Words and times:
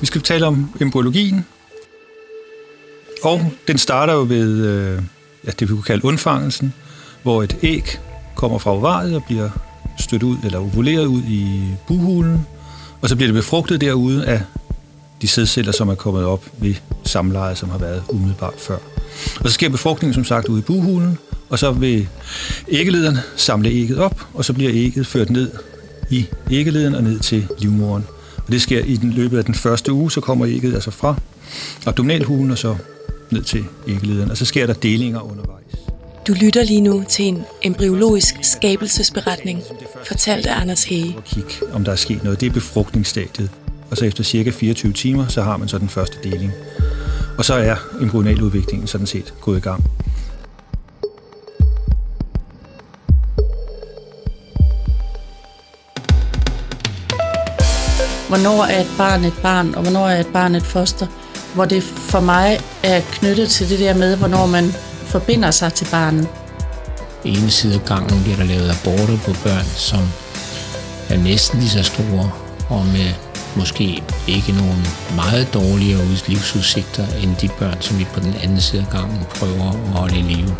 Vi 0.00 0.06
skal 0.06 0.20
tale 0.20 0.46
om 0.46 0.70
embryologien, 0.80 1.44
og 3.22 3.52
den 3.68 3.78
starter 3.78 4.12
jo 4.12 4.26
ved 4.28 4.66
øh, 4.66 5.02
ja, 5.46 5.50
det, 5.50 5.68
vi 5.68 5.74
kunne 5.74 5.82
kalde 5.82 6.04
undfangelsen, 6.04 6.72
hvor 7.22 7.42
et 7.42 7.56
æg 7.62 7.98
kommer 8.34 8.58
fra 8.58 8.70
ovariet 8.70 9.16
og 9.16 9.24
bliver 9.24 9.50
stødt 9.98 10.22
ud, 10.22 10.36
eller 10.44 10.58
ovuleret 10.58 11.06
ud 11.06 11.22
i 11.22 11.60
buhulen, 11.86 12.46
og 13.00 13.08
så 13.08 13.16
bliver 13.16 13.26
det 13.28 13.34
befrugtet 13.34 13.80
derude 13.80 14.26
af 14.26 14.42
de 15.22 15.28
sædceller, 15.28 15.72
som 15.72 15.88
er 15.88 15.94
kommet 15.94 16.24
op 16.24 16.44
ved 16.58 16.74
samlejet, 17.04 17.58
som 17.58 17.70
har 17.70 17.78
været 17.78 18.02
umiddelbart 18.08 18.54
før. 18.58 18.78
Og 19.40 19.48
så 19.48 19.50
sker 19.50 19.68
befrugtningen 19.68 20.14
som 20.14 20.24
sagt 20.24 20.48
ude 20.48 20.58
i 20.58 20.62
buhulen, 20.62 21.18
og 21.48 21.58
så 21.58 21.72
vil 21.72 22.08
æggelederen 22.68 23.18
samle 23.36 23.68
ægget 23.70 23.98
op, 23.98 24.26
og 24.34 24.44
så 24.44 24.52
bliver 24.52 24.70
ægget 24.74 25.06
ført 25.06 25.30
ned 25.30 25.50
i 26.10 26.26
æggeleden 26.50 26.94
og 26.94 27.02
ned 27.02 27.20
til 27.20 27.46
livmoderen. 27.58 28.04
Og 28.46 28.52
det 28.52 28.62
sker 28.62 28.84
i 28.84 28.96
den 28.96 29.10
løbet 29.10 29.38
af 29.38 29.44
den 29.44 29.54
første 29.54 29.92
uge, 29.92 30.10
så 30.12 30.20
kommer 30.20 30.46
ægget 30.46 30.74
altså 30.74 30.90
fra 30.90 31.14
abdominalhulen 31.86 32.50
og 32.50 32.58
så 32.58 32.76
ned 33.30 33.42
til 33.42 33.64
æggelederen, 33.88 34.30
og 34.30 34.36
så 34.36 34.44
sker 34.44 34.66
der 34.66 34.74
delinger 34.74 35.20
undervejs. 35.20 35.64
Du 36.28 36.32
lytter 36.32 36.64
lige 36.64 36.80
nu 36.80 37.04
til 37.08 37.24
en 37.24 37.42
embryologisk 37.62 38.34
skabelsesberetning, 38.42 39.62
fortalt 40.06 40.46
af 40.46 40.60
Anders 40.60 40.84
Hage. 40.84 41.16
Kig, 41.26 41.44
om 41.72 41.84
der 41.84 41.92
er 41.92 41.96
sket 41.96 42.24
noget. 42.24 42.40
Det 42.40 42.46
er 42.46 42.50
befrugtningsstadiet. 42.50 43.50
Og 43.90 43.96
så 43.96 44.04
efter 44.04 44.24
cirka 44.24 44.50
24 44.50 44.92
timer, 44.92 45.26
så 45.28 45.42
har 45.42 45.56
man 45.56 45.68
så 45.68 45.78
den 45.78 45.88
første 45.88 46.16
deling. 46.24 46.52
Og 47.38 47.44
så 47.44 47.54
er 47.54 47.76
embryonaludviklingen 48.00 48.86
sådan 48.86 49.06
set 49.06 49.34
gået 49.40 49.56
i 49.56 49.60
gang. 49.60 49.84
Hvornår 58.34 58.64
er 58.64 58.80
et 58.80 58.90
barn 58.98 59.24
et 59.24 59.38
barn, 59.42 59.74
og 59.74 59.82
hvornår 59.82 60.08
er 60.08 60.20
et 60.20 60.26
barn 60.26 60.54
et 60.54 60.62
foster? 60.62 61.06
Hvor 61.54 61.64
det 61.64 61.82
for 61.82 62.20
mig 62.20 62.60
er 62.82 63.00
knyttet 63.00 63.50
til 63.50 63.68
det 63.68 63.78
der 63.78 63.94
med, 63.94 64.16
hvornår 64.16 64.46
man 64.46 64.72
forbinder 65.06 65.50
sig 65.50 65.72
til 65.72 65.88
barnet. 65.90 66.28
ene 67.24 67.50
side 67.50 67.74
af 67.74 67.84
gangen 67.84 68.22
bliver 68.22 68.36
der 68.36 68.44
lavet 68.44 68.70
aborter 68.70 69.18
på 69.24 69.32
børn, 69.44 69.64
som 69.76 70.00
er 71.10 71.16
næsten 71.16 71.58
lige 71.60 71.70
så 71.70 71.82
store, 71.82 72.30
og 72.68 72.86
med 72.86 73.10
måske 73.56 74.02
ikke 74.26 74.52
nogen 74.52 74.86
meget 75.16 75.54
dårligere 75.54 76.06
livsudsigter 76.26 77.06
end 77.22 77.36
de 77.36 77.48
børn, 77.58 77.76
som 77.80 77.98
vi 77.98 78.06
på 78.14 78.20
den 78.20 78.34
anden 78.42 78.60
side 78.60 78.82
af 78.82 78.98
gangen 78.98 79.18
prøver 79.38 79.68
at 79.68 79.98
holde 79.98 80.18
i 80.18 80.22
live. 80.22 80.56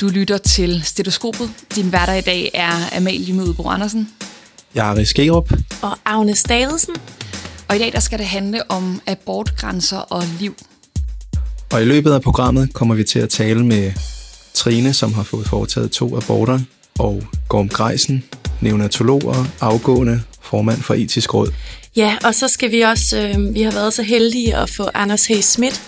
Du 0.00 0.08
lytter 0.08 0.38
til 0.38 0.82
Stetoskopet. 0.84 1.50
Din 1.76 1.88
hverdag 1.88 2.18
i 2.18 2.20
dag 2.20 2.50
er 2.54 2.96
Amalie 2.96 3.34
Mødebo 3.34 3.68
Andersen. 3.68 4.08
Jari 4.74 5.04
Skerup. 5.04 5.52
Og 5.82 5.98
Agnes 6.04 6.42
Davidsen. 6.42 6.94
Og 7.68 7.76
i 7.76 7.78
dag 7.78 7.92
der 7.92 8.00
skal 8.00 8.18
det 8.18 8.26
handle 8.26 8.70
om 8.70 9.00
abortgrænser 9.06 9.96
og 9.98 10.22
liv. 10.40 10.54
Og 11.72 11.82
i 11.82 11.84
løbet 11.84 12.12
af 12.12 12.22
programmet 12.22 12.72
kommer 12.72 12.94
vi 12.94 13.04
til 13.04 13.18
at 13.18 13.28
tale 13.28 13.66
med 13.66 13.92
Trine, 14.54 14.92
som 14.92 15.14
har 15.14 15.22
fået 15.22 15.46
foretaget 15.46 15.90
to 15.90 16.16
aborter, 16.16 16.60
og 16.98 17.22
Gorm 17.48 17.68
Greisen, 17.68 18.24
neonatolog 18.60 19.24
og 19.24 19.46
afgående 19.60 20.22
formand 20.40 20.82
for 20.82 20.94
Etisk 20.94 21.34
Råd. 21.34 21.52
Ja, 21.96 22.16
og 22.24 22.34
så 22.34 22.48
skal 22.48 22.70
vi 22.70 22.80
også, 22.80 23.18
øh, 23.18 23.54
vi 23.54 23.62
har 23.62 23.72
været 23.72 23.94
så 23.94 24.02
heldige 24.02 24.56
at 24.56 24.70
få 24.70 24.90
Anders 24.94 25.26
H. 25.26 25.32
Schmidt 25.40 25.82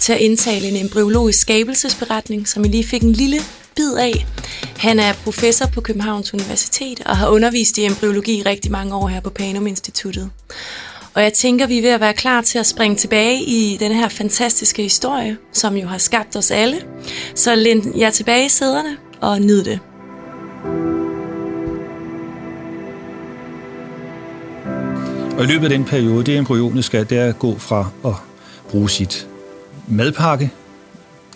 til 0.00 0.12
at 0.12 0.20
indtale 0.20 0.68
en 0.68 0.76
embryologisk 0.76 1.40
skabelsesberetning, 1.40 2.48
som 2.48 2.64
I 2.64 2.68
lige 2.68 2.84
fik 2.84 3.02
en 3.02 3.12
lille 3.12 3.38
bid 3.76 3.94
af. 3.94 4.26
Han 4.76 4.98
er 4.98 5.12
professor 5.24 5.66
på 5.66 5.80
Københavns 5.80 6.34
Universitet 6.34 7.00
og 7.06 7.16
har 7.16 7.28
undervist 7.28 7.78
i 7.78 7.84
embryologi 7.84 8.42
rigtig 8.42 8.72
mange 8.72 8.94
år 8.94 9.08
her 9.08 9.20
på 9.20 9.30
Panum 9.30 9.66
Instituttet. 9.66 10.30
Og 11.14 11.22
jeg 11.22 11.32
tænker, 11.32 11.66
vi 11.66 11.78
er 11.78 11.82
ved 11.82 11.90
at 11.90 12.00
være 12.00 12.14
klar 12.14 12.40
til 12.40 12.58
at 12.58 12.66
springe 12.66 12.96
tilbage 12.96 13.42
i 13.42 13.76
den 13.80 13.92
her 13.92 14.08
fantastiske 14.08 14.82
historie, 14.82 15.36
som 15.52 15.76
jo 15.76 15.86
har 15.86 15.98
skabt 15.98 16.36
os 16.36 16.50
alle. 16.50 16.80
Så 17.34 17.54
læn 17.54 17.92
jer 17.98 18.10
tilbage 18.10 18.46
i 18.46 18.48
sæderne 18.48 18.96
og 19.20 19.40
nyd 19.40 19.64
det. 19.64 19.80
Og 25.38 25.44
i 25.44 25.46
løbet 25.46 25.64
af 25.64 25.70
den 25.70 25.84
periode, 25.84 26.24
det 26.24 26.36
embryonet 26.36 26.84
skal, 26.84 27.10
det 27.10 27.18
er 27.18 27.26
at 27.26 27.38
gå 27.38 27.58
fra 27.58 27.90
at 28.04 28.12
bruge 28.70 28.90
sit 28.90 29.28
madpakke, 29.90 30.50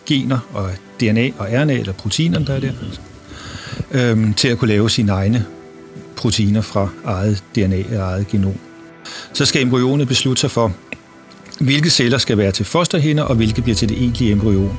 gener 0.06 0.38
og 0.52 0.70
DNA 1.00 1.30
og 1.38 1.46
RNA, 1.52 1.74
eller 1.74 1.92
proteinerne, 1.92 2.46
der 2.46 2.54
er 2.54 2.60
der, 2.60 2.72
øhm, 3.92 4.34
til 4.34 4.48
at 4.48 4.58
kunne 4.58 4.68
lave 4.68 4.90
sine 4.90 5.12
egne 5.12 5.44
proteiner 6.16 6.60
fra 6.60 6.88
eget 7.04 7.42
DNA 7.54 7.82
og 7.90 8.12
eget 8.12 8.28
genom. 8.28 8.54
Så 9.32 9.44
skal 9.44 9.62
embryonet 9.62 10.08
beslutte 10.08 10.40
sig 10.40 10.50
for, 10.50 10.72
hvilke 11.60 11.90
celler 11.90 12.18
skal 12.18 12.38
være 12.38 12.52
til 12.52 12.64
fosterhinder, 12.64 13.22
og 13.22 13.34
hvilke 13.34 13.62
bliver 13.62 13.76
til 13.76 13.88
det 13.88 13.98
egentlige 13.98 14.32
embryon. 14.32 14.78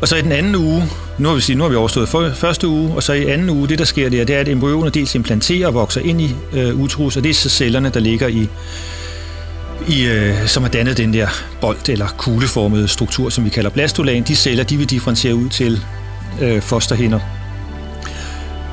Og 0.00 0.08
så 0.08 0.16
i 0.16 0.22
den 0.22 0.32
anden 0.32 0.54
uge, 0.54 0.82
nu 1.18 1.28
har 1.28 1.34
vi, 1.34 1.40
sige, 1.40 1.56
nu 1.56 1.62
har 1.62 1.70
vi 1.70 1.76
overstået 1.76 2.08
for, 2.08 2.30
første 2.30 2.68
uge, 2.68 2.94
og 2.94 3.02
så 3.02 3.12
i 3.12 3.30
anden 3.30 3.50
uge, 3.50 3.68
det 3.68 3.78
der 3.78 3.84
sker 3.84 4.08
der, 4.08 4.24
det 4.24 4.36
er, 4.36 4.40
at 4.40 4.48
embryonet 4.48 4.94
dels 4.94 5.14
implanterer 5.14 5.66
og 5.66 5.74
vokser 5.74 6.00
ind 6.00 6.20
i 6.20 6.34
øh, 6.52 6.80
utrus, 6.80 7.16
og 7.16 7.22
det 7.22 7.30
er 7.30 7.34
så 7.34 7.48
cellerne, 7.48 7.88
der 7.88 8.00
ligger 8.00 8.28
i, 8.28 8.48
i 9.88 10.02
øh, 10.02 10.46
som 10.46 10.62
har 10.62 10.70
dannet 10.70 10.96
den 10.96 11.12
der 11.12 11.28
bold- 11.60 11.88
eller 11.88 12.06
kugleformede 12.18 12.88
struktur, 12.88 13.30
som 13.30 13.44
vi 13.44 13.50
kalder 13.50 13.70
blastolagen, 13.70 14.22
De 14.22 14.36
celler, 14.36 14.64
de 14.64 14.76
vil 14.76 14.90
differentiere 14.90 15.34
ud 15.34 15.48
til 15.48 15.80
øh, 16.40 16.62
fosterhinder. 16.62 17.20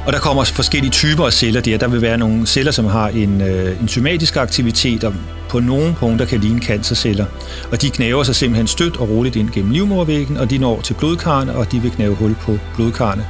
Og 0.06 0.14
der 0.14 0.20
kommer 0.20 0.44
forskellige 0.44 0.92
typer 0.92 1.26
af 1.26 1.34
celler 1.34 1.62
der. 1.62 1.78
Der 1.78 1.88
vil 1.88 2.02
være 2.02 2.18
nogle 2.18 2.48
celler, 2.48 2.72
som 2.72 2.86
har 2.86 3.08
en 3.08 3.42
øh, 3.42 3.82
enzymatisk 3.82 4.36
aktivitet, 4.36 5.04
og 5.04 5.14
på 5.50 5.60
nogle 5.60 5.96
punkter 6.00 6.26
kan 6.26 6.40
ligne 6.40 6.62
cancerceller. 6.62 7.26
Og 7.72 7.82
de 7.82 7.90
knæver 7.90 8.24
sig 8.24 8.36
simpelthen 8.36 8.68
stødt 8.68 8.98
og 8.98 9.10
roligt 9.10 9.36
ind 9.36 9.50
gennem 9.50 9.72
livmorvæggen, 9.72 10.38
og 10.38 10.50
de 10.50 10.58
når 10.58 10.82
til 10.82 10.94
blodkarne, 10.94 11.56
og 11.56 11.72
de 11.72 11.80
vil 11.80 11.92
knæve 11.92 12.16
hul 12.16 12.36
på 12.42 12.60
blodkarne. 12.76 13.26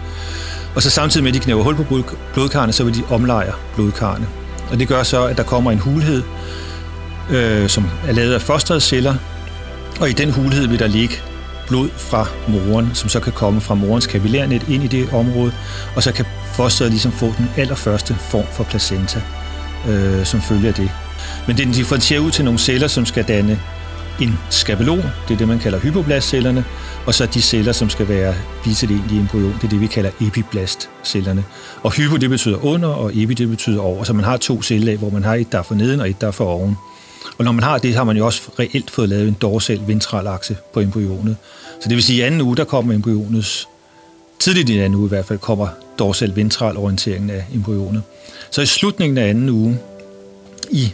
Og 0.75 0.83
så 0.83 0.89
samtidig 0.89 1.23
med, 1.23 1.31
at 1.31 1.35
de 1.35 1.39
knæver 1.39 1.63
hul 1.63 1.75
på 1.75 2.03
blodkarne, 2.33 2.73
så 2.73 2.83
vil 2.83 2.95
de 2.95 3.03
omlejre 3.09 3.53
blodkarne. 3.75 4.27
Og 4.71 4.79
det 4.79 4.87
gør 4.87 5.03
så, 5.03 5.25
at 5.25 5.37
der 5.37 5.43
kommer 5.43 5.71
en 5.71 5.79
hulhed, 5.79 6.23
øh, 7.29 7.69
som 7.69 7.85
er 8.07 8.11
lavet 8.11 8.33
af 8.33 8.41
fosterets 8.41 8.85
celler, 8.85 9.15
og 9.99 10.09
i 10.09 10.13
den 10.13 10.31
hulhed 10.31 10.67
vil 10.67 10.79
der 10.79 10.87
ligge 10.87 11.15
blod 11.67 11.89
fra 11.97 12.27
moren, 12.47 12.91
som 12.93 13.09
så 13.09 13.19
kan 13.19 13.33
komme 13.33 13.61
fra 13.61 13.75
morens 13.75 14.07
kapillærnet 14.07 14.69
ind 14.69 14.83
i 14.83 14.87
det 14.87 15.09
område, 15.13 15.51
og 15.95 16.03
så 16.03 16.11
kan 16.11 16.25
fosteret 16.53 16.91
ligesom 16.91 17.11
få 17.11 17.25
den 17.37 17.49
allerførste 17.57 18.15
form 18.15 18.45
for 18.51 18.63
placenta, 18.63 19.21
øh, 19.89 20.25
som 20.25 20.41
følger 20.41 20.71
det. 20.71 20.91
Men 21.47 21.57
den 21.57 21.71
differentierer 21.71 22.21
ud 22.21 22.31
til 22.31 22.45
nogle 22.45 22.59
celler, 22.59 22.87
som 22.87 23.05
skal 23.05 23.23
danne 23.23 23.59
en 24.21 24.39
skabelon, 24.49 25.03
det 25.27 25.33
er 25.33 25.37
det, 25.37 25.47
man 25.47 25.59
kalder 25.59 25.79
hypoblastcellerne, 25.79 26.65
og 27.05 27.13
så 27.13 27.25
de 27.25 27.41
celler, 27.41 27.71
som 27.71 27.89
skal 27.89 28.07
være 28.07 28.35
blive 28.61 28.75
til 28.75 28.89
det 28.89 28.95
egentlige 28.95 29.19
embryon, 29.19 29.53
det 29.53 29.63
er 29.63 29.69
det, 29.69 29.81
vi 29.81 29.87
kalder 29.87 30.09
epiblastcellerne. 30.21 31.43
Og 31.83 31.91
hypo, 31.91 32.15
det 32.15 32.29
betyder 32.29 32.65
under, 32.65 32.89
og 32.89 33.11
epi, 33.13 33.33
det 33.33 33.49
betyder 33.49 33.81
over. 33.81 34.03
Så 34.03 34.13
man 34.13 34.25
har 34.25 34.37
to 34.37 34.61
celler, 34.61 34.97
hvor 34.97 35.09
man 35.09 35.23
har 35.23 35.35
et, 35.35 35.51
der 35.51 35.57
er 35.59 35.63
for 35.63 35.75
neden, 35.75 35.99
og 35.99 36.09
et, 36.09 36.21
der 36.21 36.27
er 36.27 36.31
for 36.31 36.45
oven. 36.45 36.77
Og 37.37 37.45
når 37.45 37.51
man 37.51 37.63
har 37.63 37.77
det, 37.77 37.95
har 37.95 38.03
man 38.03 38.17
jo 38.17 38.25
også 38.25 38.41
reelt 38.59 38.91
fået 38.91 39.09
lavet 39.09 39.27
en 39.27 39.37
dorsal 39.41 39.81
ventral 39.87 40.27
akse 40.27 40.57
på 40.73 40.79
embryonet. 40.79 41.35
Så 41.81 41.89
det 41.89 41.95
vil 41.95 42.03
sige, 42.03 42.23
at 42.23 42.23
i 42.23 42.27
anden 42.27 42.41
uge, 42.41 42.57
der 42.57 42.63
kommer 42.63 42.93
embryonets, 42.93 43.67
tidligt 44.39 44.69
i 44.69 44.77
anden 44.77 44.95
uge 44.95 45.05
i 45.05 45.09
hvert 45.09 45.25
fald, 45.25 45.39
kommer 45.39 45.67
dorsal 45.99 46.35
ventral 46.35 46.77
orienteringen 46.77 47.29
af 47.29 47.45
embryonet. 47.53 48.03
Så 48.51 48.61
i 48.61 48.65
slutningen 48.65 49.17
af 49.17 49.29
anden 49.29 49.49
uge, 49.49 49.79
i 50.71 50.91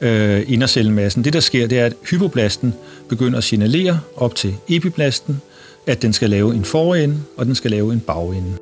øh, 0.00 0.42
indercellemassen, 0.48 1.24
det 1.24 1.32
der 1.32 1.40
sker, 1.40 1.66
det 1.66 1.78
er, 1.78 1.86
at 1.86 1.92
hypoblasten 2.10 2.74
begynder 3.08 3.38
at 3.38 3.44
signalere 3.44 4.00
op 4.16 4.34
til 4.34 4.54
epiblasten, 4.68 5.40
at 5.86 6.02
den 6.02 6.12
skal 6.12 6.30
lave 6.30 6.54
en 6.54 6.64
forende, 6.64 7.20
og 7.36 7.46
den 7.46 7.54
skal 7.54 7.70
lave 7.70 7.92
en 7.92 8.00
bagende. 8.00 8.52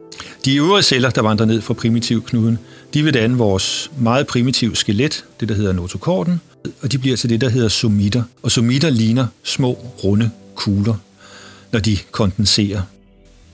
De 0.44 0.56
øvrige 0.56 0.82
celler, 0.82 1.10
der 1.10 1.22
vandrer 1.22 1.46
ned 1.46 1.60
fra 1.60 1.74
primitivknuden, 1.74 2.58
de 2.94 3.02
vil 3.02 3.14
danne 3.14 3.36
vores 3.36 3.90
meget 3.98 4.26
primitive 4.26 4.76
skelet, 4.76 5.24
det 5.40 5.48
der 5.48 5.54
hedder 5.54 5.72
notokorden, 5.72 6.40
og 6.82 6.92
de 6.92 6.98
bliver 6.98 7.16
til 7.16 7.30
det, 7.30 7.40
der 7.40 7.48
hedder 7.48 7.68
somitter. 7.68 8.22
Og 8.42 8.50
somitter 8.50 8.90
ligner 8.90 9.26
små, 9.44 9.78
runde 10.04 10.30
kugler, 10.54 10.94
når 11.72 11.80
de 11.80 11.98
kondenserer. 12.10 12.82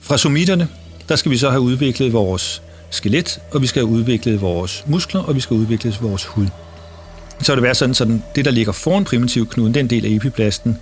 Fra 0.01 0.17
somitterne, 0.17 0.67
der 1.09 1.15
skal 1.15 1.31
vi 1.31 1.37
så 1.37 1.49
have 1.49 1.61
udviklet 1.61 2.13
vores 2.13 2.61
skelet, 2.89 3.39
og 3.51 3.61
vi 3.61 3.67
skal 3.67 3.81
have 3.81 3.93
udviklet 3.93 4.41
vores 4.41 4.83
muskler, 4.87 5.21
og 5.21 5.35
vi 5.35 5.39
skal 5.39 5.55
have 5.55 5.61
udviklet 5.61 5.97
vores 6.01 6.25
hud. 6.25 6.47
Så 7.41 7.51
vil 7.51 7.57
det 7.57 7.63
være 7.63 7.75
sådan, 7.75 8.15
at 8.15 8.35
det, 8.35 8.45
der 8.45 8.51
ligger 8.51 8.71
foran 8.71 9.03
primitivknuden, 9.03 9.73
den 9.73 9.87
del 9.87 10.05
af 10.05 10.09
epiplasten, 10.09 10.77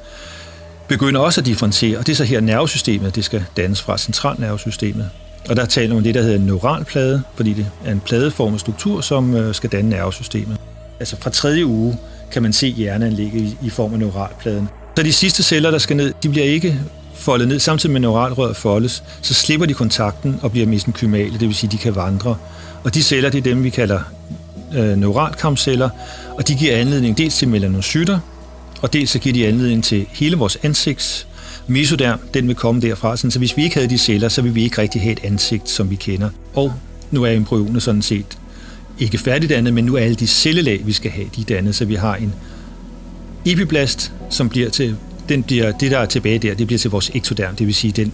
begynder 0.87 1.21
også 1.21 1.41
at 1.41 1.45
differentiere, 1.45 1.97
og 1.97 2.07
det 2.07 2.11
er 2.11 2.15
så 2.15 2.23
her 2.23 2.39
nervesystemet, 2.39 3.15
det 3.15 3.25
skal 3.25 3.45
dannes 3.57 3.81
fra 3.81 3.97
centralnervesystemet. 3.97 5.09
Og 5.49 5.55
der 5.55 5.65
taler 5.65 5.89
man 5.89 5.97
om 5.97 6.03
det, 6.03 6.15
der 6.15 6.21
hedder 6.21 6.35
en 6.35 6.45
neuralplade, 6.45 7.21
fordi 7.35 7.53
det 7.53 7.67
er 7.85 7.91
en 7.91 7.99
pladeformet 7.99 8.59
struktur, 8.59 9.01
som 9.01 9.35
øh, 9.35 9.55
skal 9.55 9.69
danne 9.69 9.89
nervesystemet. 9.89 10.57
Altså 10.99 11.17
fra 11.19 11.29
tredje 11.29 11.65
uge 11.65 11.97
kan 12.35 12.43
man 12.43 12.53
se 12.53 12.67
hjerneanlægget 12.67 13.57
i 13.63 13.69
form 13.69 13.93
af 13.93 13.99
neuralpladen. 13.99 14.69
Så 14.97 15.03
de 15.03 15.13
sidste 15.13 15.43
celler, 15.43 15.71
der 15.71 15.77
skal 15.77 15.95
ned, 15.95 16.13
de 16.23 16.29
bliver 16.29 16.45
ikke 16.45 16.79
foldet 17.13 17.47
ned, 17.47 17.59
samtidig 17.59 17.93
med 17.93 18.01
neuralrøret 18.01 18.55
foldes, 18.55 19.03
så 19.21 19.33
slipper 19.33 19.65
de 19.65 19.73
kontakten 19.73 20.39
og 20.41 20.51
bliver 20.51 20.67
mesenkymale, 20.67 21.31
det 21.31 21.41
vil 21.41 21.55
sige, 21.55 21.71
de 21.71 21.77
kan 21.77 21.95
vandre. 21.95 22.37
Og 22.83 22.93
de 22.93 23.03
celler, 23.03 23.29
det 23.29 23.37
er 23.37 23.41
dem, 23.41 23.63
vi 23.63 23.69
kalder 23.69 23.99
øh, 24.75 24.97
neuralkampceller, 24.97 25.89
og 26.37 26.47
de 26.47 26.55
giver 26.55 26.77
anledning 26.77 27.17
dels 27.17 27.37
til 27.37 27.47
melanocytter, 27.47 28.19
og 28.81 28.93
dels 28.93 29.09
så 29.09 29.19
giver 29.19 29.33
de 29.33 29.47
anledning 29.47 29.83
til 29.83 30.05
hele 30.11 30.37
vores 30.37 30.57
ansigts 30.63 31.27
mesoderm, 31.67 32.19
den 32.33 32.47
vil 32.47 32.55
komme 32.55 32.81
derfra. 32.81 33.17
Sådan, 33.17 33.31
så 33.31 33.39
hvis 33.39 33.57
vi 33.57 33.63
ikke 33.63 33.75
havde 33.75 33.89
de 33.89 33.97
celler, 33.97 34.29
så 34.29 34.41
ville 34.41 34.55
vi 34.55 34.63
ikke 34.63 34.81
rigtig 34.81 35.01
have 35.01 35.11
et 35.11 35.19
ansigt, 35.23 35.69
som 35.69 35.89
vi 35.89 35.95
kender. 35.95 36.29
Og 36.53 36.73
nu 37.11 37.23
er 37.23 37.31
embryonet 37.31 37.83
sådan 37.83 38.01
set 38.01 38.37
ikke 38.99 39.17
færdigdannet, 39.17 39.73
men 39.73 39.85
nu 39.85 39.95
er 39.95 39.99
alle 39.99 40.15
de 40.15 40.27
cellelag, 40.27 40.81
vi 40.85 40.93
skal 40.93 41.11
have, 41.11 41.27
de 41.35 41.41
er 41.41 41.45
dannet, 41.45 41.75
så 41.75 41.85
vi 41.85 41.95
har 41.95 42.15
en 42.15 42.33
epiblast, 43.45 44.11
som 44.29 44.49
bliver 44.49 44.69
til, 44.69 44.95
den 45.29 45.43
bliver, 45.43 45.71
det 45.71 45.91
der 45.91 45.97
er 45.97 46.05
tilbage 46.05 46.39
der, 46.39 46.53
det 46.53 46.67
bliver 46.67 46.79
til 46.79 46.91
vores 46.91 47.11
ektoderm, 47.13 47.55
det 47.55 47.67
vil 47.67 47.75
sige 47.75 47.91
den 47.91 48.13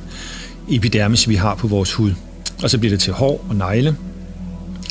epidermis, 0.70 1.30
vi 1.30 1.36
har 1.36 1.56
på 1.56 1.68
vores 1.68 1.94
hud. 1.94 2.12
Og 2.64 2.70
så 2.70 2.78
bliver 2.78 2.90
det 2.90 3.00
til 3.00 3.14
hår 3.14 3.46
og 3.50 3.56
negle. 3.56 3.96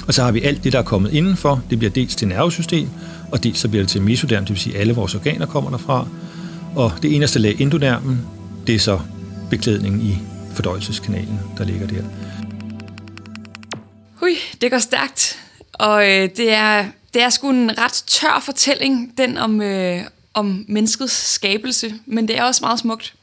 Og 0.06 0.14
så 0.14 0.22
har 0.22 0.32
vi 0.32 0.42
alt 0.42 0.64
det, 0.64 0.72
der 0.72 0.78
er 0.78 0.82
kommet 0.82 1.12
indenfor. 1.12 1.62
Det 1.70 1.78
bliver 1.78 1.90
dels 1.90 2.16
til 2.16 2.28
nervesystem, 2.28 2.88
og 3.32 3.44
dels 3.44 3.58
så 3.58 3.68
bliver 3.68 3.82
det 3.82 3.90
til 3.90 4.02
mesoderm, 4.02 4.44
det 4.44 4.50
vil 4.50 4.60
sige, 4.60 4.76
alle 4.76 4.92
vores 4.92 5.14
organer 5.14 5.46
kommer 5.46 5.70
derfra. 5.70 6.06
Og 6.74 6.92
det 7.02 7.14
eneste 7.14 7.38
lag, 7.38 7.60
endodermen, 7.60 8.20
det 8.66 8.74
er 8.74 8.78
så 8.78 9.00
beklædningen 9.50 10.00
i 10.00 10.18
fordøjelseskanalen, 10.54 11.40
der 11.58 11.64
ligger 11.64 11.86
der. 11.86 12.02
Hui, 14.20 14.34
det 14.60 14.70
går 14.70 14.78
stærkt. 14.78 15.38
Og 15.80 16.10
øh, 16.10 16.28
det, 16.36 16.52
er, 16.52 16.84
det 17.14 17.22
er 17.22 17.30
sgu 17.30 17.50
en 17.50 17.78
ret 17.78 17.92
tør 18.06 18.42
fortælling, 18.44 19.18
den 19.18 19.38
om, 19.38 19.62
øh, 19.62 20.02
om 20.34 20.64
menneskets 20.68 21.32
skabelse, 21.34 21.94
men 22.06 22.28
det 22.28 22.38
er 22.38 22.42
også 22.42 22.60
meget 22.64 22.78
smukt. 22.78 23.14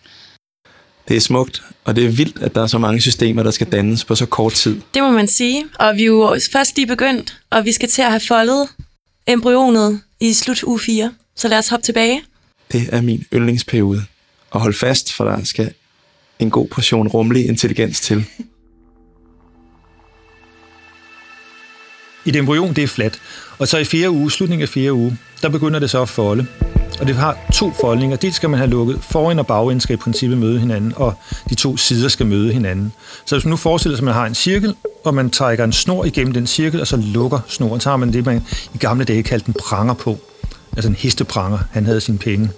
Det 1.08 1.18
er 1.18 1.22
smukt, 1.22 1.64
og 1.84 1.96
det 1.96 2.06
er 2.06 2.10
vildt, 2.10 2.42
at 2.42 2.56
der 2.56 2.62
er 2.62 2.68
så 2.68 2.78
mange 2.78 3.02
systemer, 3.02 3.44
der 3.44 3.52
skal 3.52 3.72
dannes 3.72 4.06
på 4.06 4.16
så 4.16 4.26
kort 4.26 4.54
tid. 4.54 4.82
Det 4.94 5.04
må 5.04 5.12
man 5.12 5.28
sige, 5.28 5.66
og 5.80 5.96
vi 5.96 6.02
er 6.02 6.06
jo 6.06 6.40
først 6.52 6.76
lige 6.76 6.88
begyndt, 6.88 7.40
og 7.50 7.66
vi 7.66 7.72
skal 7.72 7.90
til 7.90 8.02
at 8.02 8.10
have 8.10 8.20
foldet 8.20 8.70
embryonet 9.28 10.02
i 10.20 10.34
slut 10.34 10.64
uge 10.64 10.80
4. 10.80 11.14
Så 11.36 11.48
lad 11.48 11.58
os 11.58 11.70
hoppe 11.70 11.84
tilbage. 11.84 12.22
Det 12.72 12.90
er 12.92 13.02
min 13.02 13.26
yndlingsperiode. 13.34 14.04
Og 14.52 14.62
hold 14.62 14.74
fast, 14.74 15.14
for 15.14 15.26
der 15.26 15.44
skal 15.44 15.74
en 16.40 16.50
god 16.50 16.68
portion 16.68 17.08
rummelig 17.08 17.48
intelligens 17.48 18.00
til. 18.02 18.26
Et 22.28 22.36
embryon, 22.36 22.74
det 22.74 22.84
er 22.84 22.88
fladt. 22.88 23.20
Og 23.60 23.68
så 23.68 23.78
i 23.78 23.84
fjerde 23.84 24.12
uge, 24.12 24.32
slutningen 24.32 24.62
af 24.64 24.70
fjerde 24.70 24.94
uge, 24.94 25.18
der 25.42 25.50
begynder 25.50 25.80
det 25.80 25.90
så 25.90 26.02
at 26.02 26.10
folde. 26.10 26.46
Og 27.00 27.08
det 27.08 27.16
har 27.16 27.38
to 27.54 27.74
foldninger. 27.82 28.18
Dels 28.18 28.36
skal 28.36 28.50
man 28.50 28.58
have 28.58 28.70
lukket 28.70 29.00
foran 29.02 29.40
og 29.40 29.48
bagend 29.48 29.82
skal 29.82 29.94
i 29.94 29.98
princippet 29.98 30.38
møde 30.38 30.60
hinanden, 30.60 30.94
og 30.96 31.14
de 31.50 31.56
to 31.56 31.78
sider 31.78 32.08
skal 32.08 32.26
møde 32.26 32.54
hinanden. 32.54 32.94
Så 33.26 33.36
hvis 33.36 33.46
man 33.46 33.50
nu 33.50 33.56
forestiller 33.56 33.96
sig, 33.96 34.02
at 34.02 34.06
man 34.06 34.14
har 34.14 34.26
en 34.26 34.36
cirkel, 34.36 34.76
og 35.04 35.14
man 35.14 35.30
trækker 35.30 35.64
en 35.64 35.74
snor 35.74 36.06
igennem 36.06 36.34
den 36.34 36.48
cirkel, 36.48 36.82
og 36.82 36.88
så 36.88 36.98
lukker 36.98 37.40
snoren, 37.48 37.82
så 37.82 37.90
har 37.90 37.98
man 37.98 38.14
det, 38.14 38.26
man 38.26 38.44
i 38.74 38.78
gamle 38.78 39.06
dage 39.06 39.24
kaldte 39.24 39.48
en 39.48 39.56
pranger 39.66 39.94
på. 39.94 40.18
Altså 40.76 40.90
en 40.90 40.96
hestepranger. 40.96 41.60
Han 41.72 41.86
havde 41.86 42.02
sine 42.02 42.18
penge 42.18 42.50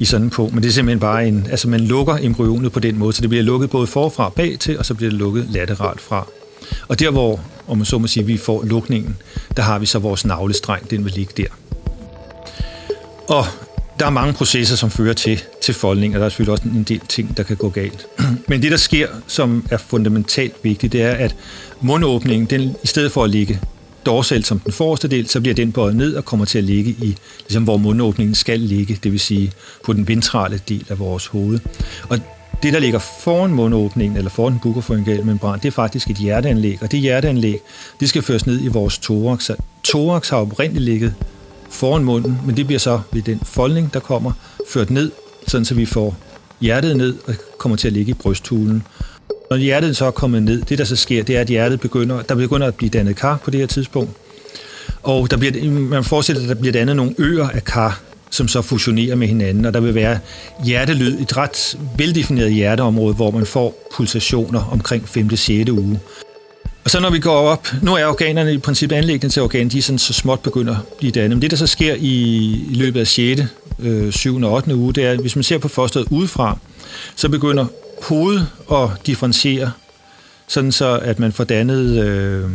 i 0.00 0.04
sådan 0.04 0.30
på. 0.30 0.50
Men 0.52 0.62
det 0.62 0.68
er 0.68 0.72
simpelthen 0.72 1.00
bare 1.00 1.28
en... 1.28 1.46
Altså 1.50 1.68
man 1.68 1.80
lukker 1.80 2.16
embryonet 2.20 2.72
på 2.72 2.80
den 2.80 2.98
måde, 2.98 3.12
så 3.12 3.22
det 3.22 3.30
bliver 3.30 3.44
lukket 3.44 3.70
både 3.70 3.86
forfra 3.86 4.24
og 4.24 4.32
bag 4.32 4.56
til, 4.60 4.78
og 4.78 4.86
så 4.86 4.94
bliver 4.94 5.10
det 5.10 5.18
lukket 5.18 5.46
lateralt 5.50 6.00
fra. 6.00 6.26
Og 6.88 7.00
der, 7.00 7.10
hvor 7.10 7.40
om 7.68 7.76
man 7.76 7.84
så 7.84 7.98
må 7.98 8.06
sige, 8.06 8.26
vi 8.26 8.36
får 8.36 8.64
lukningen, 8.64 9.16
der 9.56 9.62
har 9.62 9.78
vi 9.78 9.86
så 9.86 9.98
vores 9.98 10.24
navlestreng, 10.24 10.90
den 10.90 11.04
vil 11.04 11.12
ligge 11.12 11.32
der. 11.36 11.46
Og 13.28 13.44
der 13.98 14.06
er 14.06 14.10
mange 14.10 14.32
processer, 14.32 14.76
som 14.76 14.90
fører 14.90 15.12
til, 15.12 15.42
til 15.62 15.74
foldning, 15.74 16.14
og 16.14 16.20
der 16.20 16.26
er 16.26 16.30
selvfølgelig 16.30 16.52
også 16.52 16.64
en 16.64 16.82
del 16.82 17.00
ting, 17.08 17.36
der 17.36 17.42
kan 17.42 17.56
gå 17.56 17.68
galt. 17.68 18.06
Men 18.48 18.62
det, 18.62 18.70
der 18.70 18.76
sker, 18.76 19.08
som 19.26 19.66
er 19.70 19.76
fundamentalt 19.76 20.54
vigtigt, 20.62 20.92
det 20.92 21.02
er, 21.02 21.12
at 21.12 21.36
mundåbningen, 21.80 22.46
den, 22.46 22.76
i 22.82 22.86
stedet 22.86 23.12
for 23.12 23.24
at 23.24 23.30
ligge 23.30 23.60
dorsal 24.06 24.44
som 24.44 24.60
den 24.60 24.72
forreste 24.72 25.08
del, 25.08 25.28
så 25.28 25.40
bliver 25.40 25.54
den 25.54 25.72
bøjet 25.72 25.96
ned 25.96 26.14
og 26.16 26.24
kommer 26.24 26.46
til 26.46 26.58
at 26.58 26.64
ligge 26.64 26.90
i, 26.90 27.16
ligesom 27.40 27.64
hvor 27.64 27.76
mundåbningen 27.76 28.34
skal 28.34 28.60
ligge, 28.60 28.98
det 29.02 29.12
vil 29.12 29.20
sige 29.20 29.52
på 29.84 29.92
den 29.92 30.08
ventrale 30.08 30.60
del 30.68 30.86
af 30.88 30.98
vores 30.98 31.26
hoved. 31.26 31.58
Og 32.08 32.18
det, 32.64 32.72
der 32.72 32.78
ligger 32.80 32.98
foran 32.98 33.50
mundåbningen, 33.50 34.16
eller 34.16 34.30
foran 34.30 34.60
den 35.06 35.26
membran, 35.26 35.58
det 35.58 35.68
er 35.68 35.72
faktisk 35.72 36.10
et 36.10 36.16
hjerteanlæg, 36.16 36.78
og 36.82 36.92
det 36.92 37.00
hjerteanlæg, 37.00 37.60
det 38.00 38.08
skal 38.08 38.22
føres 38.22 38.46
ned 38.46 38.64
i 38.64 38.68
vores 38.68 38.98
thorax. 38.98 39.50
thorax 39.84 40.28
har 40.28 40.36
oprindeligt 40.36 40.84
ligget 40.84 41.14
foran 41.70 42.04
munden, 42.04 42.38
men 42.46 42.56
det 42.56 42.66
bliver 42.66 42.78
så 42.78 43.00
ved 43.12 43.22
den 43.22 43.40
foldning, 43.42 43.94
der 43.94 44.00
kommer, 44.00 44.32
ført 44.68 44.90
ned, 44.90 45.10
sådan 45.46 45.64
så 45.64 45.74
vi 45.74 45.86
får 45.86 46.16
hjertet 46.60 46.96
ned 46.96 47.16
og 47.26 47.34
kommer 47.58 47.76
til 47.76 47.88
at 47.88 47.92
ligge 47.92 48.10
i 48.10 48.14
brysthulen. 48.14 48.82
Når 49.50 49.56
hjertet 49.56 49.96
så 49.96 50.04
er 50.04 50.10
kommet 50.10 50.42
ned, 50.42 50.62
det 50.62 50.78
der 50.78 50.84
så 50.84 50.96
sker, 50.96 51.22
det 51.22 51.36
er, 51.36 51.40
at 51.40 51.46
hjertet 51.46 51.80
begynder, 51.80 52.22
der 52.22 52.34
begynder 52.34 52.66
at 52.66 52.74
blive 52.74 52.90
dannet 52.90 53.16
kar 53.16 53.40
på 53.44 53.50
det 53.50 53.60
her 53.60 53.66
tidspunkt. 53.66 54.10
Og 55.02 55.30
der 55.30 55.36
bliver, 55.36 55.70
man 55.70 56.04
forestiller 56.04 56.40
sig, 56.40 56.50
at 56.50 56.56
der 56.56 56.60
bliver 56.60 56.72
dannet 56.72 56.96
nogle 56.96 57.14
øer 57.18 57.48
af 57.48 57.64
kar, 57.64 58.00
som 58.34 58.48
så 58.48 58.62
fusionerer 58.62 59.16
med 59.16 59.28
hinanden, 59.28 59.64
og 59.64 59.74
der 59.74 59.80
vil 59.80 59.94
være 59.94 60.18
hjertelyd, 60.64 61.20
et 61.20 61.36
ret 61.36 61.78
veldefineret 61.96 62.54
hjerteområde, 62.54 63.14
hvor 63.14 63.30
man 63.30 63.46
får 63.46 63.88
pulsationer 63.96 64.68
omkring 64.72 65.08
5. 65.08 65.28
og 65.32 65.38
6. 65.38 65.70
uge. 65.70 66.00
Og 66.84 66.90
så 66.90 67.00
når 67.00 67.10
vi 67.10 67.18
går 67.18 67.36
op, 67.36 67.68
nu 67.82 67.94
er 67.94 68.06
organerne 68.06 68.52
i 68.52 68.58
princippet 68.58 68.96
anlæggende 68.96 69.34
til 69.34 69.42
organer, 69.42 69.70
de 69.70 69.78
er 69.78 69.82
sådan 69.82 69.98
så 69.98 70.12
småt 70.12 70.40
begynder 70.40 70.76
at 70.76 70.82
blive 70.98 71.12
dannet. 71.12 71.30
Men 71.30 71.42
det, 71.42 71.50
der 71.50 71.56
så 71.56 71.66
sker 71.66 71.94
i, 71.94 72.14
i 72.70 72.74
løbet 72.74 73.00
af 73.00 73.06
6., 73.06 73.42
øh, 73.78 74.12
7. 74.12 74.42
og 74.42 74.52
8. 74.52 74.74
uge, 74.74 74.92
det 74.92 75.04
er, 75.04 75.10
at 75.10 75.18
hvis 75.18 75.36
man 75.36 75.42
ser 75.42 75.58
på 75.58 75.68
fosteret 75.68 76.06
udefra, 76.10 76.58
så 77.16 77.28
begynder 77.28 77.66
hovedet 78.02 78.46
at 78.72 78.88
differentiere, 79.06 79.70
sådan 80.48 80.72
så 80.72 80.98
at 80.98 81.18
man 81.18 81.32
får 81.32 81.44
dannet, 81.44 82.04
øh, 82.04 82.50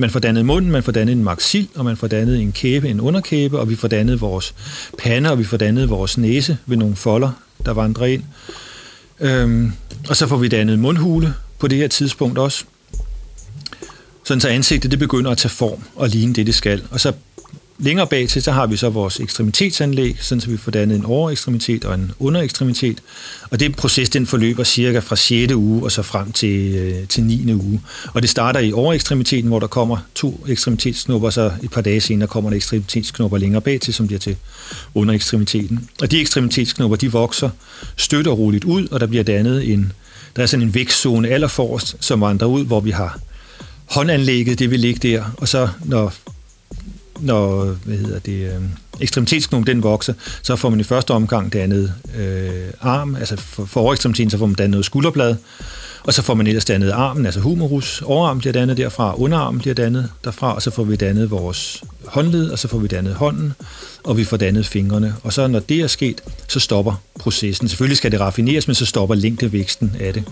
man 0.00 0.10
får 0.10 0.20
dannet 0.20 0.46
munden, 0.46 0.70
man 0.70 0.82
får 0.82 0.92
dannet 0.92 1.12
en 1.12 1.24
maxil, 1.24 1.68
og 1.74 1.84
man 1.84 1.96
får 1.96 2.06
dannet 2.06 2.40
en 2.40 2.52
kæbe, 2.52 2.88
en 2.88 3.00
underkæbe, 3.00 3.58
og 3.58 3.70
vi 3.70 3.76
får 3.76 3.88
dannet 3.88 4.20
vores 4.20 4.54
pande, 4.98 5.30
og 5.30 5.38
vi 5.38 5.44
får 5.44 5.56
dannet 5.56 5.90
vores 5.90 6.18
næse 6.18 6.58
ved 6.66 6.76
nogle 6.76 6.96
folder, 6.96 7.30
der 7.64 7.72
vandrer 7.72 8.06
ind. 8.06 8.22
Øhm, 9.20 9.72
og 10.08 10.16
så 10.16 10.26
får 10.26 10.36
vi 10.36 10.48
dannet 10.48 10.78
mundhule 10.78 11.34
på 11.58 11.68
det 11.68 11.78
her 11.78 11.88
tidspunkt 11.88 12.38
også. 12.38 12.64
Sådan 14.24 14.40
så 14.40 14.48
ansigtet 14.48 14.90
det 14.90 14.98
begynder 14.98 15.30
at 15.30 15.38
tage 15.38 15.50
form 15.50 15.82
og 15.96 16.08
ligne 16.08 16.34
det, 16.34 16.46
det 16.46 16.54
skal. 16.54 16.82
Og 16.90 17.00
så 17.00 17.12
længere 17.80 18.06
bag 18.06 18.28
til, 18.28 18.42
så 18.42 18.52
har 18.52 18.66
vi 18.66 18.76
så 18.76 18.88
vores 18.88 19.20
ekstremitetsanlæg, 19.20 20.16
sådan 20.20 20.40
så 20.40 20.50
vi 20.50 20.56
får 20.56 20.70
dannet 20.70 20.96
en 20.96 21.04
overekstremitet 21.04 21.84
og 21.84 21.94
en 21.94 22.12
underekstremitet. 22.18 23.00
Og 23.50 23.60
det 23.60 23.76
proces, 23.76 24.10
den 24.10 24.26
forløber 24.26 24.64
cirka 24.64 24.98
fra 24.98 25.16
6. 25.16 25.52
uge 25.52 25.84
og 25.84 25.92
så 25.92 26.02
frem 26.02 26.32
til, 26.32 26.74
øh, 26.74 27.08
til 27.08 27.24
9. 27.24 27.52
uge. 27.54 27.80
Og 28.12 28.22
det 28.22 28.30
starter 28.30 28.60
i 28.60 28.72
overekstremiteten, 28.72 29.48
hvor 29.48 29.58
der 29.58 29.66
kommer 29.66 29.96
to 30.14 30.44
ekstremitetsknopper, 30.48 31.30
så 31.30 31.52
et 31.62 31.70
par 31.70 31.80
dage 31.80 32.00
senere 32.00 32.28
kommer 32.28 32.50
der 32.50 32.56
ekstremitetsknopper 32.56 33.38
længere 33.38 33.62
bag 33.62 33.80
til, 33.80 33.94
som 33.94 34.06
bliver 34.06 34.20
til 34.20 34.36
underekstremiteten. 34.94 35.88
Og 36.02 36.10
de 36.10 36.20
ekstremitetsknopper, 36.20 36.96
de 36.96 37.12
vokser 37.12 37.50
støt 37.96 38.26
og 38.26 38.38
roligt 38.38 38.64
ud, 38.64 38.88
og 38.88 39.00
der 39.00 39.06
bliver 39.06 39.24
dannet 39.24 39.72
en, 39.72 39.92
der 40.36 40.42
er 40.42 40.46
sådan 40.46 40.66
en 40.66 40.74
vækstzone 40.74 41.28
allerforrest, 41.28 41.96
som 42.00 42.20
vandrer 42.20 42.46
ud, 42.46 42.64
hvor 42.64 42.80
vi 42.80 42.90
har 42.90 43.20
håndanlægget, 43.84 44.58
det 44.58 44.70
vil 44.70 44.80
ligge 44.80 45.08
der, 45.08 45.24
og 45.36 45.48
så 45.48 45.68
når 45.84 46.14
når 47.22 47.64
hvad 47.64 47.96
hedder 47.96 48.18
det, 48.18 48.46
øh, 48.46 48.62
ekstremitetsknogen 49.00 49.66
den 49.66 49.82
vokser, 49.82 50.14
så 50.42 50.56
får 50.56 50.70
man 50.70 50.80
i 50.80 50.82
første 50.82 51.10
omgang 51.10 51.52
dannet 51.52 51.94
øh, 52.18 52.50
arm, 52.80 53.16
altså 53.16 53.36
for, 53.36 53.64
for 53.64 53.80
overekstremiteten, 53.80 54.30
så 54.30 54.38
får 54.38 54.46
man 54.46 54.54
dannet 54.54 54.84
skulderblad, 54.84 55.36
og 56.02 56.14
så 56.14 56.22
får 56.22 56.34
man 56.34 56.46
ellers 56.46 56.64
dannet 56.64 56.90
armen, 56.90 57.26
altså 57.26 57.40
humerus, 57.40 58.02
overarm 58.02 58.38
bliver 58.38 58.52
dannet 58.52 58.76
derfra, 58.76 59.14
underarm 59.14 59.58
bliver 59.58 59.74
dannet 59.74 60.10
derfra, 60.24 60.54
og 60.54 60.62
så 60.62 60.70
får 60.70 60.84
vi 60.84 60.96
dannet 60.96 61.30
vores 61.30 61.82
håndled, 62.04 62.50
og 62.50 62.58
så 62.58 62.68
får 62.68 62.78
vi 62.78 62.86
dannet 62.86 63.14
hånden, 63.14 63.52
og 64.04 64.16
vi 64.16 64.24
får 64.24 64.36
dannet 64.36 64.66
fingrene. 64.66 65.14
Og 65.22 65.32
så 65.32 65.46
når 65.46 65.60
det 65.60 65.80
er 65.80 65.86
sket, 65.86 66.20
så 66.48 66.60
stopper 66.60 67.02
processen. 67.18 67.68
Selvfølgelig 67.68 67.96
skal 67.96 68.12
det 68.12 68.20
raffineres, 68.20 68.66
men 68.66 68.74
så 68.74 68.86
stopper 68.86 69.14
længdevæksten 69.14 69.96
af 70.00 70.14
det. 70.14 70.24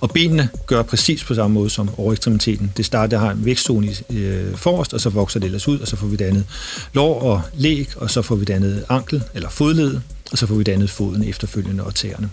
Og 0.00 0.10
benene 0.10 0.48
gør 0.66 0.82
præcis 0.82 1.24
på 1.24 1.34
samme 1.34 1.54
måde 1.54 1.70
som 1.70 1.90
overekstremiteten. 1.98 2.72
Det 2.76 2.86
starter, 2.86 3.06
der 3.06 3.18
har 3.18 3.30
en 3.30 3.44
vækstzone 3.44 3.88
øh, 4.10 4.56
forrest, 4.56 4.94
og 4.94 5.00
så 5.00 5.10
vokser 5.10 5.40
det 5.40 5.46
ellers 5.46 5.68
ud, 5.68 5.78
og 5.78 5.88
så 5.88 5.96
får 5.96 6.06
vi 6.06 6.16
dannet 6.16 6.44
lår 6.92 7.20
og 7.20 7.42
læg, 7.54 7.88
og 7.96 8.10
så 8.10 8.22
får 8.22 8.34
vi 8.34 8.44
dannet 8.44 8.84
ankel 8.88 9.22
eller 9.34 9.48
fodled, 9.48 10.00
og 10.32 10.38
så 10.38 10.46
får 10.46 10.54
vi 10.54 10.62
dannet 10.62 10.90
foden 10.90 11.24
efterfølgende 11.24 11.84
og 11.84 11.94
tæerne. 11.94 12.30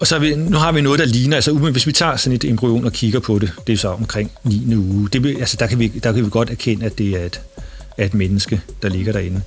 Og 0.00 0.06
så 0.06 0.18
vi, 0.18 0.34
nu 0.34 0.56
har 0.56 0.72
vi 0.72 0.80
noget, 0.80 0.98
der 0.98 1.06
ligner, 1.06 1.36
altså 1.36 1.52
hvis 1.52 1.86
vi 1.86 1.92
tager 1.92 2.16
sådan 2.16 2.36
et 2.36 2.44
embryon 2.44 2.84
og 2.84 2.92
kigger 2.92 3.20
på 3.20 3.38
det, 3.38 3.52
det 3.66 3.72
er 3.72 3.76
så 3.76 3.88
omkring 3.88 4.30
9. 4.44 4.76
uge, 4.76 5.08
det, 5.12 5.36
altså 5.38 5.56
der 5.60 5.66
kan, 5.66 5.78
vi, 5.78 5.88
der 5.88 6.12
kan 6.12 6.24
vi 6.24 6.30
godt 6.30 6.50
erkende, 6.50 6.86
at 6.86 6.98
det 6.98 7.08
er 7.08 7.24
et, 7.24 7.40
er 7.98 8.06
et 8.06 8.14
menneske, 8.14 8.60
der 8.82 8.88
ligger 8.88 9.12
derinde. 9.12 9.40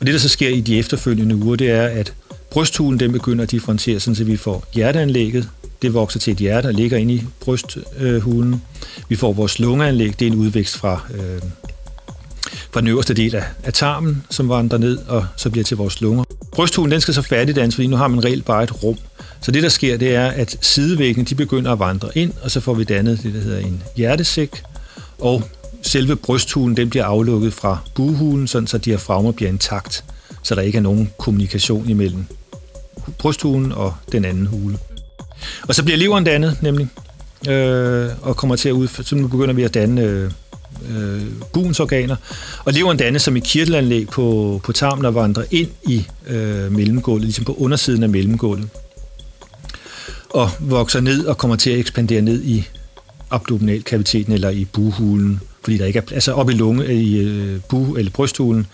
Og 0.00 0.06
det, 0.06 0.14
der 0.14 0.20
så 0.20 0.28
sker 0.28 0.48
i 0.48 0.60
de 0.60 0.78
efterfølgende 0.78 1.36
uger, 1.36 1.56
det 1.56 1.70
er, 1.70 1.86
at 1.86 2.12
brysthulen 2.50 3.00
den 3.00 3.12
begynder 3.12 3.42
at 3.42 3.50
differentiere, 3.50 4.00
sådan 4.00 4.14
så 4.14 4.24
vi 4.24 4.36
får 4.36 4.64
hjerteanlægget, 4.74 5.48
det 5.82 5.94
vokser 5.94 6.20
til 6.20 6.32
et 6.32 6.38
hjerte 6.38 6.66
og 6.66 6.74
ligger 6.74 6.98
inde 6.98 7.14
i 7.14 7.22
brysthulen. 7.40 8.62
Vi 9.08 9.16
får 9.16 9.32
vores 9.32 9.58
lungeanlæg, 9.58 10.18
det 10.18 10.26
er 10.26 10.30
en 10.32 10.38
udvækst 10.38 10.76
fra, 10.76 11.02
øh, 11.14 11.42
fra 12.72 12.80
den 12.80 12.88
øverste 12.88 13.14
del 13.14 13.34
af, 13.34 13.44
af 13.64 13.72
tarmen, 13.72 14.24
som 14.30 14.48
vandrer 14.48 14.78
ned 14.78 14.98
og 14.98 15.26
så 15.36 15.50
bliver 15.50 15.64
til 15.64 15.76
vores 15.76 16.00
lunger. 16.00 16.24
Brysthulen 16.52 16.92
den 16.92 17.00
skal 17.00 17.14
så 17.14 17.22
færdigdannes, 17.22 17.74
fordi 17.74 17.86
nu 17.86 17.96
har 17.96 18.08
man 18.08 18.24
reelt 18.24 18.44
bare 18.44 18.62
et 18.62 18.82
rum. 18.82 18.96
Så 19.40 19.50
det, 19.50 19.62
der 19.62 19.68
sker, 19.68 19.96
det 19.96 20.14
er, 20.14 20.26
at 20.26 20.56
sidevæggene 20.60 21.24
de 21.24 21.34
begynder 21.34 21.72
at 21.72 21.78
vandre 21.78 22.08
ind, 22.14 22.32
og 22.42 22.50
så 22.50 22.60
får 22.60 22.74
vi 22.74 22.84
dannet 22.84 23.22
det, 23.22 23.34
der 23.34 23.40
hedder 23.40 23.58
en 23.58 23.82
hjertesæk, 23.96 24.62
og 25.18 25.42
selve 25.82 26.16
brysthulen 26.16 26.76
den 26.76 26.90
bliver 26.90 27.04
aflukket 27.04 27.52
fra 27.52 27.78
buhulen, 27.94 28.48
sådan 28.48 28.66
så 28.66 28.78
diafragma 28.78 29.30
bliver 29.30 29.48
intakt, 29.48 30.04
så 30.42 30.54
der 30.54 30.62
ikke 30.62 30.78
er 30.78 30.82
nogen 30.82 31.10
kommunikation 31.18 31.88
imellem 31.88 32.24
brysthulen 33.18 33.72
og 33.72 33.94
den 34.12 34.24
anden 34.24 34.46
hule. 34.46 34.78
Og 35.68 35.74
så 35.74 35.84
bliver 35.84 35.98
leveren 35.98 36.24
dannet, 36.24 36.56
nemlig, 36.62 36.88
øh, 37.48 38.10
og 38.22 38.36
kommer 38.36 38.56
til 38.56 38.68
at 38.68 38.72
ud, 38.72 38.88
så 38.88 39.14
nu 39.16 39.28
begynder 39.28 39.54
vi 39.54 39.62
at 39.62 39.74
danne 39.74 40.02
øh, 40.02 40.30
øh, 40.90 41.22
organer. 41.54 42.16
Og 42.64 42.72
leveren 42.72 42.96
dannes 42.96 43.22
som 43.22 43.36
et 43.36 43.44
kirtelanlæg 43.44 44.08
på, 44.08 44.60
på 44.64 44.72
tarmen 44.72 45.04
og 45.04 45.14
vandrer 45.14 45.44
ind 45.50 45.70
i 45.86 46.06
øh, 46.26 46.72
mellemgulvet, 46.72 47.22
ligesom 47.22 47.44
på 47.44 47.54
undersiden 47.54 48.02
af 48.02 48.08
mellemgulvet. 48.08 48.68
Og 50.30 50.50
vokser 50.60 51.00
ned 51.00 51.26
og 51.26 51.38
kommer 51.38 51.56
til 51.56 51.70
at 51.70 51.78
ekspandere 51.78 52.20
ned 52.20 52.42
i 52.42 52.68
abdominalkaviteten 53.30 54.32
eller 54.32 54.50
i 54.50 54.64
buhulen, 54.64 55.40
fordi 55.64 55.78
der 55.78 55.86
ikke 55.86 55.98
er 55.98 56.02
altså 56.12 56.32
op 56.32 56.50
i 56.50 56.52
lunge 56.52 56.94
i 56.94 57.18
øh, 57.18 57.60
bu 57.68 57.96
eller 57.96 58.10
brysthulen, 58.10 58.66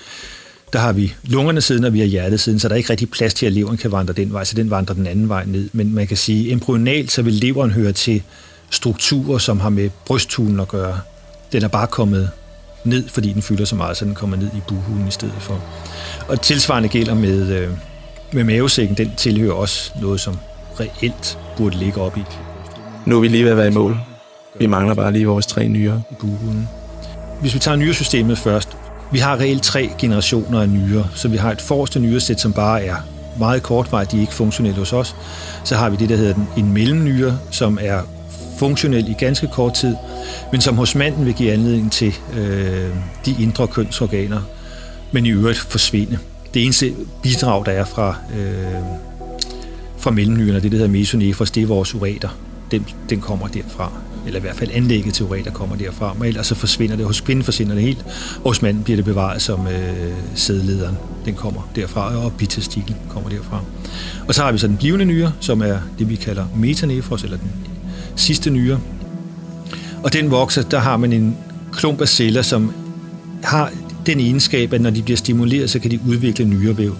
der 0.74 0.80
har 0.80 0.92
vi 0.92 1.14
lungerne 1.24 1.60
siden, 1.60 1.84
og 1.84 1.92
vi 1.92 1.98
har 1.98 2.06
hjertet 2.06 2.40
siden, 2.40 2.58
så 2.58 2.68
der 2.68 2.74
er 2.74 2.76
ikke 2.76 2.90
rigtig 2.90 3.10
plads 3.10 3.34
til, 3.34 3.46
at 3.46 3.52
leveren 3.52 3.76
kan 3.76 3.92
vandre 3.92 4.14
den 4.14 4.32
vej, 4.32 4.44
så 4.44 4.54
den 4.54 4.70
vandrer 4.70 4.94
den 4.94 5.06
anden 5.06 5.28
vej 5.28 5.44
ned. 5.46 5.68
Men 5.72 5.94
man 5.94 6.06
kan 6.06 6.16
sige, 6.16 6.52
embryonalt, 6.52 7.12
så 7.12 7.22
vil 7.22 7.32
leveren 7.32 7.70
høre 7.70 7.92
til 7.92 8.22
strukturer, 8.70 9.38
som 9.38 9.60
har 9.60 9.68
med 9.68 9.90
brysthulen 10.06 10.60
at 10.60 10.68
gøre. 10.68 11.00
Den 11.52 11.62
er 11.62 11.68
bare 11.68 11.86
kommet 11.86 12.30
ned, 12.84 13.08
fordi 13.08 13.32
den 13.32 13.42
fylder 13.42 13.64
så 13.64 13.76
meget, 13.76 13.96
så 13.96 14.04
den 14.04 14.14
kommer 14.14 14.36
ned 14.36 14.46
i 14.46 14.60
buhulen 14.68 15.08
i 15.08 15.10
stedet 15.10 15.34
for. 15.40 15.64
Og 16.28 16.42
tilsvarende 16.42 16.88
gælder 16.88 17.14
med, 17.14 17.48
øh, 17.48 17.70
med 18.32 18.44
mavesækken, 18.44 18.96
den 18.96 19.10
tilhører 19.16 19.52
også 19.52 19.90
noget, 20.00 20.20
som 20.20 20.36
reelt 20.80 21.38
burde 21.56 21.78
ligge 21.78 22.00
op 22.00 22.16
i. 22.16 22.22
Nu 23.06 23.16
er 23.16 23.20
vi 23.20 23.28
lige 23.28 23.44
ved 23.44 23.50
at 23.50 23.56
være 23.56 23.68
i 23.68 23.74
mål. 23.74 23.96
Vi 24.58 24.66
mangler 24.66 24.94
bare 24.94 25.12
lige 25.12 25.26
vores 25.26 25.46
tre 25.46 25.68
nyere. 25.68 26.02
I 26.10 26.14
buhulen. 26.20 26.68
Hvis 27.40 27.54
vi 27.54 27.58
tager 27.58 27.76
nyresystemet 27.76 28.38
først, 28.38 28.68
vi 29.14 29.18
har 29.18 29.40
reelt 29.40 29.62
tre 29.62 29.90
generationer 29.98 30.60
af 30.60 30.68
nyrer, 30.68 31.04
så 31.14 31.28
vi 31.28 31.36
har 31.36 31.52
et 31.52 31.60
forreste 31.60 32.00
nyresæt, 32.00 32.40
som 32.40 32.52
bare 32.52 32.84
er 32.84 32.96
meget 33.38 33.62
kortvarigt, 33.62 34.12
de 34.12 34.16
er 34.16 34.20
ikke 34.20 34.34
funktionelle 34.34 34.78
hos 34.78 34.92
os. 34.92 35.16
Så 35.64 35.76
har 35.76 35.90
vi 35.90 35.96
det, 35.96 36.08
der 36.08 36.16
hedder 36.16 36.34
en 36.56 36.72
mellemnyre, 36.72 37.38
som 37.50 37.78
er 37.82 38.00
funktionel 38.58 39.08
i 39.08 39.12
ganske 39.18 39.48
kort 39.52 39.74
tid, 39.74 39.96
men 40.52 40.60
som 40.60 40.76
hos 40.76 40.94
manden 40.94 41.26
vil 41.26 41.34
give 41.34 41.52
anledning 41.52 41.92
til 41.92 42.14
øh, 42.36 42.90
de 43.26 43.42
indre 43.42 43.66
kønsorganer, 43.66 44.40
men 45.12 45.26
i 45.26 45.30
øvrigt 45.30 45.58
forsvinde. 45.58 46.18
Det 46.54 46.64
eneste 46.64 46.94
bidrag, 47.22 47.66
der 47.66 47.72
er 47.72 47.84
fra, 47.84 48.16
øh, 48.38 48.64
fra 49.98 50.10
mellemnyrerne, 50.10 50.60
det 50.60 50.72
der 50.72 50.78
hedder 50.78 50.92
mesonefros, 50.92 51.50
det 51.50 51.62
er 51.62 51.66
vores 51.66 51.94
ureter. 51.94 52.28
Den, 52.70 52.86
den 53.10 53.20
kommer 53.20 53.46
derfra 53.46 53.92
eller 54.26 54.38
i 54.38 54.40
hvert 54.40 54.56
fald 54.56 54.70
anlægget 54.74 55.14
til 55.14 55.24
ureter 55.24 55.50
kommer 55.50 55.76
derfra, 55.76 56.14
men 56.14 56.28
ellers 56.28 56.46
så 56.46 56.54
forsvinder 56.54 56.96
det. 56.96 57.06
Hos 57.06 57.20
kvinden 57.20 57.44
forsvinder 57.44 57.74
det 57.74 57.82
helt, 57.82 58.04
og 58.36 58.50
hos 58.50 58.62
manden 58.62 58.82
bliver 58.82 58.96
det 58.96 59.04
bevaret 59.04 59.42
som 59.42 59.66
øh, 59.66 60.12
sædlederen. 60.34 60.96
Den 61.24 61.34
kommer 61.34 61.70
derfra, 61.76 62.16
og 62.16 62.32
bitestiklen 62.32 62.96
kommer 63.08 63.28
derfra. 63.30 63.64
Og 64.28 64.34
så 64.34 64.42
har 64.42 64.52
vi 64.52 64.58
så 64.58 64.66
den 64.66 64.76
blivende 64.76 65.04
nyre, 65.04 65.32
som 65.40 65.62
er 65.62 65.78
det, 65.98 66.08
vi 66.08 66.14
kalder 66.14 66.44
metanefros, 66.56 67.22
eller 67.22 67.36
den 67.36 67.50
sidste 68.16 68.50
nyre. 68.50 68.80
Og 70.02 70.12
den 70.12 70.30
vokser, 70.30 70.62
der 70.62 70.78
har 70.78 70.96
man 70.96 71.12
en 71.12 71.36
klump 71.72 72.00
af 72.00 72.08
celler, 72.08 72.42
som 72.42 72.72
har 73.42 73.72
den 74.06 74.20
egenskab, 74.20 74.72
at 74.72 74.80
når 74.80 74.90
de 74.90 75.02
bliver 75.02 75.16
stimuleret, 75.16 75.70
så 75.70 75.78
kan 75.78 75.90
de 75.90 75.98
udvikle 76.08 76.44
nyrevæv. 76.44 76.96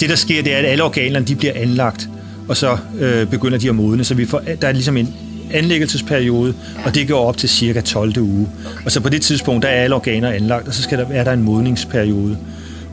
Det, 0.00 0.08
der 0.08 0.16
sker, 0.16 0.42
det 0.42 0.54
er, 0.54 0.58
at 0.58 0.64
alle 0.64 0.84
organerne 0.84 1.26
de 1.26 1.34
bliver 1.34 1.52
anlagt, 1.56 2.08
og 2.48 2.56
så 2.56 2.76
øh, 3.00 3.26
begynder 3.26 3.58
de 3.58 3.68
at 3.68 3.74
modne. 3.74 4.04
Så 4.04 4.14
vi 4.14 4.26
får, 4.26 4.42
der 4.60 4.68
er 4.68 4.72
ligesom 4.72 4.96
en 4.96 5.14
anlæggelsesperiode, 5.52 6.54
og 6.84 6.94
det 6.94 7.08
går 7.08 7.18
op 7.18 7.36
til 7.36 7.48
cirka 7.48 7.80
12. 7.80 8.18
uge. 8.18 8.48
Og 8.84 8.92
så 8.92 9.00
på 9.00 9.08
det 9.08 9.22
tidspunkt, 9.22 9.62
der 9.62 9.68
er 9.68 9.82
alle 9.82 9.96
organer 9.96 10.30
anlagt, 10.30 10.68
og 10.68 10.74
så 10.74 10.82
skal 10.82 10.98
der, 10.98 11.06
er 11.10 11.24
der 11.24 11.32
en 11.32 11.42
modningsperiode. 11.42 12.36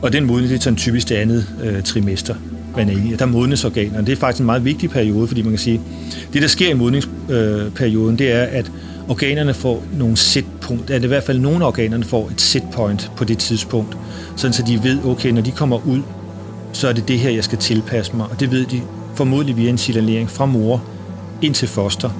Og 0.02 0.12
den 0.12 0.24
modning, 0.24 0.50
det 0.50 0.58
er 0.58 0.62
sådan 0.62 0.76
typisk 0.76 1.08
det 1.08 1.14
andet 1.14 1.46
øh, 1.64 1.82
trimester, 1.82 2.34
man 2.76 2.88
er 2.88 2.92
i. 2.92 3.16
Der 3.18 3.26
modnes 3.26 3.64
organerne. 3.64 4.06
Det 4.06 4.12
er 4.12 4.16
faktisk 4.16 4.40
en 4.40 4.46
meget 4.46 4.64
vigtig 4.64 4.90
periode, 4.90 5.26
fordi 5.26 5.42
man 5.42 5.50
kan 5.52 5.58
sige, 5.58 5.80
det 6.32 6.42
der 6.42 6.48
sker 6.48 6.70
i 6.70 6.74
modningsperioden, 6.74 8.12
øh, 8.12 8.18
det 8.18 8.32
er, 8.32 8.42
at 8.42 8.70
organerne 9.08 9.54
får 9.54 9.84
nogle 9.98 10.16
setpunkt, 10.16 10.90
eller 10.90 11.04
i 11.04 11.08
hvert 11.08 11.24
fald 11.24 11.38
nogle 11.38 11.64
af 11.64 11.68
organerne 11.68 12.04
får 12.04 12.30
et 12.30 12.40
setpoint 12.40 13.10
på 13.16 13.24
det 13.24 13.38
tidspunkt, 13.38 13.96
sådan 14.36 14.52
så 14.52 14.62
de 14.66 14.80
ved, 14.82 14.98
okay, 15.04 15.30
når 15.30 15.40
de 15.40 15.50
kommer 15.50 15.86
ud, 15.86 16.02
så 16.72 16.88
er 16.88 16.92
det 16.92 17.08
det 17.08 17.18
her, 17.18 17.30
jeg 17.30 17.44
skal 17.44 17.58
tilpasse 17.58 18.16
mig. 18.16 18.26
Og 18.30 18.40
det 18.40 18.50
ved 18.50 18.66
de 18.66 18.80
formodentlig 19.14 19.56
via 19.56 19.70
en 19.70 19.78
signalering 19.78 20.30
fra 20.30 20.46
mor 20.46 20.84
ind 21.42 21.54
til 21.54 21.68
foster. 21.68 22.10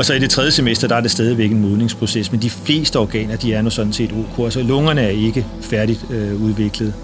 Og 0.00 0.06
så 0.06 0.14
i 0.14 0.18
det 0.18 0.30
tredje 0.30 0.50
semester, 0.50 0.88
der 0.88 0.96
er 0.96 1.00
det 1.00 1.10
stadigvæk 1.10 1.50
en 1.50 1.60
modningsproces, 1.60 2.32
men 2.32 2.42
de 2.42 2.50
fleste 2.50 2.98
organer, 2.98 3.36
de 3.36 3.54
er 3.54 3.62
nu 3.62 3.70
sådan 3.70 3.92
set 3.92 4.12
ok. 4.12 4.44
Altså 4.44 4.62
lungerne 4.62 5.00
er 5.00 5.08
ikke 5.08 5.46
færdigt 5.60 6.06
øh, 6.10 6.42
udviklet. 6.42 6.94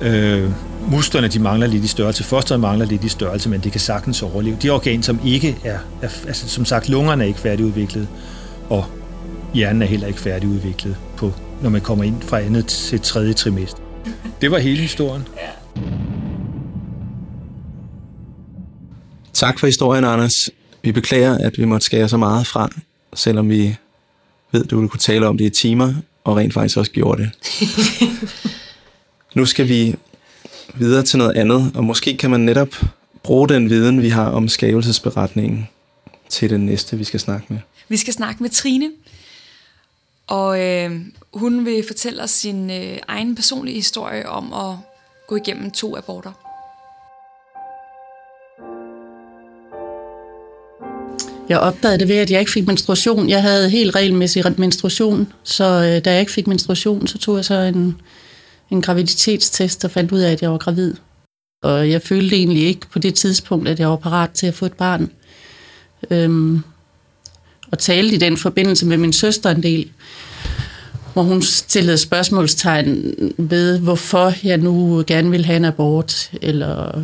Øh, 0.00 0.50
musklerne, 0.90 1.28
de 1.28 1.38
mangler 1.38 1.66
lidt 1.66 1.84
i 1.84 1.86
størrelse. 1.86 2.24
Fosteret 2.24 2.60
mangler 2.60 2.86
lidt 2.86 3.04
i 3.04 3.08
størrelse, 3.08 3.48
men 3.48 3.60
det 3.60 3.72
kan 3.72 3.80
sagtens 3.80 4.22
overleve. 4.22 4.56
De 4.62 4.70
organer, 4.70 5.02
som 5.02 5.20
ikke 5.24 5.56
er, 5.64 5.78
er 6.02 6.08
altså 6.26 6.48
som 6.48 6.64
sagt, 6.64 6.88
lungerne 6.88 7.24
er 7.24 7.28
ikke 7.28 7.40
færdigudviklet, 7.40 8.08
og 8.68 8.84
hjernen 9.54 9.82
er 9.82 9.86
heller 9.86 10.06
ikke 10.06 10.20
færdigudviklet, 10.20 10.96
på, 11.16 11.32
når 11.62 11.70
man 11.70 11.80
kommer 11.80 12.04
ind 12.04 12.22
fra 12.22 12.40
andet 12.40 12.66
til 12.66 13.00
tredje 13.00 13.32
trimester. 13.32 13.82
Det 14.40 14.50
var 14.50 14.58
hele 14.58 14.80
historien. 14.80 15.22
Tak 19.32 19.58
for 19.58 19.66
historien, 19.66 20.04
Anders. 20.04 20.50
Vi 20.82 20.92
beklager, 20.92 21.38
at 21.38 21.58
vi 21.58 21.64
måtte 21.64 21.84
skære 21.84 22.08
så 22.08 22.16
meget 22.16 22.46
fra, 22.46 22.68
selvom 23.14 23.50
vi 23.50 23.76
ved, 24.52 24.64
du 24.64 24.76
ville 24.76 24.88
kunne 24.88 25.00
tale 25.00 25.26
om 25.26 25.38
det 25.38 25.44
i 25.44 25.50
timer, 25.50 25.94
og 26.24 26.36
rent 26.36 26.54
faktisk 26.54 26.76
også 26.76 26.92
gjorde 26.92 27.22
det. 27.22 27.30
nu 29.36 29.44
skal 29.46 29.68
vi 29.68 29.94
videre 30.74 31.02
til 31.02 31.18
noget 31.18 31.36
andet, 31.36 31.72
og 31.74 31.84
måske 31.84 32.16
kan 32.16 32.30
man 32.30 32.40
netop 32.40 32.68
bruge 33.22 33.48
den 33.48 33.70
viden, 33.70 34.02
vi 34.02 34.08
har 34.08 34.30
om 34.30 34.48
skabelsesberetningen, 34.48 35.68
til 36.28 36.50
den 36.50 36.66
næste, 36.66 36.96
vi 36.96 37.04
skal 37.04 37.20
snakke 37.20 37.46
med. 37.48 37.58
Vi 37.88 37.96
skal 37.96 38.14
snakke 38.14 38.42
med 38.42 38.50
Trine, 38.50 38.90
og 40.26 40.60
øh, 40.60 41.00
hun 41.34 41.66
vil 41.66 41.84
fortælle 41.86 42.22
os 42.22 42.30
sin 42.30 42.70
øh, 42.70 42.98
egen 43.08 43.34
personlige 43.34 43.74
historie 43.74 44.28
om 44.28 44.52
at 44.52 44.76
gå 45.28 45.36
igennem 45.36 45.70
to 45.70 45.96
aborter. 45.96 46.49
Jeg 51.50 51.58
opdagede 51.58 51.98
det 51.98 52.08
ved, 52.08 52.16
at 52.16 52.30
jeg 52.30 52.40
ikke 52.40 52.52
fik 52.52 52.66
menstruation. 52.66 53.28
Jeg 53.28 53.42
havde 53.42 53.70
helt 53.70 53.94
regelmæssig 53.94 54.44
menstruation, 54.58 55.32
så 55.42 55.64
øh, 55.64 56.04
da 56.04 56.10
jeg 56.12 56.20
ikke 56.20 56.32
fik 56.32 56.46
menstruation, 56.46 57.06
så 57.06 57.18
tog 57.18 57.36
jeg 57.36 57.44
så 57.44 57.54
en, 57.54 57.96
en 58.70 58.82
graviditetstest 58.82 59.84
og 59.84 59.90
fandt 59.90 60.12
ud 60.12 60.18
af, 60.18 60.32
at 60.32 60.42
jeg 60.42 60.50
var 60.50 60.58
gravid. 60.58 60.94
Og 61.62 61.90
jeg 61.90 62.02
følte 62.02 62.36
egentlig 62.36 62.62
ikke 62.62 62.90
på 62.92 62.98
det 62.98 63.14
tidspunkt, 63.14 63.68
at 63.68 63.80
jeg 63.80 63.88
var 63.88 63.96
parat 63.96 64.30
til 64.30 64.46
at 64.46 64.54
få 64.54 64.66
et 64.66 64.72
barn. 64.72 65.10
Øhm, 66.10 66.62
og 67.72 67.78
talte 67.78 68.14
i 68.14 68.18
den 68.18 68.36
forbindelse 68.36 68.86
med 68.86 68.96
min 68.96 69.12
søster 69.12 69.50
en 69.50 69.62
del, 69.62 69.90
hvor 71.12 71.22
hun 71.22 71.42
stillede 71.42 71.98
spørgsmålstegn 71.98 73.14
ved, 73.38 73.78
hvorfor 73.78 74.32
jeg 74.42 74.58
nu 74.58 75.04
gerne 75.06 75.30
ville 75.30 75.46
have 75.46 75.56
en 75.56 75.64
abort, 75.64 76.30
eller 76.42 77.02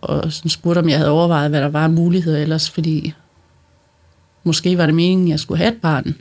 og 0.00 0.32
spurgte, 0.32 0.78
om 0.78 0.88
jeg 0.88 0.98
havde 0.98 1.10
overvejet, 1.10 1.50
hvad 1.50 1.60
der 1.60 1.68
var 1.68 1.88
muligheder 1.88 2.38
ellers, 2.38 2.70
fordi 2.70 3.14
Måske 4.46 4.78
var 4.78 4.86
det 4.86 4.94
meningen, 4.94 5.26
at 5.26 5.30
jeg 5.30 5.40
skulle 5.40 5.58
have 5.58 5.72
et 5.72 5.80
barn. 5.82 6.14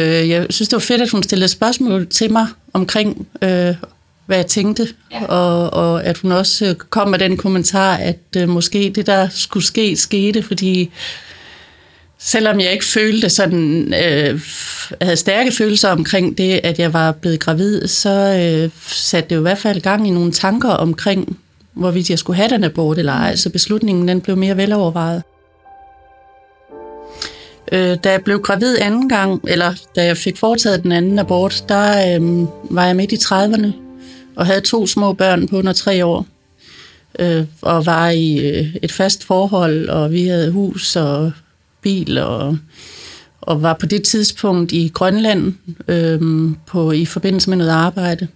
Øh, 0.00 0.28
jeg 0.28 0.46
synes, 0.50 0.68
det 0.68 0.76
var 0.76 0.80
fedt, 0.80 1.02
at 1.02 1.10
hun 1.10 1.22
stillede 1.22 1.48
spørgsmål 1.48 2.06
til 2.06 2.32
mig 2.32 2.46
omkring, 2.72 3.28
øh, 3.42 3.74
hvad 4.26 4.36
jeg 4.36 4.46
tænkte, 4.46 4.88
ja. 5.12 5.24
og, 5.24 5.72
og 5.72 6.04
at 6.04 6.18
hun 6.18 6.32
også 6.32 6.74
kom 6.90 7.08
med 7.08 7.18
den 7.18 7.36
kommentar, 7.36 7.96
at 7.96 8.18
øh, 8.36 8.48
måske 8.48 8.92
det, 8.94 9.06
der 9.06 9.28
skulle 9.28 9.66
ske, 9.66 9.96
skete, 9.96 10.42
fordi 10.42 10.90
selvom 12.18 12.60
jeg 12.60 12.72
ikke 12.72 12.84
følte 12.84 13.28
sådan, 13.28 13.94
øh, 14.04 14.40
havde 15.02 15.16
stærke 15.16 15.52
følelser 15.52 15.88
omkring 15.88 16.38
det, 16.38 16.60
at 16.62 16.78
jeg 16.78 16.92
var 16.92 17.12
blevet 17.12 17.40
gravid, 17.40 17.86
så 17.86 18.10
øh, 18.10 18.70
satte 18.86 19.30
det 19.30 19.36
jo 19.36 19.40
i 19.40 19.42
hvert 19.42 19.58
fald 19.58 19.80
gang 19.80 20.08
i 20.08 20.10
nogle 20.10 20.32
tanker 20.32 20.70
omkring, 20.70 21.38
hvorvidt 21.72 22.10
jeg 22.10 22.18
skulle 22.18 22.36
have 22.36 22.50
den 22.50 22.64
abort 22.64 22.98
eller 22.98 23.12
ej, 23.12 23.36
så 23.36 23.50
beslutningen 23.50 24.08
den 24.08 24.20
blev 24.20 24.36
mere 24.36 24.56
velovervejet. 24.56 25.22
Øh, 27.72 27.96
da 28.04 28.10
jeg 28.10 28.24
blev 28.24 28.40
gravid 28.40 28.78
anden 28.78 29.08
gang, 29.08 29.40
eller 29.48 29.74
da 29.96 30.04
jeg 30.04 30.16
fik 30.16 30.36
foretaget 30.36 30.82
den 30.82 30.92
anden 30.92 31.18
abort, 31.18 31.64
der 31.68 32.16
øh, 32.16 32.46
var 32.70 32.86
jeg 32.86 32.96
midt 32.96 33.12
i 33.12 33.16
30'erne 33.16 33.72
og 34.36 34.46
havde 34.46 34.60
to 34.60 34.86
små 34.86 35.12
børn 35.12 35.48
på 35.48 35.58
under 35.58 35.72
tre 35.72 36.04
år. 36.04 36.26
Øh, 37.18 37.44
og 37.62 37.86
var 37.86 38.10
i 38.10 38.48
øh, 38.48 38.76
et 38.82 38.92
fast 38.92 39.24
forhold, 39.24 39.88
og 39.88 40.12
vi 40.12 40.26
havde 40.26 40.50
hus 40.50 40.96
og 40.96 41.32
bil, 41.82 42.18
og, 42.18 42.58
og 43.40 43.62
var 43.62 43.72
på 43.72 43.86
det 43.86 44.02
tidspunkt 44.02 44.72
i 44.72 44.90
Grønland 44.94 45.54
øh, 45.88 46.50
på, 46.66 46.92
i 46.92 47.04
forbindelse 47.04 47.50
med 47.50 47.56
noget 47.56 47.70
arbejde, 47.70 48.28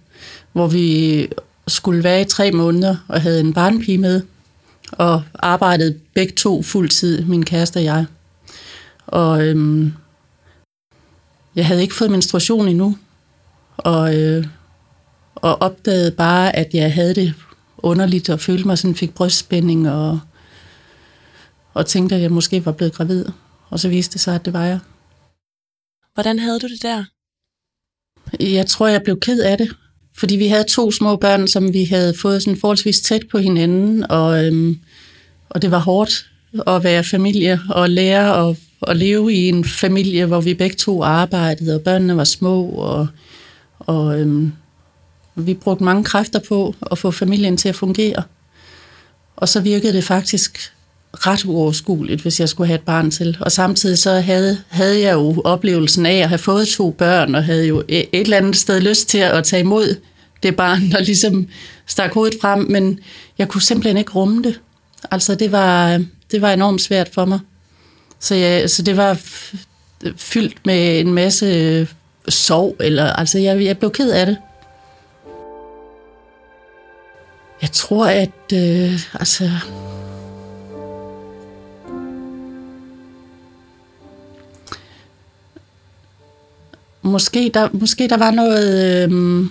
hvor 0.53 0.67
vi 0.67 1.27
skulle 1.67 2.03
være 2.03 2.21
i 2.21 2.25
tre 2.25 2.51
måneder 2.51 2.95
og 3.07 3.21
havde 3.21 3.39
en 3.39 3.53
barnpige 3.53 3.97
med, 3.97 4.21
og 4.91 5.23
arbejdede 5.33 5.95
begge 6.13 6.33
to 6.33 6.61
fuldtid, 6.61 7.23
min 7.23 7.45
kæreste 7.45 7.77
og 7.77 7.83
jeg. 7.83 8.05
Og 9.07 9.47
øhm, 9.47 9.93
jeg 11.55 11.67
havde 11.67 11.81
ikke 11.81 11.95
fået 11.95 12.11
menstruation 12.11 12.67
endnu, 12.67 12.97
og, 13.77 14.15
øh, 14.21 14.45
og 15.35 15.61
opdagede 15.61 16.11
bare, 16.11 16.55
at 16.55 16.73
jeg 16.73 16.93
havde 16.93 17.15
det 17.15 17.33
underligt, 17.77 18.29
og 18.29 18.39
følte 18.39 18.67
mig 18.67 18.77
sådan, 18.77 18.95
fik 18.95 19.13
brystspænding, 19.13 19.89
og, 19.89 20.19
og 21.73 21.85
tænkte, 21.85 22.15
at 22.15 22.21
jeg 22.21 22.31
måske 22.31 22.65
var 22.65 22.71
blevet 22.71 22.93
gravid. 22.93 23.25
Og 23.69 23.79
så 23.79 23.89
viste 23.89 24.13
det 24.13 24.21
sig, 24.21 24.35
at 24.35 24.45
det 24.45 24.53
var 24.53 24.65
jeg. 24.65 24.79
Hvordan 26.13 26.39
havde 26.39 26.59
du 26.59 26.67
det 26.67 26.81
der? 26.81 27.03
Jeg 28.39 28.67
tror, 28.67 28.87
jeg 28.87 29.01
blev 29.03 29.19
ked 29.19 29.41
af 29.41 29.57
det, 29.57 29.75
fordi 30.17 30.35
vi 30.35 30.47
havde 30.47 30.63
to 30.63 30.91
små 30.91 31.15
børn, 31.15 31.47
som 31.47 31.73
vi 31.73 31.83
havde 31.83 32.13
fået 32.21 32.43
sådan 32.43 32.59
forholdsvis 32.59 33.01
tæt 33.01 33.21
på 33.31 33.37
hinanden, 33.37 34.11
og, 34.11 34.45
øhm, 34.45 34.79
og 35.49 35.61
det 35.61 35.71
var 35.71 35.79
hårdt 35.79 36.29
at 36.67 36.83
være 36.83 37.03
familie 37.03 37.59
og 37.69 37.89
lære 37.89 38.49
at, 38.49 38.57
at 38.87 38.97
leve 38.97 39.33
i 39.33 39.49
en 39.49 39.65
familie, 39.65 40.25
hvor 40.25 40.41
vi 40.41 40.53
begge 40.53 40.75
to 40.75 41.03
arbejdede, 41.03 41.75
og 41.75 41.81
børnene 41.81 42.17
var 42.17 42.23
små, 42.23 42.65
og, 42.65 43.07
og 43.79 44.19
øhm, 44.19 44.51
vi 45.35 45.53
brugte 45.53 45.83
mange 45.83 46.03
kræfter 46.03 46.39
på 46.47 46.75
at 46.91 46.97
få 46.97 47.11
familien 47.11 47.57
til 47.57 47.69
at 47.69 47.75
fungere. 47.75 48.23
Og 49.35 49.49
så 49.49 49.59
virkede 49.59 49.93
det 49.93 50.03
faktisk 50.03 50.71
ret 51.13 51.45
uoverskueligt, 51.45 52.21
hvis 52.21 52.39
jeg 52.39 52.49
skulle 52.49 52.67
have 52.67 52.75
et 52.75 52.85
barn 52.85 53.11
til. 53.11 53.37
Og 53.41 53.51
samtidig 53.51 53.97
så 53.97 54.11
havde, 54.11 54.57
havde 54.67 55.01
jeg 55.01 55.13
jo 55.13 55.41
oplevelsen 55.45 56.05
af 56.05 56.15
at 56.17 56.29
have 56.29 56.37
fået 56.37 56.67
to 56.67 56.89
børn, 56.89 57.35
og 57.35 57.43
havde 57.43 57.67
jo 57.67 57.83
et 57.87 58.07
eller 58.13 58.37
andet 58.37 58.55
sted 58.55 58.81
lyst 58.81 59.09
til 59.09 59.17
at 59.17 59.43
tage 59.43 59.59
imod 59.59 59.95
det 60.43 60.55
barn, 60.55 60.91
der 60.91 60.99
ligesom 60.99 61.47
stak 61.87 62.13
hovedet 62.13 62.37
frem, 62.41 62.59
men 62.59 62.99
jeg 63.37 63.47
kunne 63.47 63.61
simpelthen 63.61 63.97
ikke 63.97 64.11
rumme 64.11 64.43
det. 64.43 64.59
Altså 65.11 65.35
det 65.35 65.51
var, 65.51 66.03
det 66.31 66.41
var 66.41 66.53
enormt 66.53 66.81
svært 66.81 67.09
for 67.13 67.25
mig. 67.25 67.39
Så, 68.19 68.35
jeg, 68.35 68.69
så 68.69 68.81
det 68.81 68.97
var 68.97 69.19
fyldt 70.17 70.65
med 70.65 70.99
en 70.99 71.13
masse 71.13 71.45
øh, 71.45 71.87
sorg, 72.29 72.75
eller 72.79 73.13
altså 73.13 73.39
jeg, 73.39 73.63
jeg 73.63 73.77
blev 73.77 73.91
ked 73.91 74.11
af 74.11 74.25
det. 74.25 74.37
Jeg 77.61 77.71
tror, 77.71 78.05
at 78.05 78.53
øh, 78.53 78.99
altså, 79.13 79.49
måske 87.01 87.51
der, 87.53 87.69
måske 87.73 88.07
der 88.07 88.17
var 88.17 88.31
noget 88.31 89.03
øh, 89.03 89.45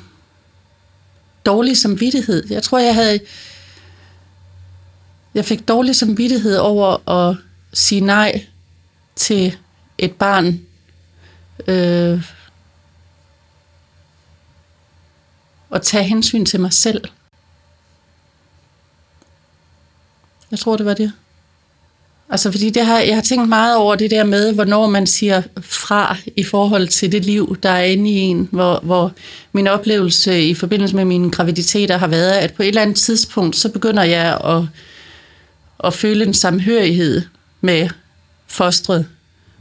dårlig 1.46 1.76
samvittighed. 1.76 2.44
Jeg 2.50 2.62
tror, 2.62 2.78
jeg 2.78 2.94
havde... 2.94 3.20
Jeg 5.34 5.44
fik 5.44 5.68
dårlig 5.68 5.96
samvittighed 5.96 6.56
over 6.56 7.10
at 7.10 7.36
sige 7.72 8.00
nej 8.00 8.46
til 9.16 9.56
et 9.98 10.12
barn. 10.12 10.60
Øh, 11.66 12.22
og 15.70 15.82
tage 15.82 16.04
hensyn 16.04 16.44
til 16.44 16.60
mig 16.60 16.72
selv. 16.72 17.04
Jeg 20.50 20.58
tror, 20.58 20.76
det 20.76 20.86
var 20.86 20.94
det. 20.94 21.12
Altså, 22.28 22.50
fordi 22.50 22.70
det 22.70 22.86
har, 22.86 22.98
jeg 22.98 23.14
har 23.14 23.22
tænkt 23.22 23.48
meget 23.48 23.76
over 23.76 23.94
det 23.94 24.10
der 24.10 24.24
med, 24.24 24.52
hvornår 24.52 24.86
man 24.86 25.06
siger 25.06 25.42
fra 25.60 26.16
i 26.36 26.44
forhold 26.44 26.88
til 26.88 27.12
det 27.12 27.24
liv, 27.24 27.56
der 27.62 27.70
er 27.70 27.84
inde 27.84 28.10
i 28.10 28.18
en, 28.18 28.48
hvor, 28.52 28.80
hvor 28.82 29.12
min 29.52 29.66
oplevelse 29.66 30.42
i 30.42 30.54
forbindelse 30.54 30.96
med 30.96 31.04
mine 31.04 31.30
graviditeter 31.30 31.96
har 31.96 32.06
været, 32.06 32.32
at 32.32 32.52
på 32.52 32.62
et 32.62 32.68
eller 32.68 32.82
andet 32.82 32.96
tidspunkt, 32.96 33.56
så 33.56 33.68
begynder 33.68 34.02
jeg 34.02 34.38
at, 34.44 34.62
at 35.84 35.94
føle 35.94 36.26
en 36.26 36.34
samhørighed 36.34 37.22
med 37.60 37.88
fostret. 38.54 39.06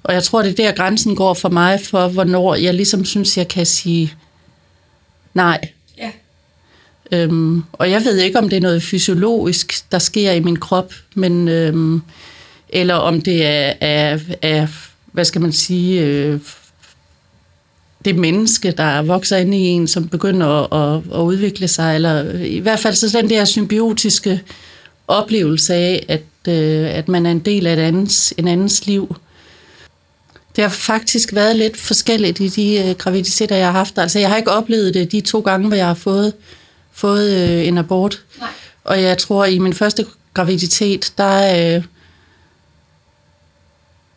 Og 0.04 0.14
jeg 0.14 0.24
tror, 0.24 0.42
det 0.42 0.60
er 0.60 0.66
der 0.66 0.72
grænsen 0.72 1.16
går 1.16 1.34
for 1.34 1.50
mig, 1.50 1.80
for 1.82 2.08
hvornår 2.08 2.56
jeg 2.56 2.74
ligesom 2.74 3.06
synes, 3.06 3.38
jeg 3.38 3.48
kan 3.48 3.66
sige 3.66 4.14
nej. 5.34 5.60
Ja. 5.98 6.12
Øhm, 7.12 7.64
og 7.74 7.92
jeg 7.92 8.02
ved 8.06 8.18
ikke, 8.18 8.40
om 8.40 8.50
det 8.50 8.58
er 8.58 8.62
noget 8.62 8.84
fysiologisk, 8.84 9.92
der 9.92 10.00
sker 10.00 10.32
i 10.32 10.40
min 10.40 10.60
krop, 10.60 10.94
men... 11.16 11.48
Øhm, 11.48 12.02
eller 12.74 12.96
om 12.96 13.22
det 13.22 13.46
er, 13.46 13.74
er, 13.82 14.20
er 14.42 14.68
hvad 15.12 15.26
skal 15.26 15.42
man 15.42 15.52
sige, 15.52 16.02
øh, 16.02 16.40
det 18.06 18.16
menneske, 18.16 18.72
der 18.72 19.02
vokser 19.02 19.38
ind 19.38 19.56
i 19.56 19.58
en, 19.58 19.88
som 19.88 20.08
begynder 20.08 20.48
at, 20.48 20.96
at, 20.96 21.20
at 21.20 21.20
udvikle 21.20 21.68
sig, 21.68 21.96
eller 21.96 22.40
i 22.40 22.60
hvert 22.60 22.80
fald 22.80 22.96
så 22.96 23.18
den 23.18 23.30
der 23.30 23.46
symbiotiske 23.46 24.42
oplevelse 25.08 25.74
af, 25.74 26.06
at, 26.08 26.22
øh, 26.48 26.96
at 26.96 27.08
man 27.08 27.26
er 27.26 27.32
en 27.32 27.40
del 27.40 27.68
af 27.68 27.74
et 27.74 27.80
andens, 27.80 28.34
en 28.38 28.48
andens 28.48 28.86
liv. 28.86 29.16
Det 30.56 30.64
har 30.64 30.70
faktisk 30.70 31.34
været 31.34 31.56
lidt 31.56 31.78
forskelligt 31.78 32.40
i 32.40 32.48
de 32.48 32.90
øh, 32.90 32.96
graviditeter, 32.96 33.56
jeg 33.56 33.66
har 33.66 33.72
haft. 33.72 33.98
Altså, 33.98 34.20
jeg 34.20 34.30
har 34.30 34.38
ikke 34.38 34.52
oplevet 34.52 34.94
det 34.94 35.12
de 35.12 35.22
to 35.22 35.40
gange, 35.40 35.68
hvor 35.68 35.78
jeg 35.78 35.88
har 35.88 35.94
fået, 35.94 36.34
fået 36.92 37.32
øh, 37.32 37.68
en 37.68 37.78
abort. 37.78 38.24
Nej. 38.40 38.50
Og 38.84 39.02
jeg 39.02 39.18
tror, 39.18 39.46
i 39.46 39.60
min 39.60 39.74
første 39.74 40.06
graviditet, 40.34 41.14
der, 41.18 41.76
øh, 41.78 41.84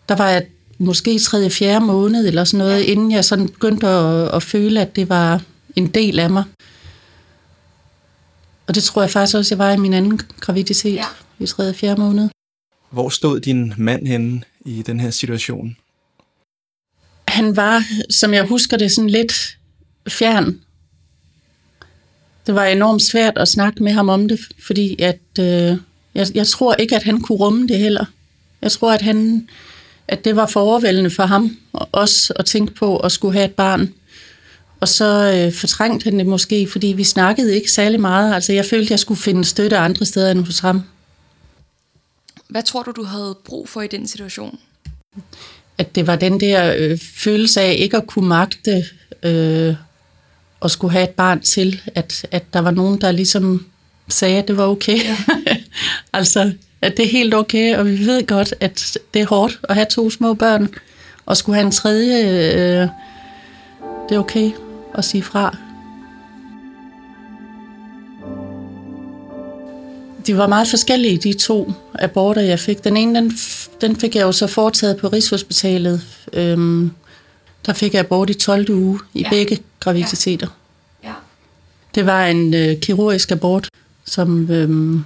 der 0.09 0.17
var 0.17 0.29
jeg 0.29 0.47
måske 0.79 1.19
tredje, 1.19 1.51
fjerde 1.51 1.85
måned 1.85 2.27
eller 2.27 2.45
sådan 2.45 2.59
noget, 2.59 2.83
inden 2.83 3.13
jeg 3.13 3.25
sådan 3.25 3.49
begyndte 3.49 3.87
at, 3.87 4.35
at 4.35 4.43
føle, 4.43 4.81
at 4.81 4.97
det 4.97 5.09
var 5.09 5.41
en 5.77 5.87
del 5.87 6.19
af 6.19 6.31
mig. 6.31 6.45
Og 8.67 8.75
det 8.75 8.83
tror 8.83 9.03
jeg 9.03 9.11
faktisk 9.11 9.37
også, 9.37 9.55
jeg 9.55 9.59
var 9.59 9.73
i 9.73 9.77
min 9.77 9.95
anden 9.95 10.21
graviditet 10.41 10.95
ja. 10.95 11.05
I 11.39 11.47
tredje, 11.47 11.75
fjerde 11.75 12.01
måned. 12.01 12.29
Hvor 12.91 13.09
stod 13.09 13.41
din 13.41 13.75
mand 13.77 14.07
henne 14.07 14.43
i 14.65 14.83
den 14.83 15.01
her 15.01 15.11
situation? 15.11 15.77
Han 17.29 17.57
var, 17.57 17.85
som 18.11 18.35
jeg 18.35 18.45
husker 18.45 18.77
det, 18.77 18.93
sådan 18.93 19.11
lidt 19.11 19.59
fjern. 20.09 20.61
Det 22.47 22.55
var 22.55 22.65
enormt 22.65 23.03
svært 23.03 23.39
at 23.39 23.49
snakke 23.49 23.83
med 23.83 23.93
ham 23.93 24.09
om 24.09 24.29
det, 24.29 24.41
fordi 24.67 25.03
at, 25.03 25.21
øh, 25.41 25.79
jeg, 26.15 26.27
jeg 26.35 26.47
tror 26.47 26.75
ikke, 26.75 26.97
at 26.97 27.03
han 27.03 27.21
kunne 27.21 27.39
rumme 27.39 27.69
det 27.69 27.79
heller. 27.79 28.05
Jeg 28.63 28.73
tror, 28.73 28.93
at 28.93 29.03
han 29.03 29.49
at 30.09 30.25
det 30.25 30.37
var 30.37 30.47
for 30.47 30.61
overvældende 30.61 31.11
for 31.11 31.27
ham 31.27 31.57
også 31.93 32.33
at 32.37 32.45
tænke 32.45 32.75
på 32.75 32.97
at 32.97 33.13
skulle 33.13 33.35
have 33.35 33.45
et 33.45 33.55
barn. 33.55 33.95
Og 34.81 34.89
så 34.89 35.33
øh, 35.35 35.53
fortrængte 35.53 36.05
han 36.05 36.19
det 36.19 36.27
måske, 36.27 36.69
fordi 36.73 36.87
vi 36.87 37.05
snakkede 37.05 37.55
ikke 37.55 37.73
særlig 37.73 38.01
meget. 38.01 38.35
Altså 38.35 38.53
jeg 38.53 38.65
følte, 38.65 38.85
at 38.85 38.91
jeg 38.91 38.99
skulle 38.99 39.21
finde 39.21 39.45
støtte 39.45 39.77
andre 39.77 40.07
steder 40.07 40.31
end 40.31 40.45
hos 40.45 40.59
ham. 40.59 40.83
Hvad 42.49 42.63
tror 42.63 42.83
du, 42.83 42.91
du 42.91 43.05
havde 43.05 43.37
brug 43.45 43.69
for 43.69 43.83
i 43.83 43.87
den 43.87 44.07
situation? 44.07 44.59
At 45.79 45.95
det 45.95 46.07
var 46.07 46.17
den 46.17 46.41
der 46.41 46.75
øh, 46.79 46.99
følelse 46.99 47.61
af 47.61 47.77
ikke 47.79 47.97
at 47.97 48.07
kunne 48.07 48.29
magte 48.29 48.85
øh, 49.23 49.75
og 50.61 50.71
skulle 50.71 50.93
have 50.93 51.05
et 51.05 51.11
barn 51.11 51.41
til. 51.41 51.81
At, 51.95 52.27
at 52.31 52.45
der 52.53 52.61
var 52.61 52.71
nogen, 52.71 53.01
der 53.01 53.13
ligesom 53.13 53.67
sagde, 54.09 54.39
at 54.39 54.49
det 54.49 54.57
var 54.57 54.67
okay. 54.67 54.99
Ja. 55.05 55.17
altså, 56.13 56.53
at 56.83 56.97
det 56.97 57.05
er 57.05 57.11
helt 57.11 57.35
okay, 57.35 57.77
og 57.77 57.87
vi 57.87 58.07
ved 58.07 58.27
godt, 58.27 58.55
at 58.61 58.99
det 59.15 59.23
er 59.23 59.27
hårdt 59.27 59.61
at 59.69 59.75
have 59.75 59.87
to 59.91 60.11
små 60.11 60.35
børn, 60.35 60.69
og 61.27 61.37
skulle 61.37 61.57
have 61.57 61.67
en 61.67 61.73
tredje, 61.73 62.25
øh, 62.25 62.89
det 64.09 64.15
er 64.15 64.19
okay 64.19 64.51
at 64.95 65.05
sige 65.05 65.23
fra. 65.23 65.57
De 70.27 70.37
var 70.37 70.47
meget 70.47 70.69
forskellige, 70.69 71.19
de 71.19 71.33
to 71.33 71.73
aborter, 71.95 72.43
jeg 72.43 72.61
fik. 72.61 72.85
Den 72.85 72.97
ene, 72.97 73.15
den, 73.15 73.33
den 73.81 73.97
fik 73.97 74.17
jeg 74.17 74.23
jo 74.23 74.33
så 74.33 74.47
foretaget 74.47 74.97
på 74.97 75.09
Rigshospitalet. 75.09 76.03
Øhm, 76.33 76.91
der 77.67 77.73
fik 77.73 77.95
jeg 77.95 78.01
abort 78.01 78.31
i 78.31 78.35
12. 78.35 78.71
uge 78.71 79.01
i 79.15 79.23
ja. 79.23 79.31
begge 79.31 79.59
graviditeter. 79.81 80.47
Ja. 81.05 81.13
Det 81.95 82.07
var 82.07 82.27
en 82.27 82.55
øh, 82.55 82.81
kirurgisk 82.81 83.31
abort, 83.31 83.69
som 84.05 84.51
øhm, 84.51 85.05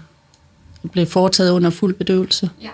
blev 0.93 1.07
foretaget 1.07 1.51
under 1.51 1.71
fuld 1.71 1.95
bedøvelse. 1.95 2.51
Ja. 2.63 2.69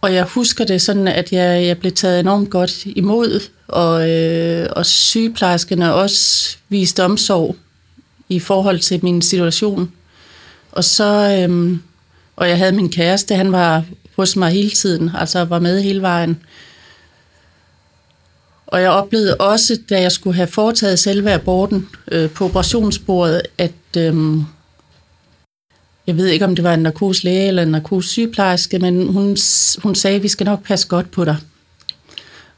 Og 0.00 0.14
jeg 0.14 0.24
husker 0.24 0.64
det 0.64 0.82
sådan, 0.82 1.08
at 1.08 1.32
jeg, 1.32 1.64
jeg 1.66 1.78
blev 1.78 1.92
taget 1.92 2.20
enormt 2.20 2.50
godt 2.50 2.86
imod, 2.86 3.40
og, 3.68 4.10
øh, 4.10 4.68
og 4.76 4.86
sygeplejerskerne 4.86 5.94
også 5.94 6.56
viste 6.68 7.04
omsorg 7.04 7.56
i 8.28 8.40
forhold 8.40 8.78
til 8.78 9.00
min 9.02 9.22
situation. 9.22 9.92
Og 10.72 10.84
så, 10.84 11.38
øhm, 11.42 11.82
og 12.36 12.48
jeg 12.48 12.58
havde 12.58 12.72
min 12.72 12.92
kæreste, 12.92 13.34
han 13.34 13.52
var 13.52 13.84
hos 14.16 14.36
mig 14.36 14.50
hele 14.50 14.70
tiden, 14.70 15.10
altså 15.18 15.44
var 15.44 15.58
med 15.58 15.82
hele 15.82 16.02
vejen. 16.02 16.42
Og 18.66 18.82
jeg 18.82 18.90
oplevede 18.90 19.36
også, 19.36 19.78
da 19.90 20.00
jeg 20.00 20.12
skulle 20.12 20.36
have 20.36 20.46
foretaget 20.46 20.98
selve 20.98 21.32
aborten 21.32 21.88
øh, 22.12 22.30
på 22.30 22.44
operationsbordet, 22.44 23.42
at, 23.58 23.96
øhm, 23.96 24.44
jeg 26.06 26.16
ved 26.16 26.26
ikke, 26.26 26.44
om 26.44 26.54
det 26.54 26.64
var 26.64 26.74
en 26.74 26.82
narkoslæge 26.82 27.48
eller 27.48 27.62
en 27.62 27.68
narkosygeplejerske, 27.68 28.78
men 28.78 29.12
hun, 29.12 29.36
hun 29.82 29.94
sagde, 29.94 30.16
at 30.16 30.22
vi 30.22 30.28
skal 30.28 30.44
nok 30.44 30.64
passe 30.64 30.88
godt 30.88 31.10
på 31.10 31.24
dig. 31.24 31.36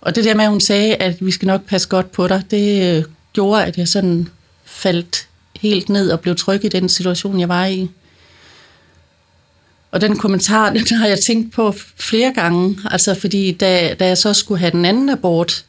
Og 0.00 0.14
det 0.14 0.24
der 0.24 0.34
med, 0.34 0.44
at 0.44 0.50
hun 0.50 0.60
sagde, 0.60 0.94
at 0.94 1.26
vi 1.26 1.30
skal 1.30 1.46
nok 1.46 1.66
passe 1.66 1.88
godt 1.88 2.12
på 2.12 2.28
dig, 2.28 2.42
det 2.50 2.96
øh, 2.96 3.04
gjorde, 3.32 3.64
at 3.64 3.78
jeg 3.78 3.88
sådan 3.88 4.28
faldt 4.64 5.28
helt 5.60 5.88
ned 5.88 6.10
og 6.10 6.20
blev 6.20 6.36
tryg 6.36 6.64
i 6.64 6.68
den 6.68 6.88
situation, 6.88 7.40
jeg 7.40 7.48
var 7.48 7.66
i. 7.66 7.90
Og 9.92 10.00
den 10.00 10.18
kommentar, 10.18 10.70
den 10.88 10.96
har 10.96 11.06
jeg 11.06 11.20
tænkt 11.20 11.52
på 11.52 11.74
flere 11.96 12.32
gange, 12.34 12.78
altså 12.90 13.14
fordi 13.14 13.52
da, 13.52 13.94
da 14.00 14.06
jeg 14.06 14.18
så 14.18 14.32
skulle 14.34 14.58
have 14.58 14.70
den 14.70 14.84
anden 14.84 15.08
abort, 15.10 15.64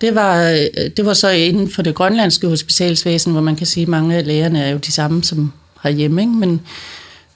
Det 0.00 0.14
var, 0.14 0.50
øh, 0.50 0.90
det 0.96 1.06
var 1.06 1.14
så 1.14 1.28
inden 1.28 1.70
for 1.70 1.82
det 1.82 1.94
grønlandske 1.94 2.48
hospitalsvæsen, 2.48 3.32
hvor 3.32 3.40
man 3.40 3.56
kan 3.56 3.66
sige, 3.66 3.82
at 3.82 3.88
mange 3.88 4.16
af 4.16 4.26
lægerne 4.26 4.62
er 4.62 4.70
jo 4.70 4.78
de 4.78 4.92
samme 4.92 5.24
som 5.24 5.52
herhjemme, 5.82 6.20
ikke? 6.20 6.32
men 6.32 6.60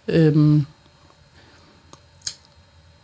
øhm, 0.09 0.67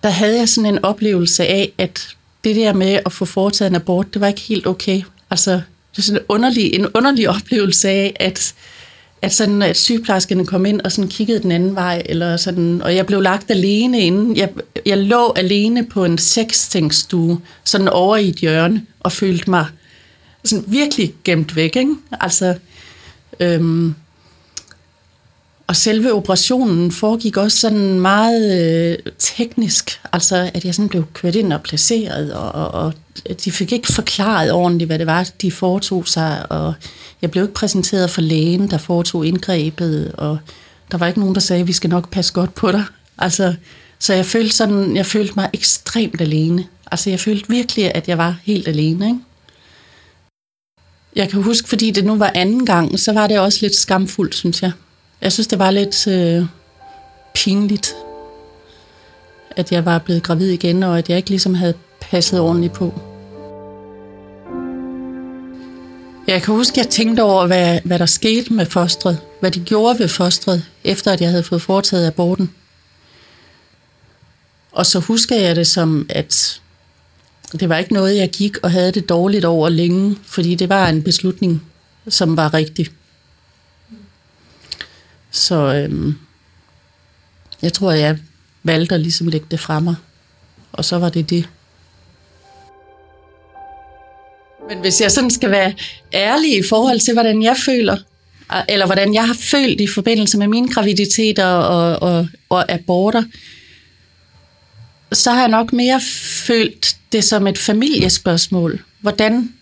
der 0.03 0.09
havde 0.09 0.39
jeg 0.39 0.49
sådan 0.49 0.75
en 0.75 0.85
oplevelse 0.85 1.47
af, 1.47 1.73
at 1.79 2.09
det 2.45 2.57
der 2.57 2.73
med 2.73 3.01
at 3.07 3.13
få 3.13 3.25
foretaget 3.25 3.71
en 3.71 3.77
abort, 3.77 4.15
det 4.15 4.21
var 4.21 4.27
ikke 4.27 4.41
helt 4.41 4.67
okay. 4.67 5.03
Altså, 5.31 5.53
det 5.53 5.99
er 5.99 6.03
sådan 6.03 6.21
en 6.21 6.27
underlig, 6.29 6.75
en 6.75 6.87
underlig 6.95 7.29
oplevelse 7.29 7.89
af, 7.89 8.17
at, 8.21 8.55
at, 9.23 9.33
sådan, 9.33 9.63
at 9.63 9.77
sygeplejerskerne 9.77 10.47
kom 10.47 10.67
ind 10.67 10.81
og 10.81 10.93
sådan 10.93 11.11
kiggede 11.11 11.43
den 11.43 11.51
anden 11.51 11.75
vej, 11.75 12.03
eller 12.05 12.37
sådan, 12.37 12.83
og 12.83 12.95
jeg 12.95 13.07
blev 13.07 13.21
lagt 13.21 13.51
alene 13.51 14.01
inden. 14.01 14.37
Jeg, 14.37 14.51
jeg 14.87 14.99
lå 14.99 15.33
alene 15.37 15.87
på 15.87 16.05
en 16.05 16.19
sextingstue, 16.19 17.41
sådan 17.65 17.89
over 17.89 18.17
i 18.17 18.29
et 18.29 18.37
hjørne, 18.37 18.83
og 19.01 19.13
følte 19.13 19.51
mig 19.51 19.67
sådan 20.45 20.65
virkelig 20.69 21.15
gemt 21.25 21.57
væk. 21.57 21.77
Ikke? 21.77 21.95
Altså, 22.21 22.55
øhm, 23.41 23.95
og 25.67 25.77
selve 25.77 26.13
operationen 26.13 26.93
foregik 26.93 27.37
også 27.37 27.59
sådan 27.59 28.01
meget 28.01 28.63
øh, 28.63 29.13
teknisk, 29.19 30.01
altså 30.13 30.51
at 30.55 30.65
jeg 30.65 30.75
sådan 30.75 30.89
blev 30.89 31.05
kørt 31.13 31.35
ind 31.35 31.53
og 31.53 31.63
placeret, 31.63 32.35
og, 32.35 32.53
og, 32.53 32.71
og 32.71 32.93
de 33.45 33.51
fik 33.53 33.73
ikke 33.73 33.93
forklaret 33.93 34.53
ordentligt, 34.53 34.89
hvad 34.89 34.99
det 34.99 35.07
var, 35.07 35.31
de 35.43 35.53
foretog 35.53 36.09
sig, 36.09 36.53
og 36.53 36.75
jeg 37.23 37.31
blev 37.31 37.45
ikke 37.45 37.55
præsenteret 37.55 38.11
for 38.11 38.21
lægen, 38.21 38.71
der 38.71 38.79
foretog 38.79 39.27
indgrebet, 39.27 40.13
og 40.13 40.39
der 40.91 40.99
var 40.99 41.07
ikke 41.07 41.21
nogen, 41.21 41.35
der 41.35 41.41
sagde, 41.41 41.67
vi 41.67 41.73
skal 41.73 41.91
nok 41.91 42.11
passe 42.11 42.33
godt 42.33 42.55
på 42.55 42.73
dig. 42.73 42.85
Altså, 43.19 43.55
så 43.99 44.15
jeg 44.15 44.27
følte, 44.27 44.57
sådan, 44.57 44.97
jeg 44.97 45.07
følte 45.07 45.33
mig 45.37 45.51
ekstremt 45.53 46.21
alene. 46.21 46.67
Altså 46.91 47.11
jeg 47.11 47.21
følte 47.21 47.49
virkelig, 47.49 47.95
at 47.95 48.09
jeg 48.09 48.19
var 48.19 48.37
helt 48.45 48.69
alene. 48.69 49.07
Ikke? 49.07 49.19
Jeg 51.17 51.29
kan 51.29 51.43
huske, 51.43 51.69
fordi 51.69 51.91
det 51.91 52.05
nu 52.05 52.17
var 52.17 52.33
anden 52.35 52.67
gang, 52.67 53.01
så 53.01 53.13
var 53.13 53.27
det 53.27 53.39
også 53.39 53.59
lidt 53.63 53.77
skamfuldt, 53.77 54.35
synes 54.35 54.63
jeg. 54.63 54.73
Jeg 55.21 55.33
synes, 55.33 55.47
det 55.47 55.59
var 55.59 55.71
lidt 55.71 56.07
øh, 56.07 56.47
pinligt, 57.35 57.95
at 59.51 59.73
jeg 59.73 59.85
var 59.85 59.99
blevet 59.99 60.23
gravid 60.23 60.51
igen, 60.51 60.83
og 60.83 60.99
at 60.99 61.09
jeg 61.09 61.17
ikke 61.17 61.31
ligesom 61.31 61.55
havde 61.55 61.75
passet 62.01 62.41
ordentligt 62.41 62.73
på. 62.73 63.01
Jeg 66.27 66.43
kan 66.43 66.55
huske, 66.55 66.81
at 66.81 66.85
jeg 66.87 66.93
tænkte 66.93 67.23
over, 67.23 67.47
hvad, 67.47 67.81
hvad 67.85 67.99
der 67.99 68.07
skete 68.07 68.53
med 68.53 68.67
fostret. 68.67 69.21
Hvad 69.41 69.51
de 69.51 69.61
gjorde 69.61 69.99
ved 69.99 70.09
fostret, 70.09 70.65
efter 70.85 71.13
at 71.13 71.21
jeg 71.21 71.31
havde 71.31 71.43
fået 71.43 71.63
foretaget 71.63 72.07
aborten. 72.07 72.51
Og 74.73 74.87
så 74.87 74.99
husker 74.99 75.37
jeg 75.37 75.57
det 75.57 75.67
som, 75.67 76.07
at 76.09 76.61
det 77.53 77.69
var 77.69 77.79
ikke 77.79 77.93
noget, 77.93 78.17
jeg 78.17 78.31
gik 78.31 78.57
og 78.63 78.71
havde 78.71 78.93
det 78.93 79.09
dårligt 79.09 79.45
over 79.45 79.69
længe, 79.69 80.17
fordi 80.25 80.55
det 80.55 80.69
var 80.69 80.89
en 80.89 81.03
beslutning, 81.03 81.63
som 82.09 82.37
var 82.37 82.55
rigtig. 82.55 82.91
Så 85.37 85.75
øhm, 85.75 86.15
jeg 87.63 87.73
tror, 87.73 87.93
jeg 87.93 88.19
valgte 88.63 88.95
at 88.95 89.01
ligesom 89.01 89.29
lægge 89.29 89.47
det 89.51 89.61
fra 89.61 89.81
mig. 89.81 89.95
Og 90.73 90.85
så 90.85 90.99
var 90.99 91.09
det 91.09 91.31
det. 91.31 91.49
Men 94.69 94.79
hvis 94.79 95.01
jeg 95.01 95.11
sådan 95.11 95.31
skal 95.31 95.51
være 95.51 95.73
ærlig 96.13 96.59
i 96.59 96.63
forhold 96.69 97.01
til, 97.01 97.13
hvordan 97.15 97.43
jeg 97.43 97.57
føler, 97.57 97.97
eller 98.69 98.87
hvordan 98.87 99.15
jeg 99.15 99.27
har 99.27 99.35
følt 99.35 99.81
i 99.81 99.87
forbindelse 99.87 100.39
med 100.39 100.49
mine 100.49 100.69
graviditeter 100.69 101.47
og, 101.47 102.03
og, 102.03 102.29
og 102.49 102.73
aborter, 102.73 103.23
så 105.13 105.31
har 105.31 105.41
jeg 105.41 105.49
nok 105.49 105.73
mere 105.73 106.01
følt 106.47 106.97
det 107.13 107.25
som 107.25 107.47
et 107.47 107.59
familiespørgsmål. 107.59 108.85
Hvordan, 109.01 109.53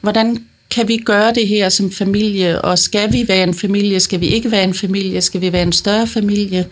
hvordan 0.00 0.46
kan 0.72 0.88
vi 0.88 0.96
gøre 0.96 1.34
det 1.34 1.48
her 1.48 1.68
som 1.68 1.92
familie, 1.92 2.62
og 2.62 2.78
skal 2.78 3.12
vi 3.12 3.28
være 3.28 3.42
en 3.42 3.54
familie, 3.54 4.00
skal 4.00 4.20
vi 4.20 4.26
ikke 4.26 4.50
være 4.50 4.64
en 4.64 4.74
familie, 4.74 5.20
skal 5.20 5.40
vi 5.40 5.52
være 5.52 5.62
en 5.62 5.72
større 5.72 6.06
familie? 6.06 6.68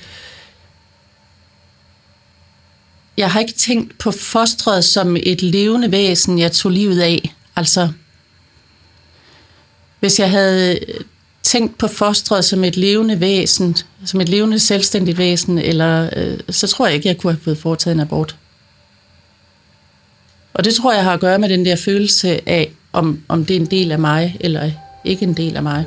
Jeg 3.16 3.30
har 3.30 3.40
ikke 3.40 3.52
tænkt 3.52 3.98
på 3.98 4.10
fostret 4.10 4.84
som 4.84 5.16
et 5.16 5.42
levende 5.42 5.92
væsen, 5.92 6.38
jeg 6.38 6.52
tog 6.52 6.72
livet 6.72 7.00
af. 7.00 7.34
Altså, 7.56 7.88
hvis 10.00 10.18
jeg 10.18 10.30
havde 10.30 10.78
øh, 10.88 11.00
tænkt 11.42 11.78
på 11.78 11.88
fostret 11.88 12.44
som 12.44 12.64
et 12.64 12.76
levende 12.76 13.20
væsen, 13.20 13.76
som 14.06 14.20
et 14.20 14.28
levende 14.28 14.58
selvstændigt 14.58 15.18
væsen, 15.18 15.58
eller, 15.58 16.10
øh, 16.16 16.38
så 16.50 16.66
tror 16.66 16.86
jeg 16.86 16.94
ikke, 16.94 17.08
jeg 17.08 17.18
kunne 17.18 17.32
have 17.32 17.40
fået 17.44 17.58
foretaget 17.58 17.94
en 17.94 18.00
abort. 18.00 18.36
Og 20.54 20.64
det 20.64 20.74
tror 20.74 20.92
jeg 20.92 21.04
har 21.04 21.12
at 21.12 21.20
gøre 21.20 21.38
med 21.38 21.48
den 21.48 21.64
der 21.64 21.76
følelse 21.76 22.48
af, 22.48 22.72
om, 22.92 23.22
om 23.28 23.44
det 23.44 23.56
er 23.56 23.60
en 23.60 23.66
del 23.66 23.92
af 23.92 23.98
mig, 23.98 24.36
eller 24.40 24.70
ikke 25.04 25.22
en 25.22 25.34
del 25.34 25.56
af 25.56 25.62
mig. 25.62 25.84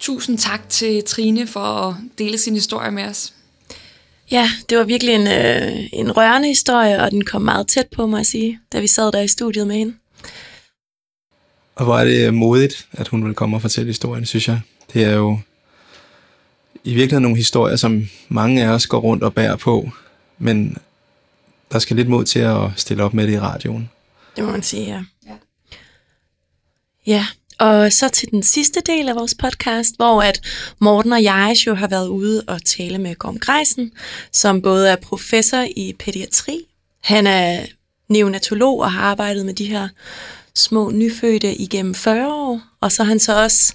Tusind 0.00 0.38
tak 0.38 0.68
til 0.68 1.04
Trine 1.04 1.46
for 1.46 1.60
at 1.60 1.94
dele 2.18 2.38
sin 2.38 2.54
historie 2.54 2.90
med 2.90 3.04
os. 3.04 3.32
Ja, 4.30 4.50
det 4.70 4.78
var 4.78 4.84
virkelig 4.84 5.14
en, 5.14 5.26
øh, 5.26 5.88
en 5.92 6.16
rørende 6.16 6.48
historie, 6.48 7.02
og 7.02 7.10
den 7.10 7.24
kom 7.24 7.42
meget 7.42 7.68
tæt 7.68 7.86
på 7.96 8.06
mig 8.06 8.20
at 8.20 8.26
sige, 8.26 8.60
da 8.72 8.80
vi 8.80 8.86
sad 8.86 9.12
der 9.12 9.20
i 9.20 9.28
studiet 9.28 9.66
med 9.66 9.76
hende. 9.76 9.94
Og 11.74 11.84
hvor 11.84 11.98
er 11.98 12.04
det 12.04 12.34
modigt, 12.34 12.86
at 12.92 13.08
hun 13.08 13.24
vil 13.24 13.34
komme 13.34 13.56
og 13.56 13.62
fortælle 13.62 13.86
historien, 13.86 14.26
synes 14.26 14.48
jeg. 14.48 14.60
Det 14.94 15.04
er 15.04 15.14
jo 15.14 15.38
i 16.84 16.94
virkeligheden 16.94 17.22
nogle 17.22 17.36
historier, 17.36 17.76
som 17.76 18.08
mange 18.28 18.64
af 18.64 18.68
os 18.68 18.86
går 18.86 18.98
rundt 18.98 19.22
og 19.22 19.34
bærer 19.34 19.56
på, 19.56 19.90
men 20.38 20.76
der 21.72 21.78
skal 21.78 21.96
lidt 21.96 22.08
mod 22.08 22.24
til 22.24 22.38
at 22.38 22.60
stille 22.76 23.02
op 23.02 23.14
med 23.14 23.26
det 23.26 23.32
i 23.32 23.38
radioen. 23.38 23.90
Det 24.36 24.44
må 24.44 24.50
man 24.50 24.62
sige, 24.62 24.86
ja. 24.86 25.04
Ja, 25.26 25.36
ja 27.06 27.26
og 27.60 27.92
så 27.92 28.08
til 28.08 28.30
den 28.30 28.42
sidste 28.42 28.80
del 28.86 29.08
af 29.08 29.16
vores 29.16 29.34
podcast, 29.34 29.96
hvor 29.96 30.22
at 30.22 30.40
Morten 30.78 31.12
og 31.12 31.22
jeg 31.22 31.54
jo 31.66 31.74
har 31.74 31.88
været 31.88 32.08
ude 32.08 32.42
og 32.46 32.64
tale 32.64 32.98
med 32.98 33.14
Gorm 33.14 33.38
Greisen, 33.38 33.92
som 34.32 34.62
både 34.62 34.88
er 34.88 34.96
professor 34.96 35.66
i 35.76 35.96
pædiatri, 35.98 36.60
han 37.00 37.26
er 37.26 37.66
neonatolog 38.08 38.80
og 38.80 38.92
har 38.92 39.02
arbejdet 39.02 39.46
med 39.46 39.54
de 39.54 39.64
her 39.64 39.88
små 40.54 40.90
nyfødte 40.90 41.54
igennem 41.54 41.94
40 41.94 42.34
år, 42.34 42.60
og 42.80 42.92
så 42.92 43.02
er 43.02 43.06
han 43.06 43.18
så 43.18 43.42
også 43.42 43.74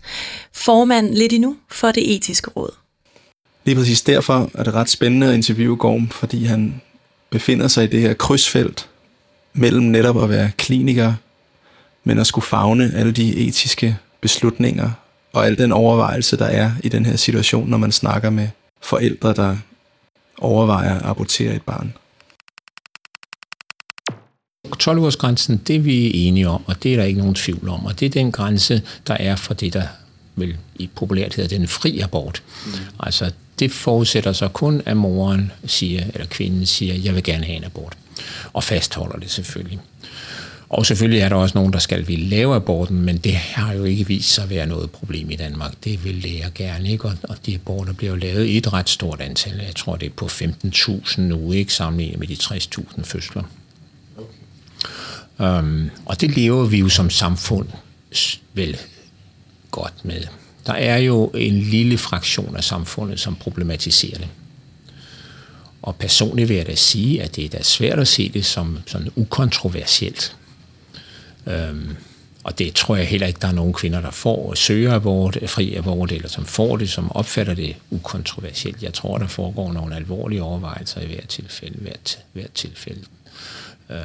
formand 0.54 1.14
lidt 1.14 1.34
endnu 1.34 1.56
for 1.72 1.92
det 1.92 2.16
etiske 2.16 2.50
råd. 2.50 2.72
Lige 3.66 3.76
præcis 3.76 4.02
derfor 4.02 4.52
er 4.54 4.64
det 4.64 4.74
ret 4.74 4.90
spændende 4.90 5.28
at 5.28 5.34
interviewe 5.34 5.78
Gorm, 5.78 6.10
fordi 6.10 6.44
han 6.44 6.82
befinder 7.30 7.68
sig 7.68 7.84
i 7.84 7.88
det 7.88 8.02
her 8.02 8.14
krydsfelt 8.14 8.90
mellem 9.54 9.84
netop 9.86 10.24
at 10.24 10.30
være 10.30 10.52
kliniker, 10.58 11.14
men 12.04 12.20
at 12.20 12.28
skulle 12.28 12.46
fagne 12.46 12.92
alle 12.96 13.12
de 13.12 13.48
etiske 13.48 13.98
beslutninger 14.22 14.92
og 15.34 15.46
al 15.46 15.58
den 15.58 15.72
overvejelse, 15.72 16.38
der 16.38 16.46
er 16.46 16.72
i 16.84 16.90
den 16.90 17.06
her 17.06 17.16
situation, 17.16 17.70
når 17.70 17.78
man 17.78 17.92
snakker 17.92 18.30
med 18.30 18.48
forældre, 18.82 19.34
der 19.34 19.58
overvejer 20.38 21.00
at 21.00 21.06
abortere 21.06 21.56
et 21.56 21.62
barn. 21.62 21.94
12-årsgrænsen, 24.84 25.58
det 25.68 25.86
vi 25.86 26.08
er 26.08 26.28
enige 26.28 26.50
om, 26.50 26.64
og 26.68 26.84
det 26.84 26.94
er 26.94 26.98
der 26.98 27.04
ikke 27.04 27.20
nogen 27.20 27.36
tvivl 27.36 27.70
om, 27.70 27.86
og 27.86 28.00
det 28.00 28.06
er 28.06 28.10
den 28.10 28.32
grænse, 28.32 28.82
der 29.08 29.14
er 29.14 29.36
for 29.36 29.54
det, 29.54 29.74
der 29.74 29.88
vil 30.36 30.58
i 30.76 30.90
populært 30.96 31.34
hedder 31.34 31.58
den 31.58 31.68
fri 31.68 32.00
abort. 32.00 32.44
Mm. 32.66 32.72
Altså, 33.00 33.32
det 33.60 33.72
forudsætter 33.72 34.34
så 34.34 34.48
kun, 34.48 34.82
at 34.86 34.98
moren 34.98 35.52
siger, 35.66 36.04
eller 36.14 36.28
kvinden 36.28 36.66
siger, 36.66 36.96
jeg 36.96 37.16
vil 37.16 37.24
gerne 37.24 37.46
have 37.46 37.58
en 37.58 37.64
abort. 37.64 37.98
Og 38.54 38.64
fastholder 38.64 39.20
det 39.20 39.32
selvfølgelig. 39.32 39.80
Og 40.70 40.86
selvfølgelig 40.86 41.20
er 41.20 41.30
der 41.30 41.36
også 41.36 41.58
nogen, 41.58 41.74
der 41.74 41.80
skal 41.80 42.08
ville 42.08 42.26
lave 42.26 42.56
aborten, 42.56 43.02
men 43.02 43.18
det 43.18 43.36
har 43.36 43.74
jo 43.74 43.84
ikke 43.84 44.08
vist 44.08 44.34
sig 44.34 44.44
at 44.44 44.50
være 44.50 44.66
noget 44.66 44.92
problem 44.92 45.32
i 45.32 45.36
Danmark. 45.36 45.74
Det 45.84 46.04
vil 46.04 46.16
læger 46.16 46.50
gerne, 46.56 46.92
ikke? 46.92 47.06
Og 47.06 47.38
de 47.46 47.56
aborter 47.56 47.94
bliver 47.94 48.12
jo 48.12 48.18
lavet 48.18 48.46
i 48.46 48.58
et 48.58 48.74
ret 48.74 48.90
stort 48.90 49.22
antal. 49.22 49.62
Jeg 49.66 49.76
tror, 49.76 49.96
det 49.96 50.06
er 50.06 50.14
på 50.16 50.26
15.000 50.26 51.22
nu, 51.22 51.52
ikke 51.52 51.74
sammenlignet 51.74 52.20
med 52.20 52.28
de 52.28 52.34
60.000 52.34 53.04
fødsler. 53.04 53.44
Okay. 54.18 55.60
Um, 55.60 55.90
og 56.06 56.22
det 56.22 56.36
lever 56.36 56.66
vi 56.66 56.78
jo 56.78 56.90
som 56.90 57.10
samfund 57.10 57.68
vel 58.54 58.78
godt 59.72 60.06
med. 60.06 60.22
Der 60.66 60.74
er 60.74 60.98
jo 60.98 61.28
en 61.28 61.60
lille 61.60 61.98
fraktion 61.98 62.58
af 62.58 62.64
samfundet, 62.64 63.20
som 63.20 63.36
problematiserer 63.36 64.18
det. 64.18 64.28
Og 65.82 65.96
personligt 65.96 66.50
vil 66.50 66.58
jeg 66.58 66.68
da 66.68 66.76
sige, 66.76 67.24
at 67.24 67.36
det 67.36 67.46
er 67.46 67.50
da 67.50 67.64
svært 67.64 68.00
at 68.00 68.08
se 68.08 68.30
det 68.30 68.46
som 68.46 68.80
sådan 68.86 69.12
ukontroversielt. 69.16 70.36
Øhm, 71.48 71.96
og 72.44 72.60
det 72.60 72.74
tror 72.74 72.96
jeg 72.96 73.08
heller 73.08 73.28
ikke, 73.28 73.40
der 73.42 73.48
er 73.48 73.52
nogen 73.52 73.74
kvinder, 73.74 74.02
der 74.02 74.12
får 74.12 74.54
søger 74.54 74.94
abort, 74.94 75.38
øh, 75.42 75.50
fri 75.50 75.76
abort, 75.76 76.12
eller 76.12 76.30
som 76.30 76.46
får 76.46 76.78
det, 76.78 76.90
som 76.90 77.12
opfatter 77.12 77.54
det 77.54 77.76
ukontroversielt. 77.90 78.84
Jeg 78.84 78.94
tror, 78.94 79.18
der 79.18 79.28
foregår 79.28 79.74
nogle 79.74 79.96
alvorlige 79.96 80.44
overvejelser 80.44 81.02
i 81.02 81.06
hvert 81.06 81.28
tilfælde. 81.28 81.78
Hvert, 81.82 82.20
hvert 82.34 82.52
tilfælde. 82.52 83.02
Øh, 83.90 83.98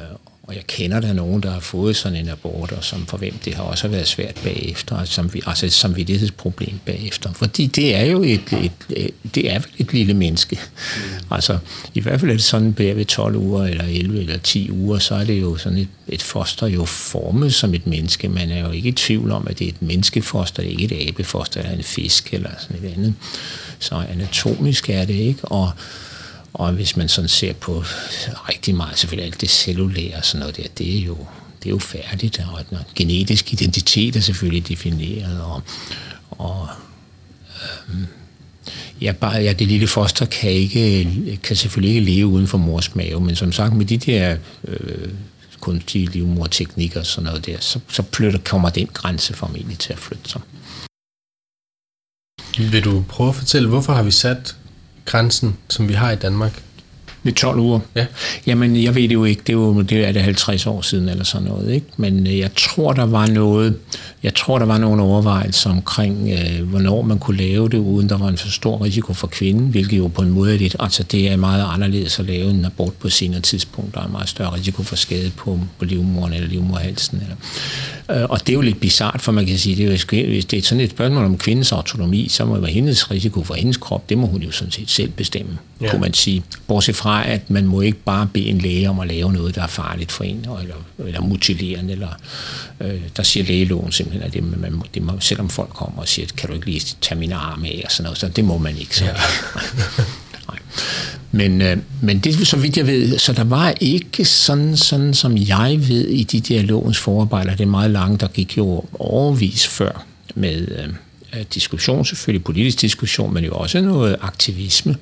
og 0.43 0.55
jeg 0.55 0.67
kender 0.67 0.99
der 0.99 1.13
nogen, 1.13 1.43
der 1.43 1.51
har 1.51 1.59
fået 1.59 1.95
sådan 1.95 2.17
en 2.17 2.29
abort, 2.29 2.71
og 2.71 2.83
som 2.83 3.05
for 3.05 3.17
hvem 3.17 3.33
det 3.45 3.55
har 3.55 3.63
også 3.63 3.87
været 3.87 4.07
svært 4.07 4.35
bagefter, 4.43 4.97
altså 4.97 5.13
som, 5.13 5.31
altså 5.45 5.65
et 5.65 5.73
samvittighedsproblem 5.73 6.79
bagefter. 6.85 7.33
Fordi 7.33 7.67
det 7.67 7.95
er 7.95 8.05
jo 8.05 8.23
et, 8.23 8.53
et, 8.63 8.71
et, 8.89 9.35
det 9.35 9.51
er 9.51 9.59
vel 9.59 9.69
et 9.77 9.93
lille 9.93 10.13
menneske. 10.13 10.59
Mm. 10.95 11.01
Altså, 11.31 11.57
i 11.93 11.99
hvert 11.99 12.19
fald 12.19 12.31
er 12.31 12.35
det 12.35 12.43
sådan, 12.43 12.75
at 12.77 12.97
ved 12.97 13.05
12 13.05 13.35
uger, 13.35 13.63
eller 13.63 13.83
11 13.83 14.19
eller 14.19 14.37
10 14.37 14.71
uger, 14.71 14.99
så 14.99 15.15
er 15.15 15.23
det 15.23 15.41
jo 15.41 15.57
sådan 15.57 15.77
et, 15.77 15.87
et 16.07 16.21
foster 16.21 16.67
jo 16.67 16.85
formet 16.85 17.53
som 17.53 17.73
et 17.73 17.87
menneske. 17.87 18.29
Man 18.29 18.49
er 18.49 18.59
jo 18.65 18.71
ikke 18.71 18.89
i 18.89 18.91
tvivl 18.91 19.31
om, 19.31 19.47
at 19.47 19.59
det 19.59 19.65
er 19.65 19.69
et 19.69 19.81
menneskefoster, 19.81 20.63
det 20.63 20.73
er 20.73 20.79
ikke 20.79 21.01
et 21.01 21.09
abefoster, 21.09 21.59
eller 21.61 21.77
en 21.77 21.83
fisk, 21.83 22.33
eller 22.33 22.49
sådan 22.59 22.85
et 22.85 22.93
andet. 22.93 23.13
Så 23.79 23.95
anatomisk 23.95 24.89
er 24.89 25.05
det 25.05 25.13
ikke, 25.13 25.45
og 25.45 25.71
og 26.53 26.71
hvis 26.71 26.97
man 26.97 27.09
sådan 27.09 27.27
ser 27.27 27.53
på 27.53 27.83
rigtig 28.49 28.75
meget, 28.75 28.97
selvfølgelig 28.97 29.31
alt 29.31 29.41
det 29.41 29.49
cellulære 29.49 30.15
og 30.15 30.25
sådan 30.25 30.39
noget 30.39 30.57
der, 30.57 30.67
det 30.77 30.97
er 30.97 31.01
jo, 31.01 31.17
det 31.59 31.65
er 31.65 31.69
jo 31.69 31.79
færdigt, 31.79 32.41
og 32.53 32.69
den 32.69 32.77
genetisk 32.95 33.53
identitet 33.53 34.15
er 34.15 34.19
selvfølgelig 34.19 34.67
defineret, 34.67 35.41
og, 35.41 35.61
og 36.29 36.67
øhm, 37.89 38.05
ja, 39.01 39.11
bare, 39.11 39.41
ja, 39.41 39.53
det 39.53 39.67
lille 39.67 39.87
foster 39.87 40.25
kan, 40.25 40.51
ikke, 40.51 41.39
kan 41.43 41.55
selvfølgelig 41.55 41.95
ikke 41.95 42.11
leve 42.11 42.27
uden 42.27 42.47
for 42.47 42.57
mors 42.57 42.95
mave, 42.95 43.21
men 43.21 43.35
som 43.35 43.51
sagt 43.51 43.73
med 43.73 43.85
de 43.85 43.97
der 43.97 44.37
øh, 44.67 45.09
kunstige 45.59 46.05
livmorteknikker 46.05 46.99
og 46.99 47.05
sådan 47.05 47.25
noget 47.25 47.45
der, 47.45 47.57
så, 47.59 47.79
så 47.89 48.03
flytter, 48.13 48.39
kommer 48.39 48.69
den 48.69 48.87
grænse 48.93 49.33
formentlig 49.33 49.77
til 49.77 49.93
at 49.93 49.99
flytte 49.99 50.29
sig. 50.29 50.41
Vil 52.57 52.83
du 52.83 53.05
prøve 53.09 53.29
at 53.29 53.35
fortælle, 53.35 53.69
hvorfor 53.69 53.93
har 53.93 54.03
vi 54.03 54.11
sat 54.11 54.55
grænsen, 55.11 55.57
som 55.69 55.87
vi 55.87 55.93
har 55.93 56.11
i 56.11 56.15
Danmark? 56.15 56.63
Med 57.23 57.33
12 57.33 57.59
uger? 57.59 57.79
Ja. 57.95 58.05
Jamen, 58.47 58.83
jeg 58.83 58.95
ved 58.95 59.01
det 59.01 59.13
jo 59.13 59.23
ikke. 59.23 59.41
Det 59.47 59.53
er 59.53 59.57
jo 59.57 59.81
det 59.81 60.07
er 60.07 60.11
det 60.11 60.21
50 60.21 60.67
år 60.67 60.81
siden 60.81 61.09
eller 61.09 61.23
sådan 61.23 61.47
noget. 61.47 61.73
Ikke? 61.73 61.85
Men 61.97 62.27
øh, 62.27 62.39
jeg 62.39 62.49
tror, 62.55 62.93
der 62.93 63.05
var 63.05 63.27
noget... 63.27 63.75
Jeg 64.23 64.35
tror, 64.35 64.59
der 64.59 64.65
var 64.65 64.77
nogle 64.77 65.03
overvejelser 65.03 65.69
omkring, 65.69 66.31
øh, 66.31 66.69
hvornår 66.69 67.01
man 67.01 67.19
kunne 67.19 67.37
lave 67.37 67.69
det, 67.69 67.77
uden 67.77 68.09
der 68.09 68.17
var 68.17 68.27
en 68.27 68.37
for 68.37 68.49
stor 68.49 68.83
risiko 68.83 69.13
for 69.13 69.27
kvinden, 69.27 69.67
hvilket 69.67 69.97
jo 69.97 70.07
på 70.07 70.21
en 70.21 70.29
måde 70.29 70.53
er 70.53 70.57
lidt... 70.57 70.75
Altså, 70.79 71.03
det 71.03 71.31
er 71.31 71.35
meget 71.35 71.65
anderledes 71.73 72.19
at 72.19 72.25
lave 72.25 72.49
en 72.49 72.65
abort 72.65 72.93
på 72.93 73.09
senere 73.09 73.41
tidspunkt. 73.41 73.95
Der 73.95 74.01
er 74.01 74.05
en 74.05 74.11
meget 74.11 74.29
større 74.29 74.53
risiko 74.55 74.83
for 74.83 74.95
skade 74.95 75.31
på, 75.37 75.59
på 75.79 75.85
livmoren 75.85 76.33
eller 76.33 76.47
livmorhalsen. 76.47 77.21
Eller. 77.21 77.35
Øh, 78.21 78.29
og 78.29 78.39
det 78.39 78.49
er 78.49 78.53
jo 78.53 78.61
lidt 78.61 78.79
bizart, 78.79 79.21
for 79.21 79.31
man 79.31 79.45
kan 79.45 79.57
sige, 79.57 79.75
det 79.75 79.81
er 79.81 79.85
jo, 79.85 80.27
hvis 80.27 80.45
det 80.45 80.59
er 80.59 80.63
sådan 80.63 80.83
et 80.83 80.89
spørgsmål 80.89 81.25
om 81.25 81.37
kvindens 81.37 81.71
autonomi, 81.71 82.27
så 82.29 82.45
må 82.45 82.53
det 82.53 82.63
være 82.63 82.71
hendes 82.71 83.11
risiko 83.11 83.43
for 83.43 83.53
hendes 83.53 83.77
krop, 83.77 84.09
det 84.09 84.17
må 84.17 84.27
hun 84.27 84.41
jo 84.41 84.51
sådan 84.51 84.71
set 84.71 84.89
selv 84.89 85.11
bestemme, 85.11 85.57
ja. 85.81 85.89
kunne 85.89 86.01
man 86.01 86.13
sige. 86.13 86.43
Bortset 86.67 86.95
fra 86.95 87.10
fra, 87.11 87.29
at 87.29 87.49
man 87.49 87.65
må 87.65 87.81
ikke 87.81 87.97
bare 87.97 88.27
bede 88.33 88.45
en 88.45 88.57
læge 88.57 88.89
om 88.89 88.99
at 88.99 89.07
lave 89.07 89.33
noget, 89.33 89.55
der 89.55 89.63
er 89.63 89.67
farligt 89.67 90.11
for 90.11 90.23
en, 90.23 90.45
eller, 90.61 90.75
eller 90.99 91.21
mutilerende, 91.21 91.91
eller 91.93 92.09
øh, 92.79 93.01
der 93.17 93.23
siger 93.23 93.45
lægeloven 93.45 93.91
simpelthen, 93.91 94.23
at 94.23 94.33
det, 94.33 94.43
man 94.43 94.73
må, 94.73 94.85
det 94.93 95.01
må, 95.01 95.13
selvom 95.19 95.49
folk 95.49 95.69
kommer 95.69 96.01
og 96.01 96.07
siger, 96.07 96.27
kan 96.37 96.49
du 96.49 96.55
ikke 96.55 96.65
lige 96.65 96.95
tage 97.01 97.19
mine 97.19 97.35
arme 97.35 97.67
af, 97.67 97.81
og 97.85 97.91
sådan 97.91 98.03
noget, 98.03 98.17
så 98.17 98.27
det 98.27 98.45
må 98.45 98.57
man 98.57 98.77
ikke. 98.77 98.97
Så. 98.97 99.05
Ja. 99.05 99.11
Nej. 100.49 100.59
Men, 101.31 101.61
øh, 101.61 101.77
men 102.01 102.19
det 102.19 102.47
så 102.47 102.57
vidt 102.57 102.77
jeg 102.77 102.87
ved, 102.87 103.17
så 103.17 103.33
der 103.33 103.43
var 103.43 103.73
ikke 103.79 104.25
sådan, 104.25 104.77
sådan 104.77 105.13
som 105.13 105.37
jeg 105.37 105.75
ved 105.87 106.07
i 106.07 106.23
de 106.23 106.39
der 106.39 106.61
lovens 106.61 106.97
forarbejder, 106.97 107.51
det 107.51 107.63
er 107.63 107.67
meget 107.67 107.91
langt, 107.91 108.21
der 108.21 108.27
gik 108.27 108.57
jo 108.57 108.85
overvis 108.99 109.67
før 109.67 110.05
med 110.35 110.67
øh, 111.33 111.43
diskussion, 111.53 112.05
selvfølgelig 112.05 112.43
politisk 112.43 112.81
diskussion, 112.81 113.33
men 113.33 113.43
jo 113.43 113.51
også 113.51 113.81
noget 113.81 114.15
aktivisme 114.21 114.91
øh, 114.91 114.97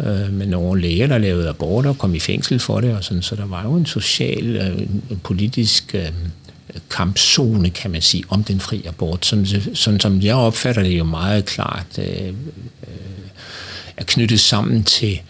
Øh, 0.00 0.32
med 0.32 0.46
nogle 0.46 0.82
læger, 0.82 1.06
der 1.06 1.18
lavede 1.18 1.48
aborter 1.48 1.90
og 1.90 1.98
kom 1.98 2.14
i 2.14 2.20
fængsel 2.20 2.58
for 2.58 2.80
det. 2.80 2.96
Og 2.96 3.04
sådan. 3.04 3.22
Så 3.22 3.36
der 3.36 3.46
var 3.46 3.62
jo 3.62 3.74
en 3.74 3.86
social, 3.86 4.56
øh, 4.56 4.78
en 5.10 5.20
politisk 5.22 5.94
øh, 5.94 6.12
kampzone, 6.90 7.70
kan 7.70 7.90
man 7.90 8.02
sige, 8.02 8.24
om 8.28 8.44
den 8.44 8.60
fri 8.60 8.84
abort. 8.86 9.26
Sådan, 9.26 9.46
sådan 9.74 10.00
som 10.00 10.22
jeg 10.22 10.34
opfatter 10.34 10.82
det 10.82 10.98
jo 10.98 11.04
meget 11.04 11.44
klart, 11.44 11.86
øh, 11.98 12.26
øh, 12.26 12.32
er 13.96 14.04
knyttet 14.04 14.40
sammen 14.40 14.84
til 14.84 15.20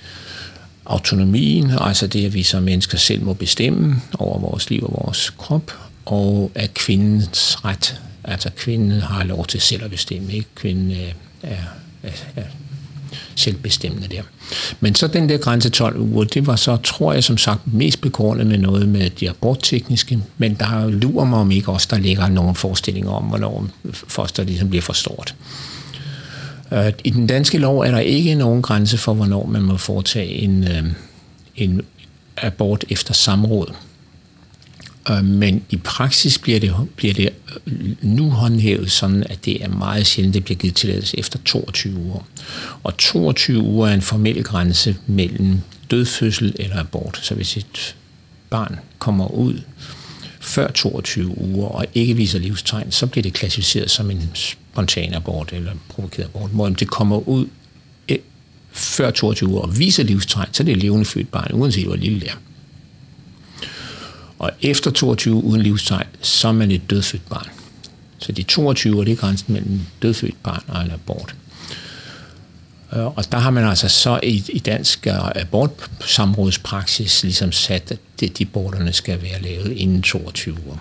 autonomien, 0.87 1.70
altså 1.81 2.07
det, 2.07 2.26
at 2.26 2.35
vi 2.35 2.42
som 2.42 2.62
mennesker 2.62 2.98
selv 2.98 3.22
må 3.22 3.35
bestemme 3.35 4.02
over 4.18 4.38
vores 4.38 4.70
liv 4.70 4.83
og 4.83 5.05
vores 5.07 5.31
krop, 5.31 5.72
og 6.05 6.50
at 6.55 6.74
kvindens 6.74 7.64
ret, 7.64 8.00
altså 8.24 8.50
kvinden 8.57 9.00
har 9.00 9.24
lov 9.24 9.46
til 9.46 9.61
selv 9.61 9.85
at 9.85 9.90
bestemme, 9.90 10.33
ikke? 10.33 10.48
Kvinden 10.55 10.90
øh, 10.90 11.12
er, 11.42 11.57
er, 12.02 12.11
er 12.37 12.44
selvbestemmende 13.37 14.09
der. 14.09 14.22
Men 14.81 14.94
så 14.94 15.07
den 15.07 15.29
der 15.29 15.37
grænse 15.37 15.70
12 15.70 16.01
uger, 16.01 16.25
det 16.25 16.46
var 16.46 16.57
så, 16.57 16.77
tror 16.77 17.12
jeg 17.12 17.25
som 17.25 17.38
sagt, 17.38 17.75
mest 17.75 18.01
begrundet 18.01 18.46
med 18.46 18.59
noget 18.59 18.88
med 18.88 19.11
de 19.11 19.31
aborttekniske, 19.31 20.18
men 20.38 20.55
der 20.55 20.88
lurer 20.88 21.25
mig 21.25 21.38
om 21.38 21.51
ikke 21.51 21.72
også, 21.72 21.88
der 21.90 21.99
ligger 21.99 22.29
nogle 22.29 22.55
forestillinger 22.55 23.11
om, 23.11 23.25
hvornår 23.25 23.66
foster 23.92 24.44
ligesom 24.44 24.68
bliver 24.68 24.83
for 24.83 24.92
stort. 24.92 25.35
Øh, 26.72 26.92
I 27.05 27.11
den 27.11 27.27
danske 27.27 27.59
lov 27.59 27.79
er 27.79 27.90
der 27.90 27.99
ikke 27.99 28.35
nogen 28.35 28.62
grænse 28.62 28.99
for, 28.99 29.14
hvornår 29.14 29.46
man 29.46 29.62
må 29.62 29.77
foretage 29.77 30.29
en, 30.29 30.64
øh, 30.64 30.85
en 31.57 31.83
abort 32.37 32.85
efter 32.88 33.14
samråd. 33.14 33.72
Øh, 35.11 35.25
men 35.25 35.64
i 35.71 35.77
praksis 35.77 36.38
bliver 36.38 36.61
det, 36.61 36.75
bliver 36.97 37.14
det 37.14 37.29
øh, 37.66 37.73
nu 38.03 38.31
håndhævet 38.31 38.90
sådan, 38.90 39.25
at 39.31 39.45
det 39.45 39.64
er 39.64 39.69
meget 39.69 40.07
sjældent, 40.07 40.35
det 40.35 40.45
bliver 40.45 40.59
givet 40.59 40.75
tilladelse 40.75 41.19
efter 41.19 41.38
22 41.45 41.97
uger. 41.97 42.27
Og 42.83 42.97
22 42.97 43.62
uger 43.62 43.88
er 43.88 43.95
en 43.95 44.03
formel 44.03 44.45
grænse 44.45 44.97
mellem 45.07 45.61
dødfødsel 45.90 46.57
eller 46.59 46.81
abort. 46.81 47.21
Så 47.23 47.35
hvis 47.35 47.57
et 47.57 47.97
barn 48.51 48.79
kommer 48.99 49.29
ud 49.29 49.61
før 50.40 50.71
22 50.71 51.38
uger 51.38 51.69
og 51.69 51.87
ikke 51.95 52.14
viser 52.14 52.38
livstegn, 52.38 52.92
så 52.92 53.07
bliver 53.07 53.23
det 53.23 53.33
klassificeret 53.33 53.90
som 53.90 54.11
en 54.11 54.31
spontan 54.35 55.14
abort 55.14 55.53
eller 55.53 55.73
provokeret 55.88 56.25
abort. 56.25 56.51
Hvor 56.51 56.69
det 56.69 56.88
kommer 56.88 57.29
ud 57.29 57.47
eh, 58.09 58.19
før 58.73 59.11
22 59.11 59.49
uger 59.49 59.62
og 59.62 59.79
viser 59.79 60.03
livstegn, 60.05 60.49
så 60.53 60.62
er 60.62 60.64
det 60.64 60.73
et 60.73 60.83
levende 60.83 61.05
født 61.05 61.31
barn, 61.31 61.51
uanset 61.53 61.87
hvor 61.87 61.97
lille 61.97 62.21
det 62.21 62.29
er. 62.29 62.37
Og 64.38 64.51
efter 64.62 64.90
22 64.90 65.44
uden 65.44 65.62
livstegn, 65.62 66.07
så 66.20 66.49
er 66.49 66.53
man 66.53 66.70
et 66.70 66.90
dødfødt 66.90 67.29
barn. 67.29 67.49
Så 68.18 68.33
de 68.33 68.42
22 68.42 69.01
er 69.01 69.05
det 69.05 69.12
er 69.12 69.16
grænsen 69.16 69.55
mellem 69.55 69.81
dødfødt 70.03 70.42
barn 70.42 70.62
og 70.68 70.83
en 70.83 70.90
abort. 70.90 71.35
Øh, 72.92 73.07
og 73.07 73.33
der 73.33 73.38
har 73.38 73.51
man 73.51 73.64
altså 73.64 73.88
så 73.88 74.20
i, 74.22 74.44
i 74.49 74.59
dansk 74.59 75.07
abortsamrådspraksis 75.11 77.22
ligesom 77.22 77.53
sat, 77.53 77.90
at 77.90 77.99
det, 78.20 78.38
de 78.38 78.44
aborterne 78.44 78.92
skal 78.92 79.22
være 79.22 79.42
lavet 79.42 79.72
inden 79.72 80.03
22 80.03 80.57
uger. 80.66 80.77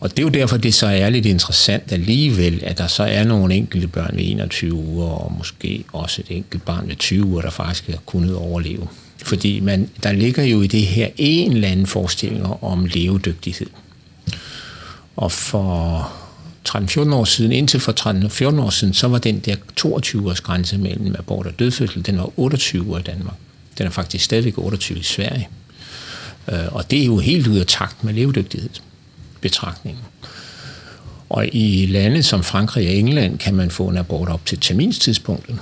Og 0.00 0.10
det 0.10 0.18
er 0.18 0.22
jo 0.22 0.28
derfor, 0.28 0.56
det 0.56 0.74
så 0.74 0.86
er 0.86 1.10
lidt 1.10 1.26
interessant 1.26 1.92
alligevel, 1.92 2.60
at 2.64 2.78
der 2.78 2.86
så 2.86 3.02
er 3.02 3.24
nogle 3.24 3.54
enkelte 3.54 3.88
børn 3.88 4.16
ved 4.16 4.24
21 4.26 4.72
uger, 4.72 5.08
og 5.08 5.32
måske 5.38 5.84
også 5.92 6.22
et 6.22 6.36
enkelt 6.36 6.64
barn 6.64 6.88
ved 6.88 6.96
20 6.96 7.24
uger, 7.24 7.42
der 7.42 7.50
faktisk 7.50 7.86
har 7.86 7.98
kunnet 8.06 8.36
overleve. 8.36 8.88
Fordi 9.24 9.60
man, 9.60 9.90
der 10.02 10.12
ligger 10.12 10.42
jo 10.42 10.62
i 10.62 10.66
det 10.66 10.86
her 10.86 11.08
en 11.16 11.52
eller 11.52 11.68
anden 11.68 11.86
forestilling 11.86 12.46
om 12.62 12.84
levedygtighed. 12.84 13.66
Og 15.16 15.32
for 15.32 16.12
13-14 16.68 17.14
år 17.14 17.24
siden, 17.24 17.52
indtil 17.52 17.80
for 17.80 17.92
13-14 18.56 18.60
år 18.60 18.70
siden, 18.70 18.94
så 18.94 19.08
var 19.08 19.18
den 19.18 19.38
der 19.38 19.56
22-års 19.80 20.40
grænse 20.40 20.78
mellem 20.78 21.14
abort 21.18 21.46
og 21.46 21.58
dødfødsel, 21.58 22.06
den 22.06 22.18
var 22.18 22.38
28 22.38 22.94
år 22.94 22.98
i 22.98 23.02
Danmark. 23.02 23.36
Den 23.78 23.86
er 23.86 23.90
faktisk 23.90 24.24
stadigvæk 24.24 24.58
28 24.58 24.98
i 24.98 25.02
Sverige. 25.02 25.48
Øh, 26.52 26.58
og 26.72 26.90
det 26.90 27.00
er 27.00 27.04
jo 27.04 27.18
helt 27.18 27.46
ud 27.46 27.58
af 27.58 27.66
takt 27.66 28.04
med 28.04 28.14
levedygtighedsbetragtningen. 28.14 30.02
Og 31.28 31.48
i 31.52 31.86
lande 31.86 32.22
som 32.22 32.42
Frankrig 32.42 32.88
og 32.88 32.94
England 32.94 33.38
kan 33.38 33.54
man 33.54 33.70
få 33.70 33.88
en 33.88 33.96
abort 33.96 34.28
op 34.28 34.46
til 34.46 34.60
terminstidspunktet. 34.60 35.58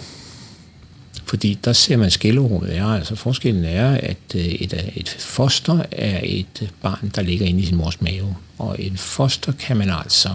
Fordi 1.24 1.58
der 1.64 1.72
ser 1.72 1.96
man 1.96 2.10
skælderummet 2.10 2.76
er. 2.76 2.86
Altså 2.86 3.14
forskellen 3.14 3.64
er, 3.64 3.96
at 4.02 4.16
øh, 4.34 4.44
et, 4.44 4.72
øh, 4.72 4.96
et 4.96 5.08
foster 5.08 5.82
er 5.92 6.20
et 6.24 6.62
øh, 6.62 6.68
barn, 6.82 7.12
der 7.14 7.22
ligger 7.22 7.46
inde 7.46 7.60
i 7.60 7.66
sin 7.66 7.76
mors 7.76 8.00
mave. 8.00 8.36
Og 8.58 8.76
et 8.78 9.00
foster 9.00 9.52
kan 9.52 9.76
man 9.76 9.90
altså 9.90 10.28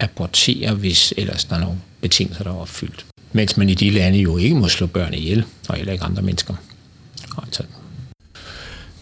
abortere, 0.00 0.74
hvis 0.74 1.14
ellers 1.16 1.44
der 1.44 1.56
er 1.56 1.60
nogle 1.60 1.78
betingelser, 2.00 2.44
der 2.44 2.50
er 2.50 2.54
opfyldt. 2.54 3.06
Mens 3.32 3.56
man 3.56 3.68
i 3.68 3.74
de 3.74 3.90
lande 3.90 4.18
jo 4.18 4.36
ikke 4.36 4.56
må 4.56 4.68
slå 4.68 4.86
børn 4.86 5.14
ihjel, 5.14 5.44
og 5.68 5.76
heller 5.76 5.92
ikke 5.92 6.04
andre 6.04 6.22
mennesker. 6.22 6.54
Altså. 7.42 7.62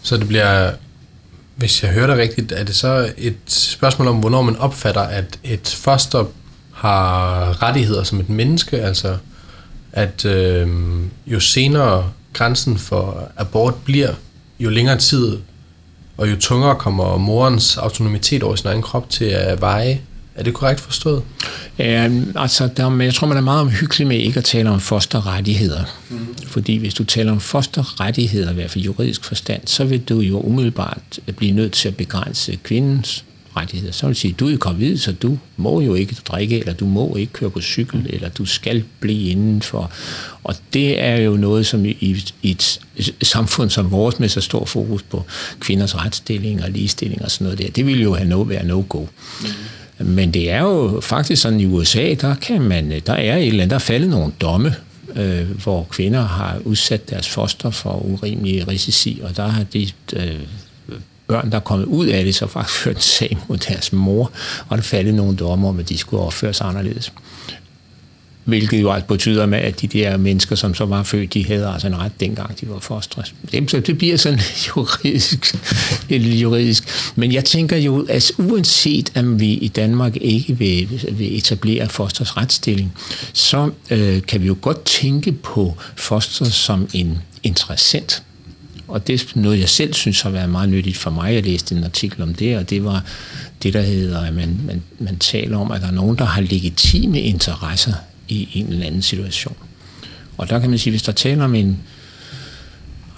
Så 0.02 0.16
det 0.16 0.28
bliver, 0.28 0.72
hvis 1.56 1.82
jeg 1.82 1.92
hører 1.92 2.06
det 2.06 2.16
rigtigt, 2.16 2.52
er 2.52 2.64
det 2.64 2.74
så 2.76 3.12
et 3.16 3.38
spørgsmål 3.46 4.08
om, 4.08 4.16
hvornår 4.16 4.42
man 4.42 4.56
opfatter, 4.56 5.00
at 5.00 5.38
et 5.44 5.68
foster 5.68 6.24
har 6.72 7.62
rettigheder 7.62 8.02
som 8.02 8.20
et 8.20 8.28
menneske, 8.28 8.80
altså 8.82 9.18
at 9.98 10.24
øh, 10.24 10.68
jo 11.26 11.40
senere 11.40 12.10
grænsen 12.32 12.78
for 12.78 13.30
abort 13.36 13.74
bliver, 13.74 14.14
jo 14.60 14.70
længere 14.70 14.98
tid 14.98 15.38
og 16.16 16.30
jo 16.30 16.36
tungere 16.36 16.76
kommer 16.76 17.16
morens 17.16 17.76
autonomitet 17.76 18.42
over 18.42 18.56
sin 18.56 18.68
egen 18.68 18.82
krop 18.82 19.10
til 19.10 19.24
at 19.24 19.60
veje, 19.60 20.00
Er 20.34 20.42
det 20.42 20.54
korrekt 20.54 20.80
forstået? 20.80 21.22
Ja, 21.78 22.10
altså, 22.36 22.68
der, 22.76 23.02
jeg 23.02 23.14
tror, 23.14 23.26
man 23.26 23.36
er 23.36 23.40
meget 23.40 23.60
omhyggelig 23.60 24.06
med 24.06 24.16
ikke 24.16 24.38
at 24.38 24.44
tale 24.44 24.70
om 24.70 24.80
fosterrettigheder. 24.80 25.84
Mm. 26.10 26.34
Fordi 26.46 26.76
hvis 26.76 26.94
du 26.94 27.04
taler 27.04 27.32
om 27.32 27.40
fosterrettigheder, 27.40 28.50
i 28.50 28.54
hvert 28.54 28.70
fald 28.70 28.84
juridisk 28.84 29.24
forstand, 29.24 29.62
så 29.66 29.84
vil 29.84 30.00
du 30.00 30.20
jo 30.20 30.40
umiddelbart 30.40 31.20
blive 31.36 31.52
nødt 31.52 31.72
til 31.72 31.88
at 31.88 31.96
begrænse 31.96 32.58
kvindens 32.62 33.24
rettigheder. 33.60 33.92
Så 33.92 34.06
vil 34.06 34.16
sige, 34.16 34.32
du 34.32 34.48
er 34.48 34.56
gravid, 34.56 34.98
så 34.98 35.12
du 35.12 35.38
må 35.56 35.80
jo 35.80 35.94
ikke 35.94 36.16
drikke, 36.28 36.58
eller 36.58 36.72
du 36.72 36.86
må 36.86 37.16
ikke 37.16 37.32
køre 37.32 37.50
på 37.50 37.60
cykel, 37.60 38.06
eller 38.10 38.28
du 38.28 38.44
skal 38.44 38.84
blive 39.00 39.30
indenfor. 39.30 39.90
Og 40.44 40.54
det 40.72 41.00
er 41.02 41.16
jo 41.16 41.36
noget, 41.36 41.66
som 41.66 41.84
i, 41.84 42.24
i 42.42 42.50
et 42.50 42.80
samfund 43.22 43.70
som 43.70 43.90
vores, 43.90 44.20
med 44.20 44.28
så 44.28 44.40
stor 44.40 44.64
fokus 44.64 45.02
på 45.02 45.24
kvinders 45.60 45.96
retsstilling 45.96 46.62
og 46.62 46.70
ligestilling 46.70 47.22
og 47.22 47.30
sådan 47.30 47.44
noget 47.44 47.58
der, 47.58 47.70
det 47.70 47.86
vil 47.86 48.02
jo 48.02 48.14
have 48.14 48.28
no, 48.28 48.40
være 48.40 48.64
no-go. 48.64 49.06
Mm. 49.40 50.06
Men 50.06 50.34
det 50.34 50.50
er 50.50 50.60
jo 50.60 51.00
faktisk 51.00 51.42
sådan 51.42 51.60
i 51.60 51.66
USA, 51.66 52.14
der, 52.20 52.34
kan 52.34 52.62
man, 52.62 53.02
der 53.06 53.12
er 53.12 53.36
et 53.36 53.46
eller 53.46 53.62
andet, 53.62 53.70
der 53.70 53.76
er 53.76 53.80
faldet 53.80 54.10
nogle 54.10 54.32
domme, 54.40 54.74
øh, 55.16 55.62
hvor 55.62 55.86
kvinder 55.90 56.26
har 56.26 56.58
udsat 56.64 57.10
deres 57.10 57.28
foster 57.28 57.70
for 57.70 58.06
urimelige 58.06 58.64
risici, 58.68 59.20
og 59.22 59.36
der 59.36 59.46
har 59.46 59.64
de 59.64 59.90
øh, 60.12 60.40
børn, 61.28 61.50
der 61.50 61.56
er 61.56 61.60
kommet 61.60 61.86
ud 61.86 62.06
af 62.06 62.24
det, 62.24 62.34
så 62.34 62.46
faktisk 62.46 62.78
ført 62.82 62.96
en 62.96 63.02
sag 63.02 63.38
mod 63.48 63.58
deres 63.58 63.92
mor, 63.92 64.32
og 64.68 64.76
der 64.76 64.82
faldt 64.82 65.14
nogle 65.14 65.36
dommer 65.36 65.68
om, 65.68 65.78
at 65.78 65.88
de 65.88 65.98
skulle 65.98 66.22
opføre 66.22 66.54
sig 66.54 66.66
anderledes. 66.66 67.12
Hvilket 68.44 68.82
jo 68.82 68.92
altså 68.92 69.06
betyder, 69.06 69.46
med, 69.46 69.58
at 69.58 69.80
de 69.80 69.86
der 69.86 70.16
mennesker, 70.16 70.56
som 70.56 70.74
så 70.74 70.84
var 70.84 71.02
født, 71.02 71.34
de 71.34 71.46
havde 71.46 71.68
altså 71.68 71.86
en 71.86 71.98
ret 71.98 72.20
dengang, 72.20 72.60
de 72.60 72.68
var 72.68 72.78
fostre. 72.78 73.22
Så 73.68 73.80
det 73.80 73.98
bliver 73.98 74.16
sådan 74.16 74.40
juridisk, 74.68 75.54
lidt 76.08 76.22
juridisk. 76.24 76.88
Men 77.16 77.32
jeg 77.32 77.44
tænker 77.44 77.76
jo, 77.76 78.06
at 78.08 78.32
uanset 78.38 79.12
om 79.16 79.40
vi 79.40 79.52
i 79.52 79.68
Danmark 79.68 80.16
ikke 80.16 80.58
vil, 80.58 81.04
vil 81.12 81.36
etablere 81.36 81.88
fosters 81.88 82.36
retsstilling, 82.36 82.92
så 83.32 83.70
øh, 83.90 84.22
kan 84.22 84.42
vi 84.42 84.46
jo 84.46 84.56
godt 84.60 84.84
tænke 84.84 85.32
på 85.32 85.76
foster 85.96 86.44
som 86.44 86.88
en 86.92 87.18
interessant 87.42 88.22
og 88.88 89.06
det 89.06 89.22
er 89.22 89.40
noget, 89.40 89.60
jeg 89.60 89.68
selv 89.68 89.94
synes 89.94 90.20
har 90.20 90.30
været 90.30 90.50
meget 90.50 90.68
nyttigt 90.68 90.96
for 90.96 91.10
mig. 91.10 91.34
Jeg 91.34 91.42
læste 91.42 91.74
en 91.74 91.84
artikel 91.84 92.22
om 92.22 92.34
det, 92.34 92.56
og 92.56 92.70
det 92.70 92.84
var 92.84 93.04
det, 93.62 93.74
der 93.74 93.82
hedder, 93.82 94.20
at 94.20 94.34
man, 94.34 94.60
man, 94.66 94.82
man 94.98 95.18
taler 95.18 95.58
om, 95.58 95.70
at 95.70 95.80
der 95.80 95.86
er 95.86 95.92
nogen, 95.92 96.18
der 96.18 96.24
har 96.24 96.40
legitime 96.40 97.20
interesser 97.20 97.92
i 98.28 98.48
en 98.52 98.66
eller 98.66 98.86
anden 98.86 99.02
situation. 99.02 99.56
Og 100.36 100.50
der 100.50 100.58
kan 100.58 100.70
man 100.70 100.78
sige, 100.78 100.90
hvis 100.90 101.02
der 101.02 101.12
taler 101.12 101.44
om 101.44 101.54
en, 101.54 101.78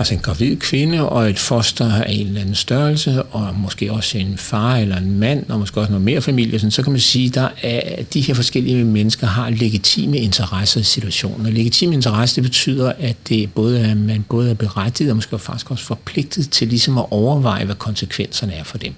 altså 0.00 0.14
en 0.14 0.20
gravid 0.20 0.56
kvinde 0.56 1.08
og 1.08 1.30
et 1.30 1.38
foster 1.38 1.92
af 1.94 2.04
en 2.08 2.26
eller 2.26 2.40
anden 2.40 2.54
størrelse, 2.54 3.22
og 3.22 3.54
måske 3.54 3.92
også 3.92 4.18
en 4.18 4.38
far 4.38 4.76
eller 4.76 4.96
en 4.96 5.18
mand, 5.18 5.50
og 5.50 5.58
måske 5.58 5.80
også 5.80 5.90
noget 5.90 6.04
mere 6.04 6.22
familie, 6.22 6.58
sådan, 6.58 6.70
så 6.70 6.82
kan 6.82 6.92
man 6.92 7.00
sige, 7.00 7.30
der 7.30 7.48
er, 7.62 8.02
de 8.02 8.20
her 8.20 8.34
forskellige 8.34 8.84
mennesker 8.84 9.26
har 9.26 9.50
legitime 9.50 10.18
interesser 10.18 10.80
i 10.80 10.84
situationen. 10.84 11.46
Og 11.46 11.52
legitime 11.52 11.94
interesser, 11.94 12.34
det 12.34 12.50
betyder, 12.50 12.92
at 12.98 13.16
det 13.28 13.52
både 13.52 13.80
er, 13.80 13.94
man 13.94 14.24
både 14.28 14.50
er 14.50 14.54
berettiget 14.54 15.10
og 15.10 15.16
måske 15.16 15.38
faktisk 15.38 15.70
også 15.70 15.84
forpligtet 15.84 16.50
til 16.50 16.68
ligesom 16.68 16.98
at 16.98 17.06
overveje, 17.10 17.64
hvad 17.64 17.74
konsekvenserne 17.74 18.52
er 18.52 18.64
for 18.64 18.78
dem 18.78 18.94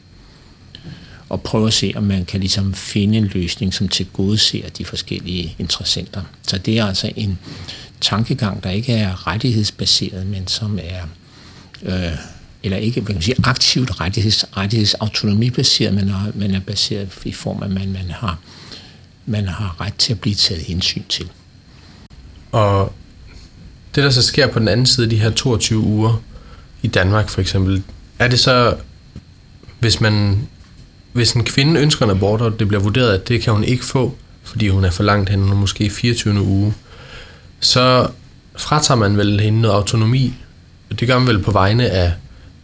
og 1.33 1.43
prøve 1.43 1.67
at 1.67 1.73
se, 1.73 1.93
om 1.97 2.03
man 2.03 2.25
kan 2.25 2.41
ligesom 2.41 2.75
finde 2.75 3.19
en 3.19 3.25
løsning, 3.25 3.75
som 3.75 3.89
tilgodeser 3.89 4.69
de 4.79 4.85
forskellige 4.85 5.57
interessenter. 5.59 6.23
Så 6.43 6.59
det 6.59 6.79
er 6.79 6.87
altså 6.87 7.13
en, 7.17 7.39
tankegang, 8.03 8.65
der 8.65 8.71
ikke 8.71 8.93
er 8.93 9.27
rettighedsbaseret, 9.27 10.27
men 10.27 10.47
som 10.47 10.79
er, 10.83 11.03
øh, 11.83 12.17
eller 12.63 12.77
ikke 12.77 13.01
man 13.01 13.13
kan 13.13 13.23
sige, 13.23 13.37
aktivt 13.45 14.01
rettigheds, 14.01 14.45
rettighedsautonomibaseret, 14.57 15.95
men 15.95 16.09
er, 16.09 16.33
men 16.35 16.55
er 16.55 16.61
baseret 16.61 17.19
i 17.25 17.33
form 17.33 17.63
af, 17.63 17.67
at 17.67 17.73
man, 17.73 17.93
man, 17.93 18.11
har, 18.11 18.39
man 19.27 19.49
har 19.49 19.81
ret 19.81 19.95
til 19.95 20.13
at 20.13 20.21
blive 20.21 20.35
taget 20.35 20.63
hensyn 20.63 21.03
til. 21.09 21.31
Og 22.53 22.93
det, 23.95 24.05
der 24.05 24.11
så 24.11 24.23
sker 24.23 24.47
på 24.47 24.59
den 24.59 24.69
anden 24.69 24.87
side 24.87 25.07
af 25.07 25.11
de 25.11 25.17
her 25.17 25.31
22 25.31 25.81
uger 25.81 26.23
i 26.83 26.89
Danmark 26.89 27.29
for 27.29 27.41
eksempel, 27.41 27.83
er 28.19 28.29
det 28.29 28.41
så, 28.41 28.77
hvis 29.81 30.01
man 30.01 30.49
hvis 31.13 31.33
en 31.33 31.45
kvinde 31.45 31.81
ønsker 31.81 32.05
en 32.05 32.11
abort, 32.11 32.41
og 32.41 32.59
det 32.59 32.69
bliver 32.69 32.83
vurderet, 32.83 33.13
at 33.13 33.29
det 33.29 33.43
kan 33.43 33.53
hun 33.53 33.65
ikke 33.65 33.85
få, 33.85 34.15
fordi 34.43 34.69
hun 34.69 34.85
er 34.85 34.91
for 34.91 35.03
langt 35.03 35.31
hen, 35.31 35.51
og 35.51 35.57
måske 35.57 35.91
24. 35.91 36.43
uge, 36.43 36.75
så 37.63 38.09
fratager 38.57 38.99
man 38.99 39.17
vel 39.17 39.41
hende 39.41 39.61
noget 39.61 39.75
autonomi. 39.75 40.35
Det 41.01 41.09
gør 41.09 41.19
man 41.19 41.29
vel 41.29 41.43
på 41.43 41.51
vegne 41.51 41.91
af 41.91 42.13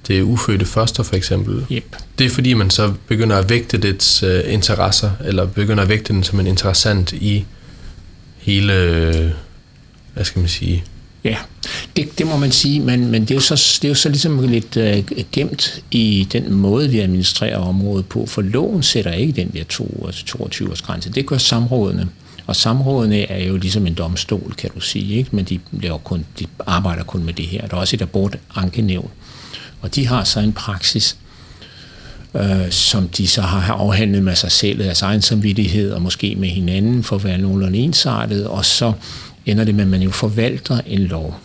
det 0.08 0.22
ufødte 0.22 0.66
foster 0.66 1.02
for 1.02 1.16
eksempel. 1.16 1.66
Yep. 1.72 1.96
Det 2.18 2.26
er 2.26 2.30
fordi, 2.30 2.54
man 2.54 2.70
så 2.70 2.92
begynder 3.06 3.36
at 3.36 3.50
vægte 3.50 3.78
dets 3.78 4.22
uh, 4.22 4.52
interesser, 4.52 5.10
eller 5.24 5.46
begynder 5.46 5.82
at 5.82 5.88
vægte 5.88 6.12
den 6.12 6.24
som 6.24 6.40
en 6.40 6.46
interessant 6.46 7.12
i 7.12 7.44
hele, 8.36 9.34
hvad 10.14 10.24
skal 10.24 10.40
man 10.40 10.48
sige, 10.48 10.84
Ja, 11.24 11.36
det, 11.96 12.18
det 12.18 12.26
må 12.26 12.36
man 12.36 12.52
sige, 12.52 12.80
men, 12.80 13.10
men 13.10 13.22
det, 13.22 13.30
er 13.30 13.34
jo 13.34 13.40
så, 13.40 13.78
det 13.82 13.84
er 13.84 13.88
jo 13.88 13.94
så 13.94 14.08
ligesom 14.08 14.48
lidt 14.48 14.76
uh, 14.76 15.26
gemt 15.32 15.82
i 15.90 16.28
den 16.32 16.54
måde, 16.54 16.90
vi 16.90 17.00
administrerer 17.00 17.58
området 17.58 18.06
på, 18.06 18.26
for 18.26 18.42
loven 18.42 18.82
sætter 18.82 19.12
ikke 19.12 19.32
den 19.32 19.50
der 19.54 19.64
22 20.26 20.70
års 20.70 20.82
grænse. 20.82 21.10
Det 21.10 21.26
gør 21.26 21.38
samrådene. 21.38 22.08
Og 22.48 22.56
samrådene 22.56 23.30
er 23.30 23.44
jo 23.44 23.56
ligesom 23.56 23.86
en 23.86 23.94
domstol, 23.94 24.54
kan 24.58 24.70
du 24.74 24.80
sige, 24.80 25.14
ikke? 25.16 25.36
men 25.36 25.44
de, 25.44 25.58
laver 25.72 25.98
kun, 25.98 26.24
de 26.38 26.46
arbejder 26.66 27.04
kun 27.04 27.24
med 27.24 27.32
det 27.32 27.46
her. 27.46 27.66
Der 27.66 27.76
er 27.76 27.80
også 27.80 27.96
et 27.96 28.02
abort 28.02 28.38
ankenævn, 28.56 29.10
og 29.80 29.94
de 29.94 30.06
har 30.06 30.24
så 30.24 30.40
en 30.40 30.52
praksis, 30.52 31.16
øh, 32.34 32.70
som 32.70 33.08
de 33.08 33.28
så 33.28 33.42
har 33.42 33.72
afhandlet 33.72 34.22
med 34.22 34.36
sig 34.36 34.52
selv, 34.52 34.78
deres 34.78 35.02
egen 35.02 35.22
samvittighed, 35.22 35.92
og 35.92 36.02
måske 36.02 36.34
med 36.34 36.48
hinanden 36.48 37.02
for 37.02 37.16
at 37.16 37.24
være 37.24 37.38
nogenlunde 37.38 37.78
ensartet, 37.78 38.46
og 38.46 38.64
så 38.64 38.92
ender 39.46 39.64
det 39.64 39.74
med, 39.74 39.84
at 39.84 39.90
man 39.90 40.02
jo 40.02 40.10
forvalter 40.10 40.80
en 40.86 41.00
lov. 41.00 41.40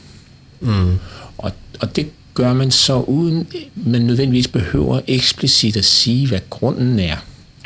Mm. 0.59 0.99
Og, 1.37 1.51
og 1.79 1.95
det 1.95 2.09
gør 2.33 2.53
man 2.53 2.71
så 2.71 2.95
uden, 2.99 3.47
man 3.75 4.01
nødvendigvis 4.01 4.47
behøver 4.47 5.01
eksplicit 5.07 5.77
at 5.77 5.85
sige, 5.85 6.27
hvad 6.27 6.41
grunden 6.49 6.99
er. 6.99 7.17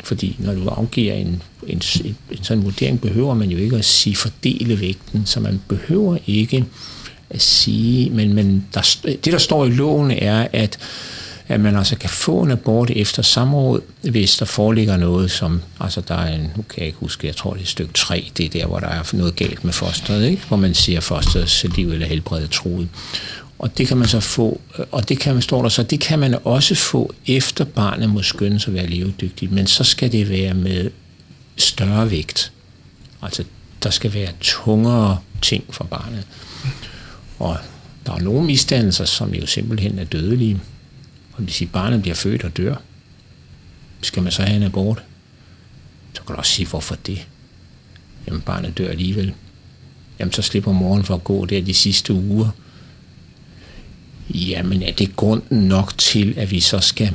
Fordi 0.08 0.36
når 0.38 0.54
du 0.54 0.68
afgiver 0.68 1.14
en, 1.14 1.42
en, 1.66 1.82
en, 2.04 2.16
en 2.30 2.44
sådan 2.44 2.64
vurdering, 2.64 3.00
behøver 3.00 3.34
man 3.34 3.50
jo 3.50 3.58
ikke 3.58 3.76
at 3.76 3.84
sige 3.84 4.16
fordele 4.16 4.80
vægten, 4.80 5.26
så 5.26 5.40
man 5.40 5.60
behøver 5.68 6.18
ikke 6.26 6.64
at 7.30 7.42
sige, 7.42 8.10
men, 8.10 8.34
men 8.34 8.66
der, 8.74 8.96
det 9.04 9.24
der 9.24 9.38
står 9.38 9.64
i 9.64 9.70
loven 9.70 10.10
er, 10.10 10.48
at 10.52 10.78
at 11.48 11.60
man 11.60 11.76
altså 11.76 11.96
kan 11.96 12.10
få 12.10 12.42
en 12.42 12.50
abort 12.50 12.90
efter 12.90 13.22
samråd, 13.22 13.80
hvis 14.02 14.36
der 14.36 14.44
foreligger 14.44 14.96
noget, 14.96 15.30
som, 15.30 15.62
altså 15.80 16.00
der 16.00 16.14
er 16.14 16.34
en, 16.34 16.40
nu 16.56 16.62
kan 16.62 16.78
jeg 16.78 16.86
ikke 16.86 16.98
huske, 16.98 17.26
jeg 17.26 17.36
tror 17.36 17.52
det 17.52 17.62
er 17.62 17.66
stykke 17.66 17.92
3, 17.92 18.30
det 18.36 18.46
er 18.46 18.50
der, 18.50 18.66
hvor 18.66 18.78
der 18.78 18.86
er 18.86 19.10
noget 19.12 19.36
galt 19.36 19.64
med 19.64 19.72
fosteret, 19.72 20.24
ikke? 20.24 20.42
hvor 20.48 20.56
man 20.56 20.74
siger, 20.74 20.98
at 20.98 21.04
fosterets 21.04 21.66
liv 21.76 21.90
eller 21.90 22.06
helbred 22.06 22.42
er 22.42 22.46
truet. 22.46 22.88
Og 23.58 23.78
det 23.78 23.88
kan 23.88 23.96
man 23.96 24.08
så 24.08 24.20
få, 24.20 24.60
øh, 24.78 24.86
og 24.92 25.08
det 25.08 25.18
kan 25.18 25.32
man, 25.32 25.42
står 25.42 25.62
der 25.62 25.68
så, 25.68 25.82
det 25.82 26.00
kan 26.00 26.18
man 26.18 26.38
også 26.44 26.74
få 26.74 27.14
efter 27.26 27.64
barnet 27.64 28.10
må 28.10 28.22
skønnes 28.22 28.68
at 28.68 28.74
være 28.74 28.86
levedygtigt, 28.86 29.52
men 29.52 29.66
så 29.66 29.84
skal 29.84 30.12
det 30.12 30.28
være 30.28 30.54
med 30.54 30.90
større 31.56 32.10
vægt. 32.10 32.52
Altså, 33.22 33.44
der 33.82 33.90
skal 33.90 34.14
være 34.14 34.32
tungere 34.40 35.18
ting 35.42 35.64
for 35.70 35.84
barnet. 35.84 36.26
Og 37.38 37.56
der 38.06 38.12
er 38.12 38.18
nogle 38.18 38.46
misdannelser, 38.46 39.04
som 39.04 39.34
jo 39.34 39.46
simpelthen 39.46 39.98
er 39.98 40.04
dødelige. 40.04 40.60
Og 41.32 41.42
hvis 41.42 41.62
barnet 41.72 42.02
bliver 42.02 42.14
født 42.14 42.44
og 42.44 42.56
dør, 42.56 42.74
skal 44.00 44.22
man 44.22 44.32
så 44.32 44.42
have 44.42 44.56
en 44.56 44.62
abort? 44.62 45.02
Så 46.12 46.22
kan 46.22 46.34
du 46.34 46.38
også 46.38 46.52
sige, 46.52 46.66
hvorfor 46.66 46.94
det? 46.94 47.26
Jamen, 48.26 48.40
barnet 48.40 48.78
dør 48.78 48.88
alligevel. 48.88 49.34
Jamen, 50.18 50.32
så 50.32 50.42
slipper 50.42 50.72
moren 50.72 51.04
for 51.04 51.14
at 51.14 51.24
gå 51.24 51.46
der 51.46 51.62
de 51.62 51.74
sidste 51.74 52.12
uger. 52.12 52.50
Jamen, 54.30 54.82
er 54.82 54.92
det 54.92 55.16
grunden 55.16 55.58
nok 55.58 55.98
til, 55.98 56.34
at 56.36 56.50
vi 56.50 56.60
så 56.60 56.80
skal 56.80 57.12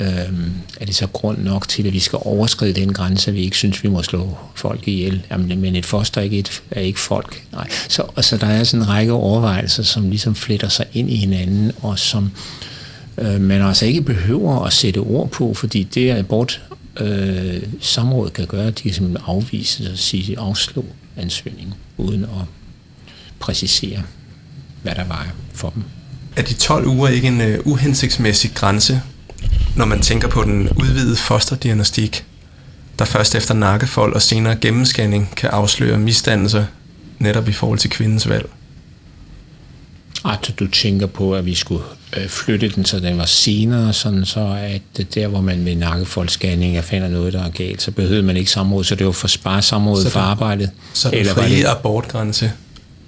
øhm, 0.00 0.52
er 0.80 0.84
det 0.84 0.94
så 0.94 1.06
grund 1.06 1.38
nok 1.38 1.68
til, 1.68 1.86
at 1.86 1.92
vi 1.92 1.98
skal 1.98 2.18
overskride 2.22 2.80
den 2.80 2.92
grænse, 2.92 3.30
at 3.30 3.34
vi 3.34 3.40
ikke 3.40 3.56
synes, 3.56 3.82
vi 3.82 3.88
må 3.88 4.02
slå 4.02 4.38
folk 4.54 4.88
ihjel. 4.88 5.22
Jamen, 5.30 5.60
men 5.60 5.76
et 5.76 5.86
foster 5.86 6.20
er 6.20 6.24
ikke, 6.24 6.38
et, 6.38 6.62
er 6.70 6.80
ikke 6.80 7.00
folk. 7.00 7.44
Nej. 7.52 7.68
Så 7.88 8.02
altså, 8.16 8.36
der 8.36 8.46
er 8.46 8.64
sådan 8.64 8.82
en 8.82 8.88
række 8.88 9.12
overvejelser, 9.12 9.82
som 9.82 10.10
ligesom 10.10 10.34
fletter 10.34 10.68
sig 10.68 10.86
ind 10.92 11.10
i 11.10 11.16
hinanden, 11.16 11.72
og 11.82 11.98
som 11.98 12.30
øh, 13.18 13.40
man 13.40 13.62
altså 13.62 13.86
ikke 13.86 14.02
behøver 14.02 14.64
at 14.64 14.72
sætte 14.72 14.98
ord 14.98 15.30
på, 15.30 15.54
fordi 15.54 15.82
det 15.82 16.10
er 16.10 16.18
abort 16.18 16.62
øh, 17.00 17.62
samrådet 17.80 18.32
kan 18.32 18.46
gøre, 18.46 18.66
de 18.66 18.82
kan 18.82 18.92
simpelthen 18.92 19.24
afvise 19.26 19.82
og 19.82 19.90
altså 19.90 20.04
sige 20.04 20.38
afslå 20.38 20.84
ansøgningen, 21.16 21.74
uden 21.96 22.24
at 22.24 22.46
præcisere, 23.38 24.02
hvad 24.82 24.94
der 24.94 25.04
var 25.04 25.32
for 25.52 25.70
dem. 25.70 25.82
Er 26.40 26.44
de 26.44 26.54
12 26.54 26.86
uger 26.86 27.08
ikke 27.08 27.28
en 27.28 27.40
uh, 27.40 27.72
uhensigtsmæssig 27.72 28.50
grænse, 28.54 29.02
når 29.76 29.84
man 29.84 30.00
tænker 30.00 30.28
på 30.28 30.42
den 30.42 30.68
udvidede 30.68 31.16
fosterdiagnostik, 31.16 32.24
der 32.98 33.04
først 33.04 33.34
efter 33.34 33.54
nakkefold 33.54 34.14
og 34.14 34.22
senere 34.22 34.56
gennemscanning 34.56 35.34
kan 35.36 35.50
afsløre 35.50 35.98
misdannelser 35.98 36.64
netop 37.18 37.48
i 37.48 37.52
forhold 37.52 37.78
til 37.78 37.90
kvindens 37.90 38.28
valg? 38.28 38.48
At 40.24 40.54
du 40.58 40.66
tænker 40.66 41.06
på, 41.06 41.34
at 41.34 41.46
vi 41.46 41.54
skulle 41.54 41.84
øh, 42.16 42.28
flytte 42.28 42.68
den, 42.68 42.84
så 42.84 42.98
den 43.00 43.18
var 43.18 43.24
senere, 43.24 43.92
sådan 43.92 44.24
så 44.24 44.58
at 44.60 45.14
der, 45.14 45.28
hvor 45.28 45.40
man 45.40 45.62
med 45.62 45.76
nakkefoldsscanning 45.76 46.84
finder 46.84 47.08
noget, 47.08 47.32
der 47.32 47.44
er 47.44 47.50
galt, 47.50 47.82
så 47.82 47.90
behøvede 47.90 48.22
man 48.22 48.36
ikke 48.36 48.50
samråd, 48.50 48.84
så 48.84 48.94
det 48.94 49.06
var 49.06 49.12
for 49.12 49.28
spare 49.28 49.62
samrådet 49.62 50.12
for 50.12 50.20
arbejdet. 50.20 50.70
Så 50.92 51.10
den 51.10 51.26
frie 51.26 51.58
det... 51.58 51.64
abortgrænse 51.64 52.52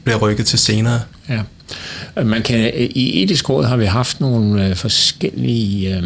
bliver 0.04 0.18
rykket 0.18 0.46
til 0.46 0.58
senere? 0.58 1.00
Ja. 1.28 1.40
Øh, 2.16 2.26
man 2.26 2.42
kan, 2.42 2.58
øh, 2.74 2.90
I 2.94 3.22
etisk 3.22 3.50
råd 3.50 3.64
har 3.64 3.76
vi 3.76 3.84
haft 3.84 4.20
nogle 4.20 4.68
øh, 4.68 4.76
forskellige 4.76 5.96
øh, 5.96 6.02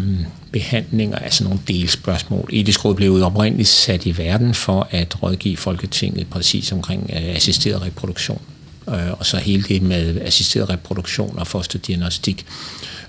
behandlinger, 0.51 1.17
altså 1.17 1.43
nogle 1.43 1.59
delspørgsmål. 1.67 2.49
Etisk 2.53 2.85
råd 2.85 2.95
blev 2.95 3.23
oprindeligt 3.23 3.69
sat 3.69 4.05
i 4.05 4.17
verden 4.17 4.53
for 4.53 4.87
at 4.91 5.23
rådgive 5.23 5.57
Folketinget 5.57 6.27
præcis 6.29 6.71
omkring 6.71 7.09
øh, 7.13 7.35
assisteret 7.35 7.81
reproduktion. 7.81 8.41
Øh, 8.89 9.11
og 9.19 9.25
så 9.25 9.37
hele 9.37 9.63
det 9.63 9.81
med 9.81 10.21
assisteret 10.21 10.69
reproduktion 10.69 11.39
og 11.39 11.47
fosterdiagnostik 11.47 12.45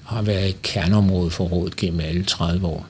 har 0.05 0.23
været 0.23 0.49
et 0.49 0.63
kerneområde 0.63 1.31
for 1.31 1.45
rådet 1.45 1.77
gennem 1.77 2.01
alle 2.01 2.25
30 2.25 2.67
år. 2.67 2.87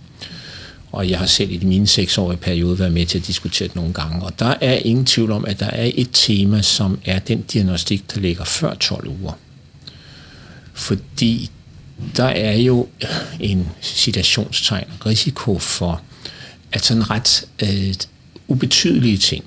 Og 0.93 1.11
jeg 1.11 1.19
har 1.19 1.27
selv 1.27 1.53
i 1.53 1.61
mine 1.63 1.87
seksårige 1.87 2.39
periode 2.39 2.79
været 2.79 2.93
med 2.93 3.07
til 3.07 3.19
at 3.19 3.27
diskutere 3.27 3.69
det 3.69 3.77
nogle 3.77 3.93
gange. 3.93 4.23
Og 4.23 4.39
der 4.39 4.55
er 4.61 4.75
ingen 4.75 5.05
tvivl 5.05 5.33
om, 5.33 5.45
at 5.45 5.61
der 5.61 5.67
er 5.67 5.91
et 5.95 6.09
tema, 6.13 6.63
som 6.63 6.99
er 7.05 7.19
den 7.19 7.43
diagnostik, 7.43 8.15
der 8.15 8.21
ligger 8.21 8.45
før 8.45 8.75
12 8.75 9.09
uger. 9.09 9.33
Fordi 10.79 11.51
der 12.17 12.25
er 12.25 12.57
jo 12.57 12.89
en 13.41 13.69
situationstegn 13.81 14.87
risiko 15.07 15.59
for, 15.59 16.03
at 16.73 16.85
sådan 16.85 17.11
ret 17.11 17.45
øh, 17.63 17.95
ubetydelige 18.49 19.19
ting 19.19 19.45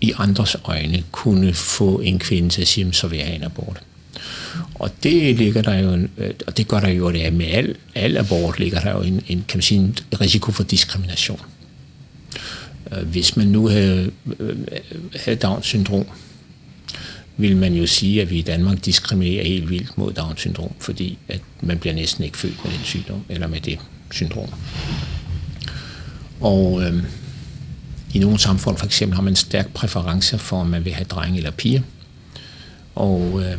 i 0.00 0.12
andres 0.18 0.56
øjne 0.64 1.04
kunne 1.12 1.54
få 1.54 2.00
en 2.00 2.18
kvinde 2.18 2.48
til 2.48 2.62
at 2.62 2.68
sige, 2.68 2.92
så 2.92 3.08
vil 3.08 3.16
jeg 3.16 3.26
have 3.26 3.36
en 3.36 3.42
abort. 3.42 3.80
Og 4.74 4.90
det 5.02 5.36
ligger 5.36 5.62
der 5.62 5.78
jo, 5.78 5.92
en, 5.92 6.10
øh, 6.18 6.30
og 6.46 6.56
det 6.56 6.68
gør 6.68 6.80
der 6.80 6.88
jo, 6.88 7.10
det 7.10 7.26
er 7.26 7.30
med 7.30 7.46
al, 7.46 7.76
al 7.94 8.16
abort 8.16 8.58
ligger 8.58 8.80
der 8.80 8.90
jo 8.90 9.00
en, 9.00 9.22
en, 9.28 9.44
kan 9.48 9.58
man 9.58 9.62
sige, 9.62 9.80
en 9.80 9.96
risiko 10.20 10.52
for 10.52 10.62
diskrimination. 10.62 11.40
Øh, 12.92 13.06
hvis 13.06 13.36
man 13.36 13.46
nu 13.46 13.68
havde, 13.68 14.10
øh, 14.38 14.56
havde 15.24 15.38
Down-syndrom, 15.38 16.06
vil 17.36 17.56
man 17.56 17.74
jo 17.74 17.86
sige, 17.86 18.22
at 18.22 18.30
vi 18.30 18.38
i 18.38 18.42
Danmark 18.42 18.84
diskriminerer 18.84 19.44
helt 19.44 19.70
vildt 19.70 19.98
mod 19.98 20.12
Down-syndrom, 20.12 20.72
fordi 20.80 21.18
at 21.28 21.40
man 21.60 21.78
bliver 21.78 21.94
næsten 21.94 22.24
ikke 22.24 22.38
født 22.38 22.64
med 22.64 22.72
den 22.72 22.84
sygdom, 22.84 23.24
eller 23.28 23.46
med 23.46 23.60
det 23.60 23.78
syndrom. 24.10 24.48
Og 26.40 26.82
øh, 26.82 27.02
i 28.14 28.18
nogle 28.18 28.38
samfund 28.38 28.76
for 28.76 28.86
eksempel 28.86 29.14
har 29.14 29.22
man 29.22 29.36
stærk 29.36 29.74
præference 29.74 30.38
for, 30.38 30.60
om 30.60 30.66
man 30.66 30.84
vil 30.84 30.94
have 30.94 31.04
drenge 31.04 31.36
eller 31.36 31.50
piger. 31.50 31.80
Og 32.94 33.42
øh, 33.42 33.58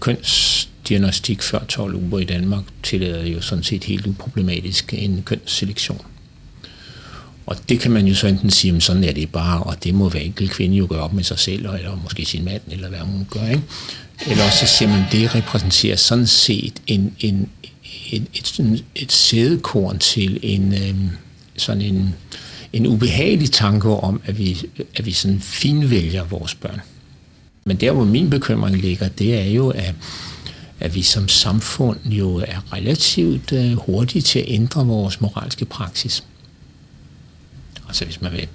kønsdiagnostik 0.00 1.42
før 1.42 1.64
12 1.64 1.94
uger 1.94 2.18
i 2.18 2.24
Danmark 2.24 2.62
tillader 2.82 3.26
jo 3.26 3.40
sådan 3.40 3.64
set 3.64 3.84
helt 3.84 4.06
uproblematisk 4.06 4.94
en 4.94 5.22
kønsselektion. 5.22 6.00
Og 7.48 7.56
det 7.68 7.80
kan 7.80 7.90
man 7.90 8.06
jo 8.06 8.14
så 8.14 8.26
enten 8.26 8.50
sige, 8.50 8.76
at 8.76 8.82
sådan 8.82 9.04
er 9.04 9.12
det 9.12 9.28
bare, 9.28 9.62
og 9.62 9.84
det 9.84 9.94
må 9.94 10.08
hver 10.08 10.20
enkelt 10.20 10.50
kvinde 10.50 10.76
jo 10.76 10.86
gøre 10.90 11.00
op 11.00 11.12
med 11.12 11.24
sig 11.24 11.38
selv, 11.38 11.66
eller 11.66 12.00
måske 12.02 12.24
sin 12.24 12.44
mand, 12.44 12.60
eller 12.70 12.88
hvad 12.88 12.98
hun 12.98 13.26
gør. 13.30 13.46
Ikke? 13.48 13.62
Eller 14.26 14.44
også 14.44 14.58
så 14.58 14.66
siger 14.66 14.88
man, 14.88 15.04
at 15.04 15.12
det 15.12 15.34
repræsenterer 15.34 15.96
sådan 15.96 16.26
set 16.26 16.82
en, 16.86 17.14
en, 17.20 17.48
et, 18.12 18.26
et, 18.34 18.84
et 18.94 19.12
sædekorn 19.12 19.98
til 19.98 20.40
en, 20.42 20.74
øhm, 20.74 21.10
sådan 21.56 21.82
en, 21.82 22.14
en 22.72 22.86
ubehagelig 22.86 23.50
tanke 23.50 23.88
om, 23.88 24.20
at 24.24 24.38
vi, 24.38 24.66
at 24.96 25.06
vi 25.06 25.12
sådan 25.12 25.40
finvælger 25.40 26.24
vores 26.24 26.54
børn. 26.54 26.80
Men 27.64 27.76
der, 27.76 27.92
hvor 27.92 28.04
min 28.04 28.30
bekymring 28.30 28.76
ligger, 28.76 29.08
det 29.08 29.38
er 29.38 29.50
jo, 29.50 29.68
at, 29.68 29.94
at 30.80 30.94
vi 30.94 31.02
som 31.02 31.28
samfund 31.28 31.98
jo 32.04 32.36
er 32.36 32.72
relativt 32.72 33.52
øh, 33.52 33.72
hurtige 33.72 34.22
til 34.22 34.38
at 34.38 34.44
ændre 34.48 34.86
vores 34.86 35.20
moralske 35.20 35.64
praksis. 35.64 36.24
Altså 37.88 38.04
hvis 38.04 38.20
man 38.20 38.32
vil 38.32 38.48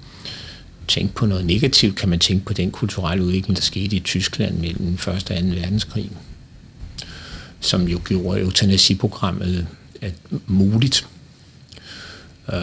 tænke 0.88 1.14
på 1.14 1.26
noget 1.26 1.44
negativt, 1.44 1.96
kan 1.96 2.08
man 2.08 2.18
tænke 2.18 2.44
på 2.44 2.52
den 2.52 2.70
kulturelle 2.70 3.24
udvikling, 3.24 3.56
der 3.56 3.62
skete 3.62 3.96
i 3.96 4.00
Tyskland 4.00 4.58
mellem 4.58 4.94
1. 4.94 5.08
og 5.08 5.22
2. 5.22 5.34
verdenskrig, 5.34 6.10
som 7.60 7.88
jo 7.88 8.00
gjorde 8.04 8.40
eutanasiprogrammet 8.40 9.66
muligt. 10.46 11.06
Uh, 12.48 12.54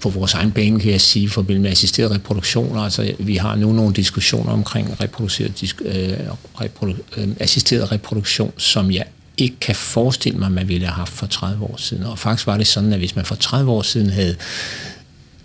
på 0.00 0.10
vores 0.10 0.34
egen 0.34 0.52
bane, 0.52 0.80
kan 0.80 0.90
jeg 0.90 1.00
sige, 1.00 1.28
for 1.28 1.42
med 1.42 1.70
assisteret 1.70 2.10
reproduktion. 2.10 2.78
Altså, 2.78 3.14
vi 3.18 3.36
har 3.36 3.56
nu 3.56 3.72
nogle 3.72 3.94
diskussioner 3.94 4.52
omkring 4.52 5.00
reproduceret, 5.00 5.60
disk, 5.60 5.82
øh, 5.84 6.12
reprodu, 6.60 6.94
øh, 7.16 7.28
assisteret 7.40 7.92
reproduktion, 7.92 8.52
som 8.56 8.90
jeg 8.90 9.04
ikke 9.36 9.56
kan 9.60 9.74
forestille 9.74 10.38
mig, 10.38 10.52
man 10.52 10.68
ville 10.68 10.86
have 10.86 10.94
haft 10.94 11.12
for 11.12 11.26
30 11.26 11.64
år 11.64 11.74
siden. 11.76 12.04
Og 12.04 12.18
faktisk 12.18 12.46
var 12.46 12.56
det 12.56 12.66
sådan, 12.66 12.92
at 12.92 12.98
hvis 12.98 13.16
man 13.16 13.24
for 13.24 13.34
30 13.34 13.70
år 13.70 13.82
siden 13.82 14.10
havde, 14.10 14.36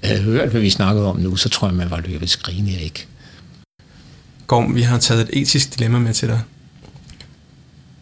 havde 0.03 0.21
hørt, 0.21 0.49
hvad 0.49 0.61
vi 0.61 0.69
snakkede 0.69 1.07
om 1.07 1.19
nu, 1.19 1.35
så 1.35 1.49
tror 1.49 1.67
jeg, 1.67 1.75
man 1.75 1.91
var 1.91 2.01
løbet 2.05 2.29
skrigende 2.29 2.79
ikke. 2.79 3.07
Gorm, 4.47 4.75
vi 4.75 4.81
har 4.81 4.97
taget 4.97 5.21
et 5.21 5.41
etisk 5.41 5.75
dilemma 5.75 5.99
med 5.99 6.13
til 6.13 6.27
dig. 6.27 6.41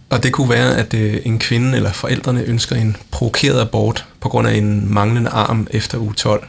Og 0.09 0.23
det 0.23 0.33
kunne 0.33 0.49
være, 0.49 0.77
at 0.77 0.93
øh, 0.93 1.21
en 1.25 1.39
kvinde 1.39 1.77
eller 1.77 1.91
forældrene 1.91 2.43
ønsker 2.43 2.75
en 2.75 2.97
provokeret 3.11 3.61
abort 3.61 4.05
på 4.19 4.29
grund 4.29 4.47
af 4.47 4.53
en 4.53 4.93
manglende 4.93 5.29
arm 5.29 5.67
efter 5.71 5.97
uge 5.97 6.13
12. 6.13 6.47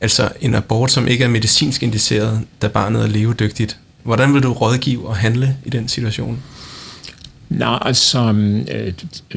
Altså 0.00 0.28
en 0.40 0.54
abort, 0.54 0.90
som 0.90 1.08
ikke 1.08 1.24
er 1.24 1.28
medicinsk 1.28 1.82
indiceret, 1.82 2.40
da 2.62 2.68
barnet 2.68 3.02
er 3.02 3.06
levedygtigt. 3.06 3.78
Hvordan 4.02 4.34
vil 4.34 4.42
du 4.42 4.52
rådgive 4.52 5.08
og 5.08 5.16
handle 5.16 5.56
i 5.64 5.70
den 5.70 5.88
situation? 5.88 6.42
Nej, 7.48 7.78
altså, 7.82 8.34
øh, 8.70 8.92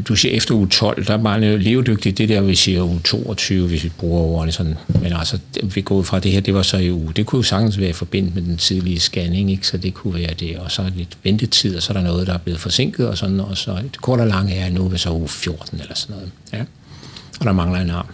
du 0.07 0.15
siger 0.15 0.35
efter 0.35 0.55
uge 0.55 0.67
12, 0.67 1.05
der 1.05 1.13
er 1.13 1.23
bare 1.23 1.57
levedygtigt, 1.57 2.17
det 2.17 2.29
der, 2.29 2.41
vi 2.41 2.55
siger 2.55 2.83
uge 2.83 2.99
22, 3.03 3.67
hvis 3.67 3.83
vi 3.83 3.91
bruger 3.97 4.21
ordene 4.21 4.51
sådan. 4.51 4.75
Men 5.01 5.13
altså, 5.13 5.39
vi 5.63 5.81
går 5.81 6.03
fra 6.03 6.19
det 6.19 6.31
her, 6.31 6.41
det 6.41 6.53
var 6.53 6.61
så 6.61 6.77
i 6.77 6.91
uge. 6.91 7.13
Det 7.15 7.25
kunne 7.25 7.39
jo 7.39 7.43
sagtens 7.43 7.79
være 7.79 7.93
forbindet 7.93 8.35
med 8.35 8.41
den 8.41 8.57
tidlige 8.57 8.99
scanning, 8.99 9.51
ikke? 9.51 9.67
så 9.67 9.77
det 9.77 9.93
kunne 9.93 10.13
være 10.13 10.33
det. 10.33 10.57
Og 10.57 10.71
så 10.71 10.81
er 10.81 10.89
lidt 10.95 11.17
ventetid, 11.23 11.75
og 11.75 11.83
så 11.83 11.93
er 11.93 11.97
der 11.97 12.03
noget, 12.03 12.27
der 12.27 12.33
er 12.33 12.37
blevet 12.37 12.59
forsinket, 12.59 13.07
og 13.07 13.17
sådan, 13.17 13.39
og 13.39 13.57
så 13.57 13.79
det 13.83 14.01
kort 14.01 14.19
og 14.19 14.27
lange 14.27 14.55
er 14.55 14.69
nu 14.69 14.87
ved 14.87 14.97
så 14.97 15.11
uge 15.11 15.27
14 15.27 15.79
eller 15.81 15.95
sådan 15.95 16.15
noget. 16.15 16.31
Ja. 16.53 16.63
Og 17.39 17.45
der 17.45 17.51
mangler 17.51 17.79
en 17.79 17.89
arm. 17.89 18.07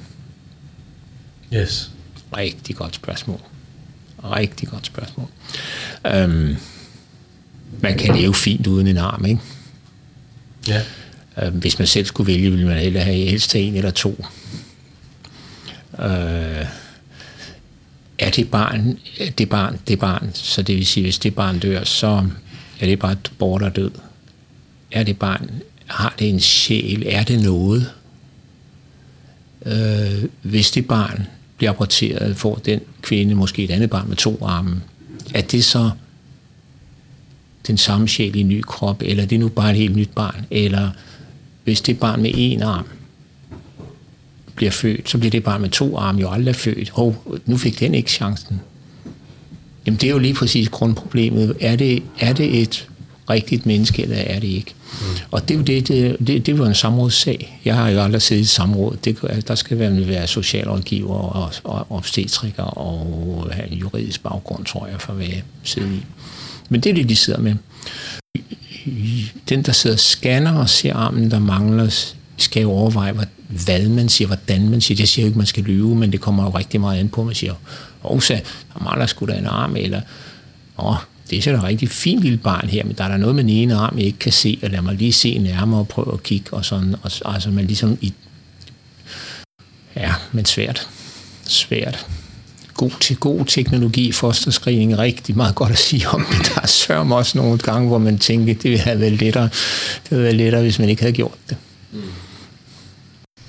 Yes. 1.54 1.91
Rigtig 2.38 2.76
godt 2.76 2.96
spørgsmål. 2.96 3.39
Rigtig 4.24 4.70
godt 4.70 4.86
spørgsmål. 4.86 5.28
Øhm, 6.06 6.56
man 7.82 7.98
kan 7.98 8.16
leve 8.16 8.34
fint 8.34 8.68
uden 8.68 8.88
en 8.88 8.98
arm, 8.98 9.26
ikke? 9.26 9.41
Ja. 10.68 10.82
Øh, 11.41 11.53
hvis 11.53 11.80
man 11.80 11.88
selv 11.88 12.05
skulle 12.05 12.28
vælge, 12.28 12.49
ville 12.51 12.68
man 12.68 12.78
hellere 12.78 13.03
have 13.03 13.30
helst 13.30 13.55
en 13.55 13.76
eller 13.76 13.91
to. 13.91 14.26
Øh, 15.99 16.66
er 18.20 18.30
det 18.30 18.51
barn, 18.51 18.99
det 19.38 19.49
barn, 19.49 19.80
det 19.88 19.99
barn, 19.99 20.30
så 20.34 20.61
det 20.61 20.76
vil 20.76 20.86
sige, 20.86 21.03
hvis 21.03 21.20
det 21.20 21.36
barn 21.36 21.59
dør, 21.59 21.84
så 21.84 22.28
er 22.80 22.86
det 22.86 22.99
bare 22.99 23.11
et 23.11 23.32
og 23.39 23.76
død. 23.76 23.91
Er 24.91 25.03
det 25.03 25.20
barn, 25.20 25.49
har 25.86 26.16
det 26.20 26.30
en 26.30 26.39
sjæl, 26.39 27.03
er 27.05 27.24
det 27.24 27.43
noget? 27.43 27.91
Øh, 29.66 30.30
hvis 30.41 30.72
det 30.72 30.88
barn 30.88 31.28
bliver 31.57 31.72
aborteret, 31.72 32.38
får 32.38 32.55
den 32.55 32.80
kvinde 33.01 33.36
måske 33.36 33.63
et 33.63 33.72
andet 33.72 33.89
barn 33.89 34.07
med 34.07 34.16
to 34.16 34.38
arme, 34.41 34.82
er 35.34 35.41
det 35.41 35.66
så 35.66 35.89
den 37.68 37.78
samme 37.78 38.07
sjæl 38.07 38.36
i 38.36 38.39
en 38.39 38.49
ny 38.49 38.61
krop, 38.61 39.01
eller 39.01 39.26
det 39.26 39.36
er 39.36 39.39
nu 39.39 39.47
bare 39.47 39.72
et 39.72 39.78
helt 39.78 39.95
nyt 39.95 40.09
barn, 40.09 40.45
eller 40.51 40.89
hvis 41.63 41.82
det 41.82 41.99
barn 41.99 42.22
med 42.22 42.32
en 42.34 42.61
arm 42.61 42.86
bliver 44.55 44.72
født, 44.72 45.09
så 45.09 45.18
bliver 45.18 45.32
det 45.32 45.43
barn 45.43 45.61
med 45.61 45.70
to 45.70 45.97
arme 45.97 46.22
jo 46.22 46.32
aldrig 46.32 46.55
født. 46.55 46.89
Hov, 46.89 47.39
nu 47.45 47.57
fik 47.57 47.80
den 47.80 47.95
ikke 47.95 48.11
chancen. 48.11 48.61
Jamen 49.86 49.97
det 49.97 50.07
er 50.07 50.11
jo 50.11 50.20
lige 50.20 50.34
præcis 50.34 50.70
grundproblemet. 50.70 51.57
Er 51.61 51.76
det, 51.76 52.03
er 52.20 52.34
det 52.34 52.61
et 52.61 52.88
rigtigt 53.30 53.66
menneske, 53.66 54.01
eller 54.01 54.18
er 54.18 54.39
det 54.39 54.47
ikke? 54.47 54.74
Mm. 55.01 55.05
Og 55.32 55.41
det 55.41 55.53
er 55.53 55.57
jo 55.57 55.63
det, 55.63 55.88
det, 55.88 56.28
det, 56.28 56.45
det 56.45 56.59
var 56.59 56.66
en 56.66 56.76
samrådssag. 56.76 57.59
Jeg 57.66 57.76
har 57.76 57.89
jo 57.89 58.01
aldrig 58.01 58.22
siddet 58.22 58.41
i 58.41 58.45
samråd. 58.45 58.97
Det, 59.05 59.47
der 59.47 59.55
skal 59.55 59.80
være, 59.80 60.07
være 60.07 60.28
socialrådgiver 60.28 61.16
og, 61.16 61.51
og 61.63 61.88
obstetriker 61.89 62.63
og 62.63 63.49
have 63.51 63.72
en 63.72 63.78
juridisk 63.78 64.24
baggrund, 64.24 64.66
tror 64.66 64.88
jeg, 64.88 65.01
for 65.01 65.13
at 65.13 65.43
sidde 65.63 65.95
i. 65.95 66.03
Men 66.70 66.82
det 66.82 66.89
er 66.89 66.93
det, 66.93 67.09
de 67.09 67.16
sidder 67.16 67.39
med. 67.39 67.55
Den, 69.49 69.63
der 69.63 69.72
sidder 69.72 69.95
og 69.95 69.99
scanner 69.99 70.53
og 70.53 70.70
ser 70.70 70.93
armen, 70.93 71.32
der 71.32 71.39
mangler, 71.39 72.13
skal 72.38 72.61
jo 72.61 72.72
overveje, 72.72 73.13
hvad 73.47 73.89
man 73.89 74.09
siger, 74.09 74.28
hvordan 74.28 74.70
man 74.70 74.82
siger. 74.82 74.95
Jeg 74.99 75.07
siger 75.07 75.24
jo 75.24 75.28
ikke, 75.28 75.38
man 75.38 75.47
skal 75.47 75.63
lyve, 75.63 75.95
men 75.95 76.11
det 76.11 76.22
kommer 76.22 76.43
jo 76.43 76.49
rigtig 76.49 76.82
meget 76.82 76.99
an 76.99 77.09
på. 77.09 77.24
Man 77.24 77.36
siger, 77.36 77.53
Osa, 78.03 78.34
der 78.74 78.84
mangler 78.84 79.05
sgu 79.05 79.26
da 79.26 79.34
en 79.34 79.45
arm, 79.45 79.76
eller 79.76 80.01
åh, 80.78 80.95
det 81.30 81.38
er 81.38 81.41
så 81.41 81.51
da 81.51 81.63
rigtig 81.63 81.89
fint 81.89 82.22
lille 82.22 82.38
barn 82.38 82.70
her, 82.70 82.84
men 82.84 82.95
der 82.97 83.03
er 83.03 83.07
der 83.07 83.18
noget 83.18 83.36
med 83.36 83.43
den 83.43 83.49
ene 83.49 83.76
arm, 83.76 83.97
jeg 83.97 84.05
ikke 84.05 84.20
kan 84.20 84.32
se, 84.32 84.59
og 84.63 84.70
lad 84.70 84.82
mig 84.82 84.95
lige 84.95 85.13
se 85.13 85.38
nærmere 85.38 85.80
og 85.80 85.88
prøve 85.88 86.13
at 86.13 86.24
kigge, 86.24 86.53
og 86.53 86.66
sådan, 86.66 86.95
og, 87.03 87.11
altså 87.34 87.49
man 87.51 87.66
ligesom 87.66 87.97
i, 88.01 88.13
ja, 89.95 90.13
men 90.32 90.45
svært, 90.45 90.88
svært 91.43 92.05
god 92.78 92.91
til 92.99 93.17
god 93.17 93.45
teknologi, 93.45 94.11
fosterscreening 94.11 94.93
er 94.93 94.97
rigtig 94.97 95.38
meget 95.38 95.55
godt 95.55 95.71
at 95.71 95.78
sige 95.78 96.09
om, 96.09 96.19
men 96.19 96.39
der 96.55 96.61
er 96.61 96.67
sørm 96.67 97.11
også 97.11 97.38
nogle 97.38 97.57
gange, 97.57 97.88
hvor 97.88 97.97
man 97.97 98.17
tænker, 98.17 98.53
det 98.53 98.63
ville 98.63 98.80
have 98.80 98.99
været 98.99 99.13
lettere, 99.13 99.43
det 100.03 100.11
ville 100.11 100.23
være 100.23 100.34
lettere, 100.34 100.61
hvis 100.61 100.80
man 100.80 100.89
ikke 100.89 101.01
havde 101.01 101.13
gjort 101.13 101.38
det. 101.49 101.57
Mm. 101.91 102.01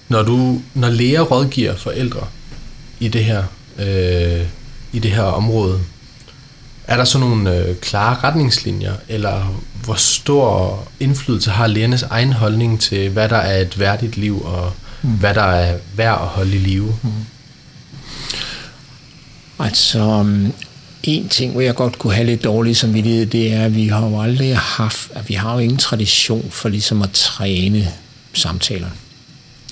Når, 0.08 0.22
du, 0.22 0.60
når 0.74 0.90
læger 0.90 1.20
rådgiver 1.20 1.76
forældre 1.76 2.26
i 3.00 3.08
det 3.08 3.24
her, 3.24 3.44
øh, 3.78 4.46
i 4.92 4.98
det 4.98 5.10
her 5.10 5.22
område, 5.22 5.80
er 6.86 6.96
der 6.96 7.04
så 7.04 7.18
nogle 7.18 7.56
øh, 7.56 7.76
klare 7.76 8.16
retningslinjer, 8.24 8.94
eller 9.08 9.60
hvor 9.84 9.94
stor 9.94 10.82
indflydelse 11.00 11.50
har 11.50 11.66
lægernes 11.66 12.02
egen 12.02 12.32
holdning 12.32 12.80
til, 12.80 13.10
hvad 13.10 13.28
der 13.28 13.36
er 13.36 13.60
et 13.60 13.78
værdigt 13.78 14.16
liv, 14.16 14.42
og 14.44 14.72
mm. 15.02 15.10
hvad 15.10 15.34
der 15.34 15.42
er 15.42 15.78
værd 15.96 16.20
at 16.20 16.26
holde 16.26 16.56
i 16.56 16.58
live? 16.58 16.94
Mm. 17.02 17.10
Altså, 19.58 20.02
um, 20.02 20.52
en 21.02 21.28
ting, 21.28 21.52
hvor 21.52 21.60
jeg 21.60 21.74
godt 21.74 21.98
kunne 21.98 22.14
have 22.14 22.26
lidt 22.26 22.44
dårlig 22.44 22.76
samvittighed, 22.76 23.26
det 23.26 23.52
er, 23.52 23.64
at 23.64 23.74
vi 23.74 23.88
har 23.88 24.06
jo 24.06 24.20
aldrig 24.20 24.58
haft, 24.58 25.10
at 25.14 25.28
vi 25.28 25.34
har 25.34 25.52
jo 25.52 25.58
ingen 25.58 25.78
tradition 25.78 26.50
for 26.50 26.68
ligesom 26.68 27.02
at 27.02 27.10
træne 27.12 27.92
samtaler. 28.32 28.88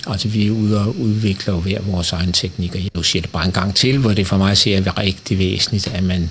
Altså 0.06 0.28
vi 0.28 0.46
er 0.46 0.50
ude 0.50 0.80
og 0.80 0.96
udvikler 0.96 1.54
jo 1.54 1.60
hver 1.60 1.80
vores 1.80 2.12
egen 2.12 2.32
teknikker. 2.32 2.80
Jeg 2.94 3.04
siger 3.04 3.22
det 3.22 3.30
bare 3.30 3.46
en 3.46 3.52
gang 3.52 3.74
til, 3.74 3.98
hvor 3.98 4.12
det 4.12 4.26
for 4.26 4.36
mig 4.36 4.58
ser 4.58 4.78
er 4.78 4.98
rigtig 4.98 5.38
væsentligt, 5.38 5.86
at 5.86 6.02
man 6.02 6.30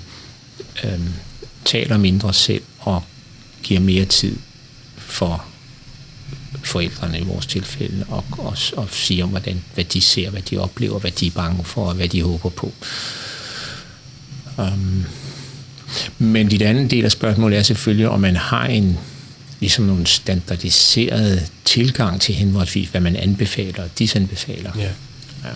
øhm, 0.84 1.12
taler 1.64 1.96
mindre 1.96 2.32
selv 2.32 2.62
og 2.78 3.02
giver 3.62 3.80
mere 3.80 4.04
tid 4.04 4.36
for 4.96 5.44
forældrene 6.62 7.18
i 7.20 7.24
vores 7.24 7.46
tilfælde, 7.46 8.04
og, 8.08 8.24
og, 8.38 8.56
og 8.76 8.88
siger 8.90 9.24
om, 9.24 9.30
hvordan, 9.30 9.64
hvad 9.74 9.84
de 9.84 10.00
ser, 10.00 10.30
hvad 10.30 10.42
de 10.42 10.58
oplever, 10.58 10.98
hvad 10.98 11.10
de 11.10 11.26
er 11.26 11.30
bange 11.30 11.64
for, 11.64 11.88
og 11.88 11.94
hvad 11.94 12.08
de 12.08 12.22
håber 12.22 12.48
på. 12.48 12.72
Um, 14.58 15.04
men 16.18 16.48
dit 16.48 16.62
anden 16.62 16.90
del 16.90 17.04
af 17.04 17.12
spørgsmålet 17.12 17.58
er 17.58 17.62
selvfølgelig, 17.62 18.08
om 18.08 18.20
man 18.20 18.36
har 18.36 18.66
en 18.66 18.98
ligesom 19.60 19.84
nogle 19.84 20.06
standardiserede 20.06 21.46
tilgang 21.64 22.20
til 22.20 22.34
henholdsvis, 22.34 22.88
hvad 22.88 23.00
man 23.00 23.16
anbefaler 23.16 23.82
og 23.82 23.90
disanbefaler. 23.98 24.70
Ja. 24.76 24.90
Ja. 25.44 25.50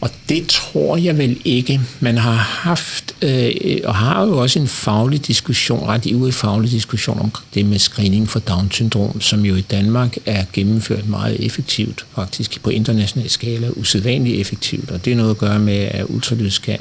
Og 0.00 0.10
det 0.28 0.46
tror 0.48 0.96
jeg 0.96 1.18
vel 1.18 1.40
ikke. 1.44 1.80
Man 2.00 2.18
har 2.18 2.34
haft, 2.34 3.14
øh, 3.22 3.80
og 3.84 3.94
har 3.94 4.26
jo 4.26 4.38
også 4.38 4.58
en 4.58 4.68
faglig 4.68 5.26
diskussion, 5.26 5.88
ret 5.88 6.06
ivrig 6.06 6.34
faglig 6.34 6.70
diskussion 6.70 7.20
om 7.20 7.32
det 7.54 7.66
med 7.66 7.78
screening 7.78 8.28
for 8.28 8.38
Down-syndrom, 8.38 9.20
som 9.20 9.44
jo 9.44 9.54
i 9.54 9.60
Danmark 9.60 10.16
er 10.26 10.44
gennemført 10.52 11.08
meget 11.08 11.46
effektivt, 11.46 12.06
faktisk 12.14 12.62
på 12.62 12.70
international 12.70 13.30
skala, 13.30 13.70
usædvanligt 13.76 14.40
effektivt. 14.40 14.90
Og 14.90 15.04
det 15.04 15.12
er 15.12 15.16
noget 15.16 15.30
at 15.30 15.38
gøre 15.38 15.58
med, 15.58 15.78
at 15.78 16.06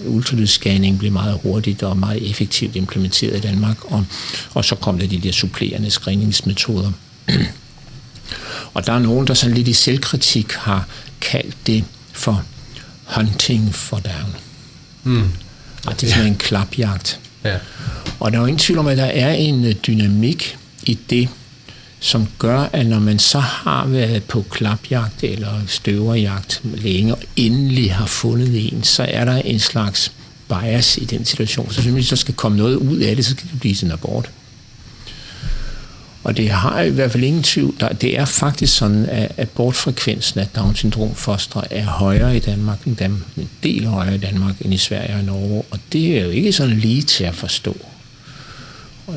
ultralydsscanning 0.05 0.99
blev 0.99 1.11
meget 1.11 1.39
hurtigt 1.43 1.83
og 1.83 1.97
meget 1.97 2.29
effektivt 2.29 2.75
implementeret 2.75 3.37
i 3.37 3.41
Danmark, 3.41 3.91
og, 3.91 4.05
og 4.53 4.65
så 4.65 4.75
kom 4.75 4.99
der 4.99 5.07
de 5.07 5.19
der 5.19 5.31
supplerende 5.31 5.89
screeningsmetoder. 5.89 6.91
og 8.73 8.85
der 8.85 8.93
er 8.93 8.99
nogen, 8.99 9.27
der 9.27 9.33
sådan 9.33 9.55
lidt 9.55 9.67
i 9.67 9.73
selvkritik 9.73 10.51
har 10.51 10.87
kaldt 11.21 11.55
det 11.67 11.83
for 12.13 12.43
hunting 13.15 13.75
for 13.75 13.97
down. 13.99 14.35
Mm. 15.03 15.29
Og 15.85 16.01
det 16.01 16.09
er 16.09 16.13
sådan 16.13 16.27
en 16.27 16.35
klapjagt. 16.35 17.19
Ja. 17.43 17.57
Og 18.19 18.31
der 18.31 18.37
er 18.37 18.41
jo 18.41 18.45
ingen 18.45 18.59
tvivl 18.59 18.79
om, 18.79 18.87
at 18.87 18.97
der 18.97 19.05
er 19.05 19.33
en 19.33 19.65
øh, 19.65 19.75
dynamik 19.87 20.57
i 20.83 20.99
det, 21.09 21.29
som 21.99 22.27
gør, 22.37 22.59
at 22.73 22.85
når 22.85 22.99
man 22.99 23.19
så 23.19 23.39
har 23.39 23.85
været 23.87 24.23
på 24.23 24.45
klapjagt 24.49 25.23
eller 25.23 25.61
støverjagt 25.67 26.61
længe 26.63 27.15
og 27.15 27.21
endelig 27.35 27.93
har 27.93 28.05
fundet 28.05 28.73
en, 28.73 28.83
så 28.83 29.05
er 29.09 29.25
der 29.25 29.35
en 29.35 29.59
slags 29.59 30.11
bias 30.49 30.97
i 30.97 31.05
den 31.05 31.25
situation. 31.25 31.71
Så 31.71 31.91
hvis 31.91 32.09
der 32.09 32.15
skal 32.15 32.33
komme 32.33 32.57
noget 32.57 32.75
ud 32.75 32.97
af 32.97 33.15
det, 33.15 33.25
så 33.25 33.31
skal 33.31 33.49
det 33.51 33.59
blive 33.59 33.75
sådan 33.75 33.91
abort. 33.91 34.29
Og 36.23 36.37
det 36.37 36.49
har 36.49 36.81
i 36.81 36.89
hvert 36.89 37.11
fald 37.11 37.23
ingen 37.23 37.43
tvivl. 37.43 37.75
Der, 37.79 37.89
det 37.89 38.17
er 38.17 38.25
faktisk 38.25 38.77
sådan, 38.77 39.05
at 39.05 39.31
abortfrekvensen 39.37 40.39
af 40.39 40.47
Down-syndrom-fostre 40.47 41.73
er 41.73 41.85
højere 41.85 42.37
i 42.37 42.39
Danmark 42.39 42.83
end 42.85 42.95
dem, 42.95 43.23
en 43.37 43.49
del 43.63 43.85
højere 43.85 44.15
i 44.15 44.17
Danmark 44.17 44.55
end 44.61 44.73
i 44.73 44.77
Sverige 44.77 45.15
og 45.15 45.23
Norge. 45.23 45.63
Og 45.71 45.79
det 45.93 46.17
er 46.17 46.23
jo 46.23 46.29
ikke 46.29 46.53
sådan 46.53 46.77
lige 46.77 47.01
til 47.01 47.23
at 47.23 47.35
forstå. 47.35 47.77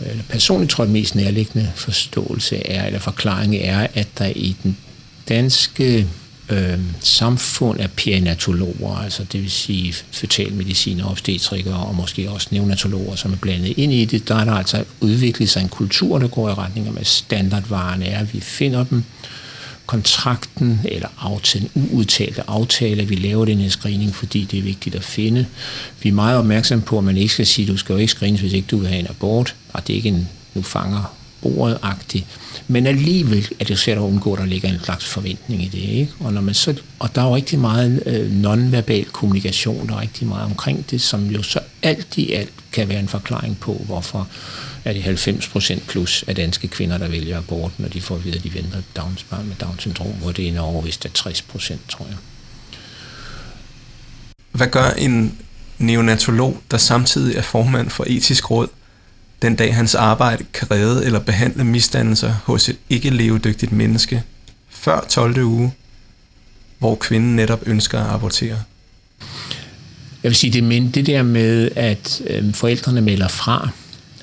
Eller 0.07 0.22
personligt 0.28 0.70
tror 0.70 0.84
jeg, 0.84 0.88
at 0.88 0.92
mest 0.92 1.14
nærliggende 1.14 1.70
forståelse 1.74 2.66
er, 2.66 2.86
eller 2.86 2.98
forklaring 2.98 3.57
er, 3.57 3.86
at 3.94 4.09
der 4.18 4.26
i 4.26 4.57
den 4.62 4.76
danske 5.28 6.07
øh, 6.53 6.78
samfund 7.00 7.80
af 7.80 7.90
perinatologer, 7.90 8.96
altså 8.96 9.24
det 9.32 9.42
vil 9.42 9.50
sige 9.50 9.94
fetalmediciner, 10.11 11.11
obstetrikere 11.11 11.76
og 11.76 11.94
måske 11.94 12.30
også 12.30 12.48
neonatologer, 12.50 13.16
som 13.16 13.32
er 13.32 13.36
blandet 13.36 13.74
ind 13.76 13.92
i 13.92 14.05
det, 14.05 14.28
der 14.28 14.34
er 14.34 14.44
der 14.44 14.53
altså 14.53 14.84
udviklet 15.00 15.48
sig 15.48 15.62
en 15.62 15.68
kultur, 15.68 16.18
der 16.18 16.28
går 16.28 16.48
i 16.48 16.55
retning 16.55 16.98
af 16.98 17.07
standardvarerne 17.07 18.07
er, 18.07 18.18
at 18.18 18.34
vi 18.34 18.40
finder 18.40 18.84
dem, 18.84 19.05
kontrakten 19.86 20.80
eller 20.84 21.09
aftalen, 21.20 21.70
uudtalte 21.74 22.42
aftale, 22.50 23.05
vi 23.05 23.14
laver 23.14 23.44
den 23.44 23.59
her 23.59 23.68
screening, 23.68 24.14
fordi 24.14 24.44
det 24.44 24.59
er 24.59 24.62
vigtigt 24.62 24.94
at 24.94 25.05
finde. 25.05 25.46
Vi 26.03 26.09
er 26.09 26.12
meget 26.12 26.38
opmærksomme 26.38 26.84
på, 26.84 26.98
at 26.98 27.05
man 27.05 27.16
ikke 27.16 27.32
skal 27.32 27.46
sige, 27.46 27.66
at 27.66 27.72
du 27.72 27.76
skal 27.76 27.92
jo 27.92 27.98
ikke 27.98 28.11
screenes, 28.11 28.40
hvis 28.40 28.53
ikke 28.53 28.66
du 28.70 28.76
vil 28.78 28.88
have 28.88 29.00
en 29.00 29.07
abort, 29.07 29.55
og 29.72 29.86
det 29.86 29.92
er 29.92 29.96
ikke 29.96 30.09
en, 30.09 30.28
nu 30.55 30.62
fanger 30.62 31.14
ordet 31.43 31.78
-agtig. 31.82 32.22
Men 32.68 32.86
alligevel 32.86 33.49
er 33.61 33.64
det 33.64 33.78
svært 33.78 33.99
at 33.99 34.03
undgå, 34.03 34.32
at 34.32 34.38
der 34.38 34.47
ligger 34.47 34.68
en 34.68 34.80
slags 34.84 35.05
forventning 35.05 35.62
i 35.62 35.68
det. 35.68 35.78
Ikke? 35.78 36.12
Og, 36.20 36.32
når 36.32 36.40
man 36.40 36.55
så, 36.55 36.80
og 36.99 37.14
der 37.14 37.22
er 37.22 37.26
jo 37.26 37.36
rigtig 37.36 37.59
meget 37.59 38.03
øh, 38.07 38.32
nonverbal 38.32 39.05
kommunikation, 39.05 39.88
der 39.88 39.95
er 39.95 40.01
rigtig 40.01 40.26
meget 40.26 40.45
omkring 40.45 40.90
det, 40.90 41.01
som 41.01 41.26
jo 41.26 41.43
så 41.43 41.61
alt 41.82 42.18
i 42.18 42.32
alt 42.32 42.53
kan 42.72 42.88
være 42.88 43.01
en 43.01 43.09
forklaring 43.09 43.61
på, 43.61 43.82
hvorfor 43.86 44.28
er 44.84 44.93
det 44.93 45.03
90 45.03 45.49
procent 45.49 45.86
plus 45.86 46.24
af 46.26 46.34
danske 46.34 46.68
kvinder, 46.68 46.99
der 46.99 47.09
vælger 47.09 47.38
abort, 47.38 47.72
når 47.78 47.88
de 47.88 48.01
får 48.01 48.14
at 48.14 48.24
vide, 48.24 48.36
at 48.36 48.45
de 48.45 48.55
venter 48.55 48.78
et 48.78 48.84
Downs 48.97 49.22
barn 49.22 49.47
med 49.47 49.57
Down-syndrom, 49.57 50.12
hvor 50.12 50.32
det 50.32 50.49
er 50.49 50.61
overvist 50.61 51.05
af 51.05 51.11
60 51.14 51.43
procent, 51.43 51.80
tror 51.88 52.07
jeg. 52.07 52.16
Hvad 54.53 54.66
gør 54.66 54.90
en 54.90 55.38
neonatolog, 55.78 56.62
der 56.70 56.76
samtidig 56.76 57.36
er 57.36 57.43
formand 57.43 57.90
for 57.90 58.05
etisk 58.09 58.51
råd, 58.51 58.68
den 59.43 59.57
dag 59.57 59.74
hans 59.74 59.95
arbejde 59.95 60.45
kan 60.53 60.70
redde 60.70 61.05
eller 61.05 61.18
behandle 61.18 61.64
misdannelser 61.64 62.34
hos 62.45 62.68
et 62.68 62.76
ikke 62.88 63.11
levedygtigt 63.11 63.72
menneske, 63.72 64.22
før 64.70 65.07
12. 65.09 65.43
uge, 65.43 65.72
hvor 66.78 66.95
kvinden 66.95 67.36
netop 67.36 67.62
ønsker 67.66 68.01
at 68.01 68.14
abortere? 68.14 68.59
Jeg 70.22 70.28
vil 70.28 70.34
sige, 70.34 70.53
det, 70.53 70.64
men 70.64 70.90
det 70.90 71.07
der 71.07 71.22
med, 71.22 71.70
at 71.76 72.22
øh, 72.26 72.55
forældrene 72.55 73.01
melder 73.01 73.28
fra, 73.28 73.68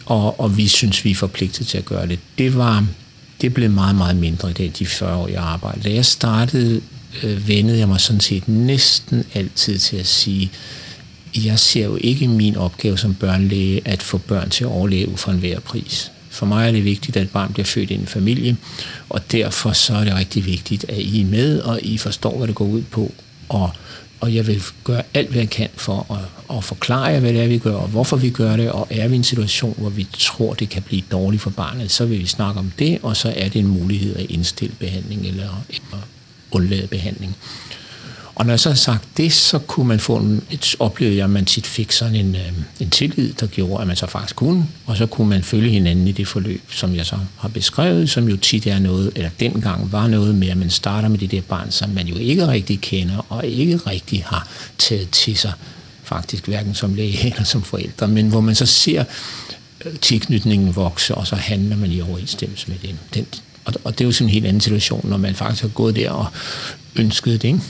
og, 0.05 0.39
og 0.39 0.57
vi 0.57 0.67
synes, 0.67 1.05
vi 1.05 1.11
er 1.11 1.15
forpligtet 1.15 1.67
til 1.67 1.77
at 1.77 1.85
gøre 1.85 2.07
det, 2.07 2.19
det 2.37 2.57
var 2.57 2.85
det 3.41 3.53
blev 3.53 3.69
meget, 3.69 3.95
meget 3.95 4.15
mindre 4.15 4.49
i 4.49 4.53
det, 4.53 4.79
de 4.79 4.85
40 4.85 5.15
år, 5.15 5.27
jeg 5.27 5.43
arbejdede. 5.43 5.89
Da 5.89 5.95
jeg 5.95 6.05
startede, 6.05 6.81
øh, 7.23 7.47
vendede 7.47 7.77
jeg 7.79 7.87
mig 7.87 8.01
sådan 8.01 8.19
set 8.19 8.47
næsten 8.47 9.23
altid 9.33 9.79
til 9.79 9.97
at 9.97 10.07
sige, 10.07 10.51
jeg 11.35 11.59
ser 11.59 11.85
jo 11.85 11.97
ikke 12.01 12.27
min 12.27 12.55
opgave 12.55 12.97
som 12.97 13.13
børnelæge 13.13 13.81
at 13.85 14.03
få 14.03 14.17
børn 14.17 14.49
til 14.49 14.63
at 14.63 14.69
overleve 14.69 15.17
for 15.17 15.31
enhver 15.31 15.59
pris. 15.59 16.11
For 16.29 16.45
mig 16.45 16.67
er 16.67 16.71
det 16.71 16.85
vigtigt, 16.85 17.17
at 17.17 17.23
et 17.23 17.29
barn 17.29 17.53
bliver 17.53 17.65
født 17.65 17.91
i 17.91 17.93
en 17.93 18.07
familie, 18.07 18.57
og 19.09 19.31
derfor 19.31 19.71
så 19.71 19.93
er 19.93 20.03
det 20.03 20.15
rigtig 20.15 20.45
vigtigt, 20.45 20.85
at 20.89 20.97
I 20.97 21.21
er 21.21 21.25
med, 21.25 21.59
og 21.59 21.79
I 21.81 21.97
forstår, 21.97 22.37
hvad 22.37 22.47
det 22.47 22.55
går 22.55 22.65
ud 22.65 22.81
på, 22.81 23.13
og, 23.49 23.71
og 24.19 24.35
jeg 24.35 24.47
vil 24.47 24.63
gøre 24.83 25.03
alt, 25.13 25.29
hvad 25.29 25.39
jeg 25.39 25.49
kan 25.49 25.69
for 25.75 26.07
at, 26.11 26.57
at 26.57 26.63
forklare 26.63 27.03
jer, 27.03 27.19
hvad 27.19 27.33
det 27.33 27.43
er, 27.43 27.47
vi 27.47 27.57
gør, 27.57 27.75
og 27.75 27.87
hvorfor 27.87 28.17
vi 28.17 28.29
gør 28.29 28.55
det, 28.55 28.71
og 28.71 28.87
er 28.89 29.07
vi 29.07 29.13
i 29.13 29.17
en 29.17 29.23
situation, 29.23 29.75
hvor 29.77 29.89
vi 29.89 30.07
tror, 30.19 30.53
det 30.53 30.69
kan 30.69 30.81
blive 30.81 31.03
dårligt 31.11 31.41
for 31.41 31.49
barnet, 31.49 31.91
så 31.91 32.05
vil 32.05 32.19
vi 32.19 32.25
snakke 32.25 32.59
om 32.59 32.71
det, 32.79 32.99
og 33.03 33.17
så 33.17 33.33
er 33.37 33.49
det 33.49 33.59
en 33.59 33.67
mulighed 33.67 34.15
at 34.15 34.25
indstille 34.29 34.75
behandling 34.79 35.25
eller, 35.25 35.63
eller 35.69 36.03
undlade 36.51 36.87
behandling. 36.87 37.35
Og 38.39 38.45
når 38.45 38.51
jeg 38.53 38.59
så 38.59 38.69
har 38.69 38.75
sagt 38.75 39.07
det, 39.17 39.33
så 39.33 39.59
kunne 39.59 39.87
man 39.87 39.99
få 39.99 40.15
en, 40.15 40.43
et, 40.51 40.75
oplevede 40.79 41.17
jeg, 41.17 41.23
at 41.23 41.29
man 41.29 41.45
tit 41.45 41.67
fik 41.67 41.91
sådan 41.91 42.15
en, 42.15 42.35
øh, 42.35 42.51
en 42.79 42.89
tillid, 42.89 43.33
der 43.33 43.47
gjorde, 43.47 43.81
at 43.81 43.87
man 43.87 43.95
så 43.95 44.07
faktisk 44.07 44.35
kunne, 44.35 44.67
og 44.85 44.97
så 44.97 45.05
kunne 45.05 45.29
man 45.29 45.43
følge 45.43 45.69
hinanden 45.69 46.07
i 46.07 46.11
det 46.11 46.27
forløb, 46.27 46.61
som 46.71 46.95
jeg 46.95 47.05
så 47.05 47.15
har 47.37 47.49
beskrevet, 47.49 48.09
som 48.09 48.29
jo 48.29 48.37
tit 48.37 48.67
er 48.67 48.79
noget, 48.79 49.11
eller 49.15 49.29
dengang 49.39 49.91
var 49.91 50.07
noget 50.07 50.35
med, 50.35 50.49
at 50.49 50.57
man 50.57 50.69
starter 50.69 51.09
med 51.09 51.17
det 51.17 51.31
der 51.31 51.41
barn, 51.41 51.71
som 51.71 51.89
man 51.89 52.07
jo 52.07 52.15
ikke 52.15 52.47
rigtig 52.47 52.81
kender, 52.81 53.25
og 53.29 53.45
ikke 53.45 53.77
rigtig 53.77 54.23
har 54.27 54.47
taget 54.77 55.09
til 55.09 55.37
sig, 55.37 55.51
faktisk 56.03 56.47
hverken 56.47 56.75
som 56.75 56.93
læge 56.93 57.25
eller 57.25 57.43
som 57.43 57.61
forældre, 57.61 58.07
men 58.07 58.29
hvor 58.29 58.41
man 58.41 58.55
så 58.55 58.65
ser 58.65 59.03
øh, 59.85 59.95
tilknytningen 60.01 60.75
vokse, 60.75 61.15
og 61.15 61.27
så 61.27 61.35
handler 61.35 61.75
man 61.75 61.91
i 61.91 62.01
overensstemmelse 62.01 62.67
med 62.67 62.77
det. 62.81 62.95
Den, 63.13 63.25
og, 63.65 63.73
og 63.83 63.93
det 63.97 64.01
er 64.01 64.05
jo 64.05 64.11
sådan 64.11 64.27
en 64.27 64.33
helt 64.33 64.45
anden 64.45 64.61
situation, 64.61 65.09
når 65.09 65.17
man 65.17 65.35
faktisk 65.35 65.61
har 65.61 65.69
gået 65.69 65.95
der 65.95 66.11
og 66.11 66.25
ønsket 66.95 67.41
det, 67.41 67.47
ikke? 67.47 67.61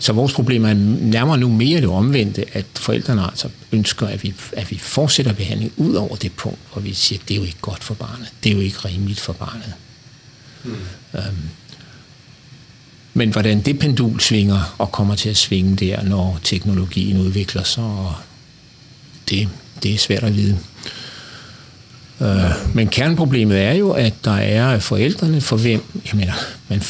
Så 0.00 0.12
vores 0.12 0.32
problem 0.32 0.64
er 0.64 0.74
nærmere 0.74 1.38
nu 1.38 1.48
mere 1.48 1.80
det 1.80 1.88
omvendte, 1.88 2.44
at 2.52 2.66
forældrene 2.74 3.22
altså 3.22 3.48
ønsker, 3.72 4.06
at 4.06 4.22
vi, 4.22 4.34
at 4.52 4.70
vi 4.70 4.78
fortsætter 4.78 5.32
behandling 5.32 5.72
ud 5.76 5.94
over 5.94 6.16
det 6.16 6.32
punkt, 6.32 6.58
hvor 6.72 6.82
vi 6.82 6.94
siger, 6.94 7.18
at 7.22 7.28
det 7.28 7.34
er 7.34 7.38
jo 7.38 7.44
ikke 7.44 7.60
godt 7.60 7.84
for 7.84 7.94
barnet. 7.94 8.32
Det 8.44 8.50
er 8.50 8.54
jo 8.54 8.60
ikke 8.60 8.78
rimeligt 8.78 9.20
for 9.20 9.32
barnet. 9.32 9.72
Hmm. 10.64 10.74
Øhm, 11.14 11.48
Men 13.14 13.30
hvordan 13.30 13.60
det 13.60 13.78
pendul 13.78 14.20
svinger 14.20 14.74
og 14.78 14.92
kommer 14.92 15.14
til 15.14 15.28
at 15.28 15.36
svinge 15.36 15.76
der, 15.76 16.02
når 16.02 16.38
teknologien 16.44 17.18
udvikler 17.18 17.62
sig, 17.62 17.84
og 17.84 18.14
det, 19.28 19.48
det 19.82 19.94
er 19.94 19.98
svært 19.98 20.22
at 20.24 20.36
vide. 20.36 20.58
Øh, 22.20 22.74
men 22.74 22.88
kerneproblemet 22.88 23.62
er 23.62 23.72
jo, 23.72 23.90
at 23.90 24.14
der 24.24 24.36
er 24.36 24.78
forældrene, 24.78 25.40
for 25.40 25.56
hvem, 25.56 25.82
jeg 25.94 26.14
mener, 26.14 26.32
man 26.68 26.80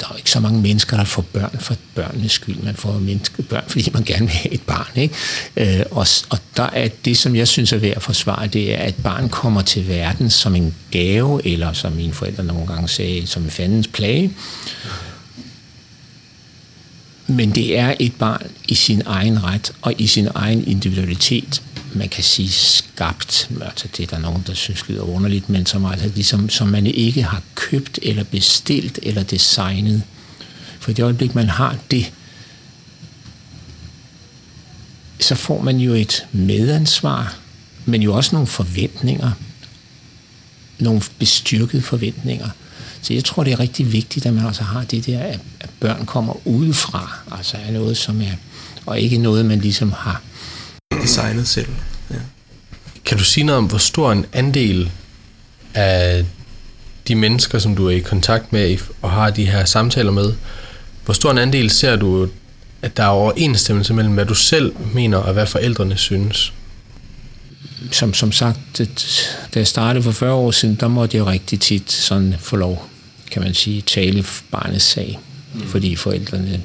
der 0.00 0.06
er 0.12 0.16
ikke 0.16 0.30
så 0.30 0.40
mange 0.40 0.60
mennesker, 0.60 0.96
der 0.96 1.04
får 1.04 1.22
børn 1.22 1.56
for 1.60 1.74
børnenes 1.94 2.32
skyld. 2.32 2.56
Man 2.56 2.74
får 2.74 2.92
menneske, 2.92 3.42
børn, 3.42 3.64
fordi 3.68 3.90
man 3.92 4.02
gerne 4.02 4.20
vil 4.20 4.30
have 4.30 4.52
et 4.52 4.62
barn. 4.62 4.90
Ikke? 4.96 5.14
Øh, 5.56 5.84
og, 5.90 6.06
og 6.30 6.38
der 6.56 6.70
er 6.72 6.88
det, 7.04 7.18
som 7.18 7.36
jeg 7.36 7.48
synes 7.48 7.72
er 7.72 7.78
værd 7.78 7.96
at 7.96 8.02
forsvare, 8.02 8.46
det 8.46 8.74
er, 8.74 8.78
at 8.78 8.94
barn 8.94 9.28
kommer 9.28 9.62
til 9.62 9.88
verden 9.88 10.30
som 10.30 10.54
en 10.54 10.74
gave, 10.90 11.46
eller 11.46 11.72
som 11.72 11.92
mine 11.92 12.12
forældre 12.12 12.44
nogle 12.44 12.66
gange 12.66 12.88
sagde, 12.88 13.26
som 13.26 13.42
en 13.42 13.50
fandens 13.50 13.88
plage. 13.88 14.32
Men 17.26 17.54
det 17.54 17.78
er 17.78 17.94
et 18.00 18.14
barn 18.14 18.46
i 18.68 18.74
sin 18.74 19.02
egen 19.06 19.44
ret 19.44 19.72
og 19.82 19.94
i 19.98 20.06
sin 20.06 20.28
egen 20.34 20.68
individualitet 20.68 21.62
man 21.94 22.08
kan 22.08 22.24
sige 22.24 22.50
skabt, 22.50 23.50
altså 23.60 23.88
det 23.96 24.02
er 24.02 24.06
der 24.06 24.18
nogen, 24.18 24.44
der 24.46 24.54
synes 24.54 24.88
lyder 24.88 25.02
underligt, 25.02 25.48
men 25.48 25.66
som, 25.66 25.84
altså, 25.84 26.10
ligesom, 26.14 26.48
som 26.48 26.68
man 26.68 26.86
ikke 26.86 27.22
har 27.22 27.42
købt 27.54 27.98
eller 28.02 28.24
bestilt 28.24 28.98
eller 29.02 29.22
designet. 29.22 30.02
For 30.80 30.90
i 30.90 30.94
det 30.94 31.02
øjeblik, 31.02 31.34
man 31.34 31.48
har 31.48 31.76
det, 31.90 32.12
så 35.20 35.34
får 35.34 35.62
man 35.62 35.76
jo 35.76 35.94
et 35.94 36.26
medansvar, 36.32 37.36
men 37.84 38.02
jo 38.02 38.14
også 38.14 38.30
nogle 38.34 38.46
forventninger, 38.46 39.30
nogle 40.78 41.02
bestyrkede 41.18 41.82
forventninger. 41.82 42.48
Så 43.02 43.14
jeg 43.14 43.24
tror, 43.24 43.44
det 43.44 43.52
er 43.52 43.60
rigtig 43.60 43.92
vigtigt, 43.92 44.26
at 44.26 44.34
man 44.34 44.46
også 44.46 44.62
har 44.62 44.84
det 44.84 45.06
der, 45.06 45.20
at 45.60 45.70
børn 45.80 46.06
kommer 46.06 46.46
udefra, 46.46 47.18
altså 47.32 47.56
er 47.56 47.70
noget, 47.70 47.96
som 47.96 48.20
er, 48.20 48.32
og 48.86 49.00
ikke 49.00 49.18
noget, 49.18 49.46
man 49.46 49.60
ligesom 49.60 49.92
har 49.92 50.22
designet 51.04 51.48
selv. 51.48 51.68
Ja. 52.10 52.16
Kan 53.04 53.18
du 53.18 53.24
sige 53.24 53.44
noget 53.44 53.58
om, 53.58 53.64
hvor 53.64 53.78
stor 53.78 54.12
en 54.12 54.26
andel 54.32 54.90
af 55.74 56.24
de 57.08 57.14
mennesker, 57.14 57.58
som 57.58 57.76
du 57.76 57.86
er 57.86 57.90
i 57.90 57.98
kontakt 57.98 58.52
med 58.52 58.78
og 59.02 59.10
har 59.10 59.30
de 59.30 59.46
her 59.46 59.64
samtaler 59.64 60.10
med, 60.10 60.32
hvor 61.04 61.14
stor 61.14 61.30
en 61.30 61.38
andel 61.38 61.70
ser 61.70 61.96
du, 61.96 62.28
at 62.82 62.96
der 62.96 63.02
er 63.02 63.08
overensstemmelse 63.08 63.94
mellem, 63.94 64.14
hvad 64.14 64.26
du 64.26 64.34
selv 64.34 64.72
mener 64.94 65.18
og 65.18 65.32
hvad 65.32 65.46
forældrene 65.46 65.96
synes? 65.96 66.52
Som, 67.90 68.14
som 68.14 68.32
sagt, 68.32 68.58
da 69.54 69.58
jeg 69.58 69.66
startede 69.66 70.02
for 70.02 70.12
40 70.12 70.32
år 70.32 70.50
siden, 70.50 70.74
der 70.74 70.88
måtte 70.88 71.16
jeg 71.16 71.26
rigtig 71.26 71.60
tit 71.60 71.92
sådan 71.92 72.34
få 72.38 72.56
lov, 72.56 72.88
kan 73.30 73.42
man 73.42 73.54
sige, 73.54 73.80
tale 73.80 74.24
barnets 74.50 74.84
sag. 74.84 75.18
Mm. 75.54 75.68
Fordi 75.68 75.96
forældrene, 75.96 76.62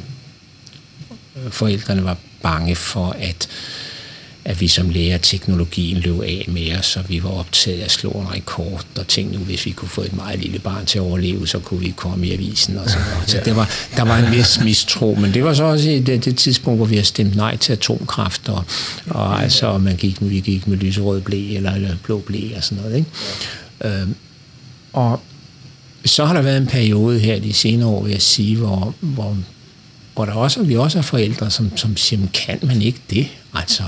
forældrene 1.50 2.04
var 2.04 2.18
bange 2.42 2.76
for, 2.76 3.16
at 3.20 3.50
at 4.46 4.62
vi 4.62 4.68
som 4.68 4.90
lærer 4.90 5.18
teknologien 5.18 5.98
løb 5.98 6.22
af 6.22 6.46
med 6.48 6.78
os, 6.78 6.86
så 6.86 7.02
vi 7.08 7.24
var 7.24 7.30
optaget 7.30 7.80
af 7.80 7.86
at 7.86 7.92
slå 7.92 8.10
en 8.10 8.34
rekord, 8.34 8.86
og 8.98 9.08
tænkte 9.08 9.38
nu, 9.38 9.44
hvis 9.44 9.66
vi 9.66 9.72
kunne 9.72 9.90
få 9.90 10.02
et 10.02 10.16
meget 10.16 10.40
lille 10.40 10.60
barn 10.60 10.86
til 10.86 11.00
at 11.00 11.02
overleve, 11.02 11.48
så 11.48 11.60
kunne 11.60 11.80
vi 11.80 11.94
komme 11.96 12.28
i 12.28 12.34
avisen 12.34 12.78
og 12.78 12.90
sådan 12.90 13.06
noget. 13.14 13.30
Så 13.30 13.42
det 13.46 13.56
var, 13.56 13.70
der 13.96 14.04
var 14.04 14.18
en 14.18 14.32
vis 14.32 14.60
mistro, 14.64 15.18
men 15.22 15.34
det 15.34 15.44
var 15.44 15.54
så 15.54 15.64
også 15.64 15.90
det, 16.06 16.26
det 16.26 16.38
tidspunkt, 16.38 16.80
hvor 16.80 16.86
vi 16.86 16.96
har 16.96 17.04
stemt 17.04 17.36
nej 17.36 17.58
til 17.58 17.74
atomkraft, 17.74 18.50
og, 18.50 18.64
og 19.10 19.44
altså, 19.44 19.78
man 19.78 19.96
gik, 19.96 20.18
vi 20.22 20.40
gik 20.40 20.68
med 20.68 20.78
lyserød 20.78 21.22
blæ 21.22 21.56
eller, 21.56 21.72
eller 21.72 21.96
blå 22.04 22.20
blæ 22.20 22.56
og 22.56 22.64
sådan 22.64 22.84
noget. 22.84 22.98
Ikke? 22.98 23.10
Øhm, 24.02 24.16
og 24.94 25.22
så 26.06 26.26
har 26.26 26.34
der 26.34 26.42
været 26.42 26.58
en 26.58 26.68
periode 26.68 27.20
her 27.20 27.40
de 27.40 27.54
senere 27.54 27.90
år, 27.90 28.04
vil 28.04 28.12
jeg 28.12 28.22
sige, 28.22 28.58
hvor, 28.58 28.96
hvor, 29.00 29.38
hvor 30.14 30.26
der 30.26 30.34
også, 30.34 30.64
vi 30.64 30.78
også 30.78 30.98
har 30.98 31.04
forældre, 31.04 31.52
som, 31.52 31.78
som 31.78 31.98
siger, 31.98 32.28
kan 32.34 32.60
man 32.62 32.82
ikke 32.82 33.00
det? 33.10 33.28
Altså, 33.54 33.84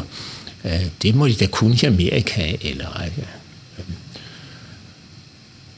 Øh, 0.65 0.85
det 1.01 1.15
må 1.15 1.27
de 1.27 1.33
da 1.33 1.45
kun 1.45 1.73
i 1.73 1.85
Amerika, 1.85 2.55
eller... 2.61 3.01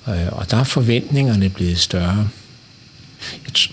Øh, 0.08 0.28
og 0.32 0.52
der 0.52 0.58
er 0.58 0.64
forventningerne 0.64 1.50
blevet 1.50 1.80
større. 1.80 2.30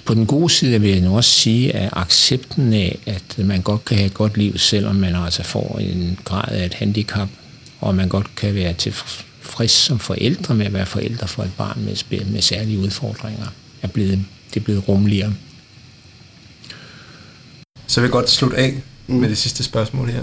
På 0.05 0.15
den 0.15 0.27
gode 0.27 0.51
side 0.51 0.81
vil 0.81 0.91
jeg 0.91 1.01
nu 1.01 1.17
også 1.17 1.31
sige, 1.31 1.77
at 1.77 1.91
accepten 1.93 2.73
af, 2.73 2.99
at 3.07 3.39
man 3.39 3.63
godt 3.63 3.85
kan 3.85 3.97
have 3.97 4.07
et 4.07 4.15
godt 4.15 4.37
liv, 4.37 4.59
selvom 4.59 4.97
man 4.97 5.15
altså 5.15 5.43
får 5.43 5.79
en 5.79 6.19
grad 6.25 6.53
af 6.53 6.67
et 6.67 6.75
handicap, 6.75 7.29
og 7.81 7.95
man 7.95 8.09
godt 8.09 8.37
kan 8.37 8.55
være 8.55 8.73
tilfreds 8.73 9.71
som 9.71 9.99
forældre 9.99 10.55
med 10.55 10.67
at 10.67 10.73
være 10.73 10.87
forældre 10.87 11.29
for 11.29 11.43
et 11.43 11.53
barn 11.57 11.85
med, 11.85 12.25
med 12.25 12.43
særlige 12.43 12.79
udfordringer, 12.79 13.47
er 13.83 13.89
blevet, 13.89 14.25
det 14.55 14.61
er 14.61 14.65
blevet 14.65 14.89
rummeligere. 14.89 15.35
Så 17.87 18.01
vil 18.01 18.07
jeg 18.07 18.13
godt 18.13 18.31
slutte 18.31 18.57
af 18.57 18.83
med 19.07 19.29
det 19.29 19.39
sidste 19.39 19.65
spørgsmål 19.65 20.11
her. 20.11 20.23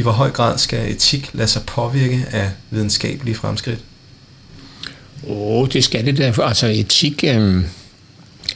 I 0.00 0.02
hvor 0.02 0.12
høj 0.12 0.30
grad 0.30 0.58
skal 0.58 0.92
etik 0.92 1.30
lade 1.32 1.48
sig 1.48 1.62
påvirke 1.66 2.26
af 2.30 2.50
videnskabelige 2.70 3.34
fremskridt? 3.34 3.78
Åh, 5.26 5.36
oh, 5.36 5.68
det 5.72 5.84
skal 5.84 6.06
det 6.06 6.18
da. 6.18 6.42
Altså 6.42 6.66
etik, 6.66 7.24
øh, 7.24 7.64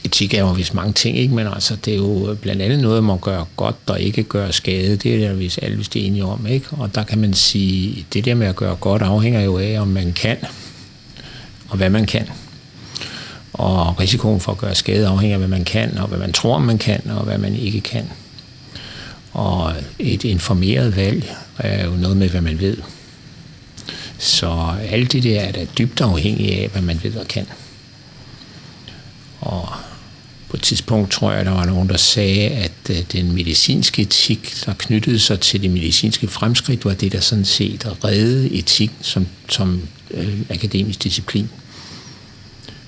etik 0.05 0.35
er 0.35 0.41
jo 0.41 0.53
vist 0.53 0.75
mange 0.75 0.93
ting, 0.93 1.19
ikke? 1.19 1.35
men 1.35 1.47
altså, 1.47 1.77
det 1.77 1.93
er 1.93 1.97
jo 1.97 2.37
blandt 2.41 2.63
andet 2.63 2.79
noget, 2.79 3.05
man 3.05 3.19
gør 3.19 3.45
godt 3.57 3.77
og 3.87 4.01
ikke 4.01 4.23
gør 4.23 4.51
skade. 4.51 4.97
Det 4.97 5.15
er 5.15 5.29
der 5.29 5.35
vist 5.35 5.59
alle 5.63 5.77
vist 5.77 5.97
enige 5.97 6.25
om. 6.25 6.47
Ikke? 6.47 6.67
Og 6.71 6.95
der 6.95 7.03
kan 7.03 7.19
man 7.19 7.35
sige, 7.35 8.07
det 8.13 8.25
der 8.25 8.35
med 8.35 8.47
at 8.47 8.57
gøre 8.57 8.77
godt 8.77 9.03
afhænger 9.03 9.41
jo 9.41 9.59
af, 9.59 9.81
om 9.81 9.89
man 9.89 10.13
kan, 10.13 10.37
og 11.69 11.77
hvad 11.77 11.91
man 11.91 12.07
kan. 12.07 12.29
Og 13.53 14.01
risikoen 14.01 14.41
for 14.41 14.53
at 14.53 14.59
gøre 14.59 14.75
skade 14.75 15.07
afhænger 15.07 15.35
af, 15.35 15.41
hvad 15.41 15.49
man 15.49 15.65
kan, 15.65 15.99
og 15.99 16.09
hvad 16.09 16.19
man 16.19 16.33
tror, 16.33 16.59
man 16.59 16.79
kan, 16.79 17.11
og 17.11 17.25
hvad 17.25 17.39
man 17.39 17.55
ikke 17.57 17.81
kan. 17.81 18.11
Og 19.35 19.75
et 19.99 20.25
informeret 20.25 20.97
valg 20.97 21.37
er 21.59 21.85
jo 21.85 21.91
noget 21.91 22.17
med, 22.17 22.29
hvad 22.29 22.41
man 22.41 22.61
ved. 22.61 22.77
Så 24.19 24.75
alt 24.89 25.13
det 25.13 25.23
der 25.23 25.41
er 25.41 25.53
da 25.53 25.67
dybt 25.79 26.01
afhængigt 26.01 26.53
af, 26.53 26.69
hvad 26.73 26.83
man 26.83 27.01
ved 27.03 27.17
og 27.17 27.29
kan. 27.29 27.47
Og 29.41 29.69
på 30.49 30.57
et 30.57 30.63
tidspunkt 30.63 31.11
tror 31.11 31.33
jeg, 31.33 31.45
der 31.45 31.51
var 31.51 31.65
nogen, 31.65 31.89
der 31.89 31.97
sagde, 31.97 32.49
at 32.49 32.73
øh, 32.91 32.97
den 33.13 33.33
medicinske 33.33 34.03
etik, 34.03 34.55
der 34.67 34.75
knyttede 34.79 35.19
sig 35.19 35.41
til 35.41 35.63
det 35.63 35.71
medicinske 35.71 36.29
fremskridt, 36.29 36.85
var 36.85 36.95
det, 36.95 37.13
der 37.13 37.21
sådan 37.21 37.45
set 37.45 38.05
redde 38.05 38.51
etik 38.51 38.91
som, 39.01 39.27
som 39.49 39.89
øh, 40.11 40.41
akademisk 40.51 41.03
disciplin 41.03 41.49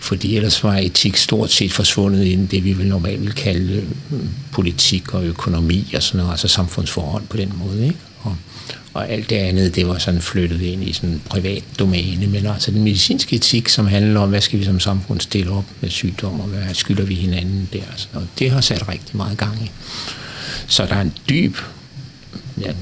fordi 0.07 0.36
ellers 0.36 0.64
var 0.64 0.76
etik 0.76 1.16
stort 1.16 1.50
set 1.50 1.72
forsvundet 1.72 2.26
i 2.26 2.46
det, 2.50 2.64
vi 2.64 2.72
vil 2.72 2.86
normalt 2.86 3.22
vil 3.22 3.32
kalde 3.32 3.84
øh, 4.12 4.18
politik 4.52 5.14
og 5.14 5.24
økonomi 5.24 5.92
og 5.96 6.02
sådan 6.02 6.18
noget, 6.18 6.30
altså 6.30 6.48
samfundsforhold 6.48 7.22
på 7.30 7.36
den 7.36 7.52
måde. 7.64 7.84
Ikke? 7.84 7.98
Og, 8.22 8.36
og 8.94 9.09
alt 9.09 9.30
det 9.30 9.36
andet, 9.36 9.74
det 9.74 9.88
var 9.88 9.98
sådan 9.98 10.20
flyttet 10.20 10.61
ind 10.61 10.84
i 10.84 10.92
sådan 10.92 11.11
en 11.11 11.22
privat 11.30 11.64
domæne, 11.78 12.26
men 12.26 12.46
altså 12.46 12.70
den 12.70 12.84
medicinske 12.84 13.36
etik, 13.36 13.68
som 13.68 13.86
handler 13.86 14.20
om, 14.20 14.28
hvad 14.28 14.40
skal 14.40 14.59
vi 14.59 14.64
som 14.64 14.80
samfund 14.80 15.20
stille 15.20 15.50
op 15.50 15.64
med 15.80 15.90
sygdom, 15.90 16.40
og 16.40 16.46
hvad 16.46 16.74
skylder 16.74 17.04
vi 17.04 17.14
hinanden 17.14 17.68
der, 17.72 18.07
og 18.12 18.22
det 18.38 18.50
har 18.50 18.61
sat 18.61 18.88
rigtig 18.88 19.16
meget 19.16 19.38
gang 19.38 19.62
i. 19.64 19.70
Så 20.66 20.86
der 20.86 20.94
er 20.94 21.00
en 21.00 21.12
dyb 21.28 21.57
ja, 22.61 22.72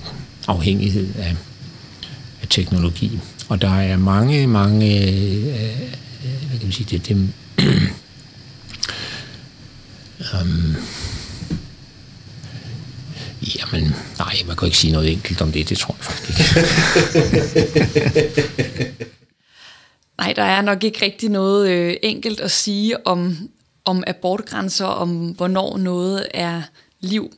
afhængighed 0.48 1.08
af, 1.18 1.36
af 2.42 2.48
teknologi, 2.50 3.18
og 3.48 3.62
der 3.62 3.80
er 3.80 3.96
mange, 3.96 4.46
mange 4.46 5.08
øh, 5.08 6.03
hvad 6.28 6.58
kan 6.58 6.66
man 6.66 6.72
sige, 6.72 6.98
det, 6.98 7.08
det 7.08 7.16
um, 10.32 10.40
øhm, 10.40 10.76
Jamen, 13.56 13.94
nej, 14.18 14.34
man 14.46 14.56
kan 14.56 14.66
ikke 14.66 14.78
sige 14.78 14.92
noget 14.92 15.12
enkelt 15.12 15.42
om 15.42 15.52
det, 15.52 15.68
det 15.68 15.78
tror 15.78 15.96
jeg 15.98 16.04
faktisk 16.04 16.28
ikke. 16.28 16.54
nej, 20.18 20.32
der 20.32 20.42
er 20.42 20.62
nok 20.62 20.84
ikke 20.84 21.04
rigtig 21.04 21.28
noget 21.28 21.70
øh, 21.70 21.96
enkelt 22.02 22.40
at 22.40 22.50
sige 22.50 23.06
om, 23.06 23.36
om 23.84 24.04
abortgrænser, 24.06 24.86
om 24.86 25.30
hvornår 25.30 25.76
noget 25.78 26.26
er 26.34 26.62
liv. 27.00 27.32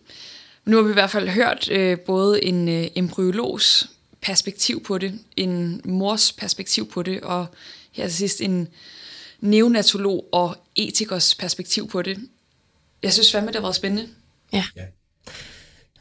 Nu 0.65 0.77
har 0.77 0.85
vi 0.85 0.91
i 0.91 0.93
hvert 0.93 1.11
fald 1.11 1.29
hørt 1.29 1.71
øh, 1.71 1.99
både 1.99 2.45
en 2.45 2.69
øh, 2.69 2.87
embryologs 2.95 3.89
perspektiv 4.27 4.85
på 4.85 4.99
det, 4.99 5.19
en 5.37 5.81
mors 5.85 6.33
perspektiv 6.33 6.91
på 6.91 7.03
det, 7.03 7.21
og 7.21 7.47
her 7.93 8.09
til 8.09 8.17
sidst 8.17 8.41
en 8.41 8.69
neonatolog 9.41 10.29
og 10.33 10.57
etikers 10.75 11.35
perspektiv 11.35 11.89
på 11.89 12.03
det. 12.03 12.19
Jeg 13.03 13.13
synes 13.13 13.33
fandme, 13.33 13.49
det 13.49 13.57
har 13.57 13.63
været 13.63 13.75
spændende. 13.75 14.09
Ja, 14.53 14.65
ja. 14.77 14.83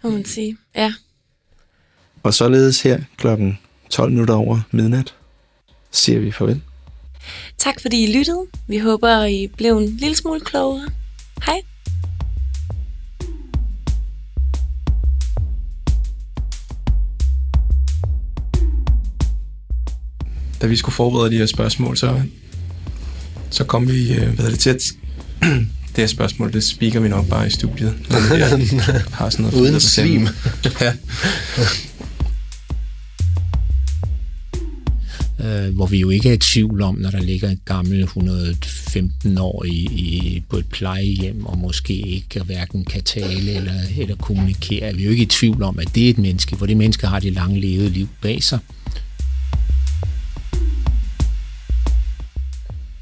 må 0.03 0.09
man 0.09 0.25
sige. 0.25 0.57
Ja. 0.75 0.93
Og 2.23 2.33
således 2.33 2.81
her 2.81 3.01
klokken 3.17 3.59
12 3.89 4.11
minutter 4.11 4.33
over 4.33 4.61
midnat 4.71 5.15
siger 5.91 6.19
vi 6.19 6.31
farvel. 6.31 6.61
Tak 7.57 7.81
fordi 7.81 8.03
I 8.03 8.17
lyttede. 8.17 8.45
Vi 8.67 8.77
håber, 8.77 9.23
I 9.23 9.47
blev 9.47 9.77
en 9.77 9.97
lille 9.97 10.15
smule 10.15 10.39
klogere. 10.39 10.89
Hej. 11.45 11.61
Da 20.65 20.69
vi 20.69 20.75
skulle 20.75 20.95
forberede 20.95 21.31
de 21.31 21.37
her 21.37 21.45
spørgsmål, 21.45 21.97
så 21.97 22.21
så 23.49 23.63
kom 23.63 23.87
vi 23.87 24.13
øh, 24.13 24.29
hvad 24.29 24.51
det, 24.51 24.59
til 24.59 24.69
at 24.69 24.81
det 25.41 25.97
her 25.97 26.07
spørgsmål, 26.07 26.53
det 26.53 26.63
spiker 26.63 26.99
vi 26.99 27.09
nok 27.09 27.29
bare 27.29 27.47
i 27.47 27.49
studiet. 27.49 27.95
Når 28.09 28.35
jeg 28.35 28.49
har 29.11 29.29
sådan 29.29 29.45
noget 29.45 29.61
Uden 29.61 29.79
slim. 29.79 30.27
ja. 30.81 30.93
øh, 35.67 35.75
hvor 35.75 35.85
vi 35.85 35.99
jo 35.99 36.09
ikke 36.09 36.29
er 36.29 36.33
i 36.33 36.37
tvivl 36.37 36.81
om, 36.81 36.95
når 36.95 37.11
der 37.11 37.21
ligger 37.21 37.49
et 37.49 37.65
gammel 37.65 38.03
115 38.03 39.37
år 39.37 39.63
i, 39.63 39.87
i, 39.91 40.43
på 40.49 40.57
et 40.57 40.65
plejehjem, 40.65 41.45
og 41.45 41.57
måske 41.57 41.93
ikke 41.93 42.43
hverken 42.43 42.85
kan 42.85 43.03
tale 43.03 43.51
eller, 43.51 43.81
eller 43.97 44.15
kommunikere. 44.15 44.95
Vi 44.95 45.01
er 45.01 45.05
jo 45.05 45.11
ikke 45.11 45.23
i 45.23 45.25
tvivl 45.25 45.63
om, 45.63 45.79
at 45.79 45.95
det 45.95 46.05
er 46.05 46.09
et 46.09 46.17
menneske, 46.17 46.55
for 46.57 46.65
det 46.65 46.77
menneske 46.77 47.07
har 47.07 47.19
det 47.19 47.33
lange 47.33 47.59
levede 47.59 47.89
liv 47.89 48.07
bag 48.21 48.43
sig. 48.43 48.59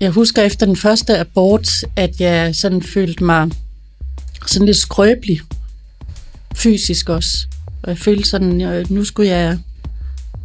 Jeg 0.04 0.12
husker 0.12 0.42
efter 0.42 0.66
den 0.66 0.76
første 0.76 1.20
abort, 1.20 1.70
at 1.96 2.22
jeg 2.22 2.56
sådan 2.56 2.82
følte 2.82 3.24
mig 3.24 3.52
sådan 4.48 4.66
lidt 4.66 4.78
skrøbelig. 4.78 5.42
Fysisk 6.56 7.10
også. 7.10 7.48
Og 7.84 7.90
jeg 7.90 7.98
følte 7.98 8.30
sådan, 8.30 8.62
at 8.62 8.90
nu 8.90 9.04
skulle 9.04 9.30
jeg 9.30 9.60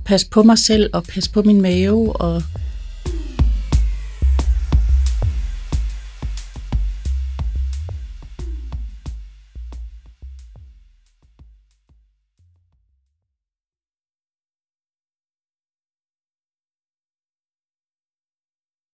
passe 0.04 0.28
på 0.30 0.42
mig 0.42 0.58
selv 0.58 0.90
og 0.92 1.04
passe 1.04 1.30
på 1.30 1.42
min 1.42 1.60
mave 1.60 2.16
og 2.16 2.42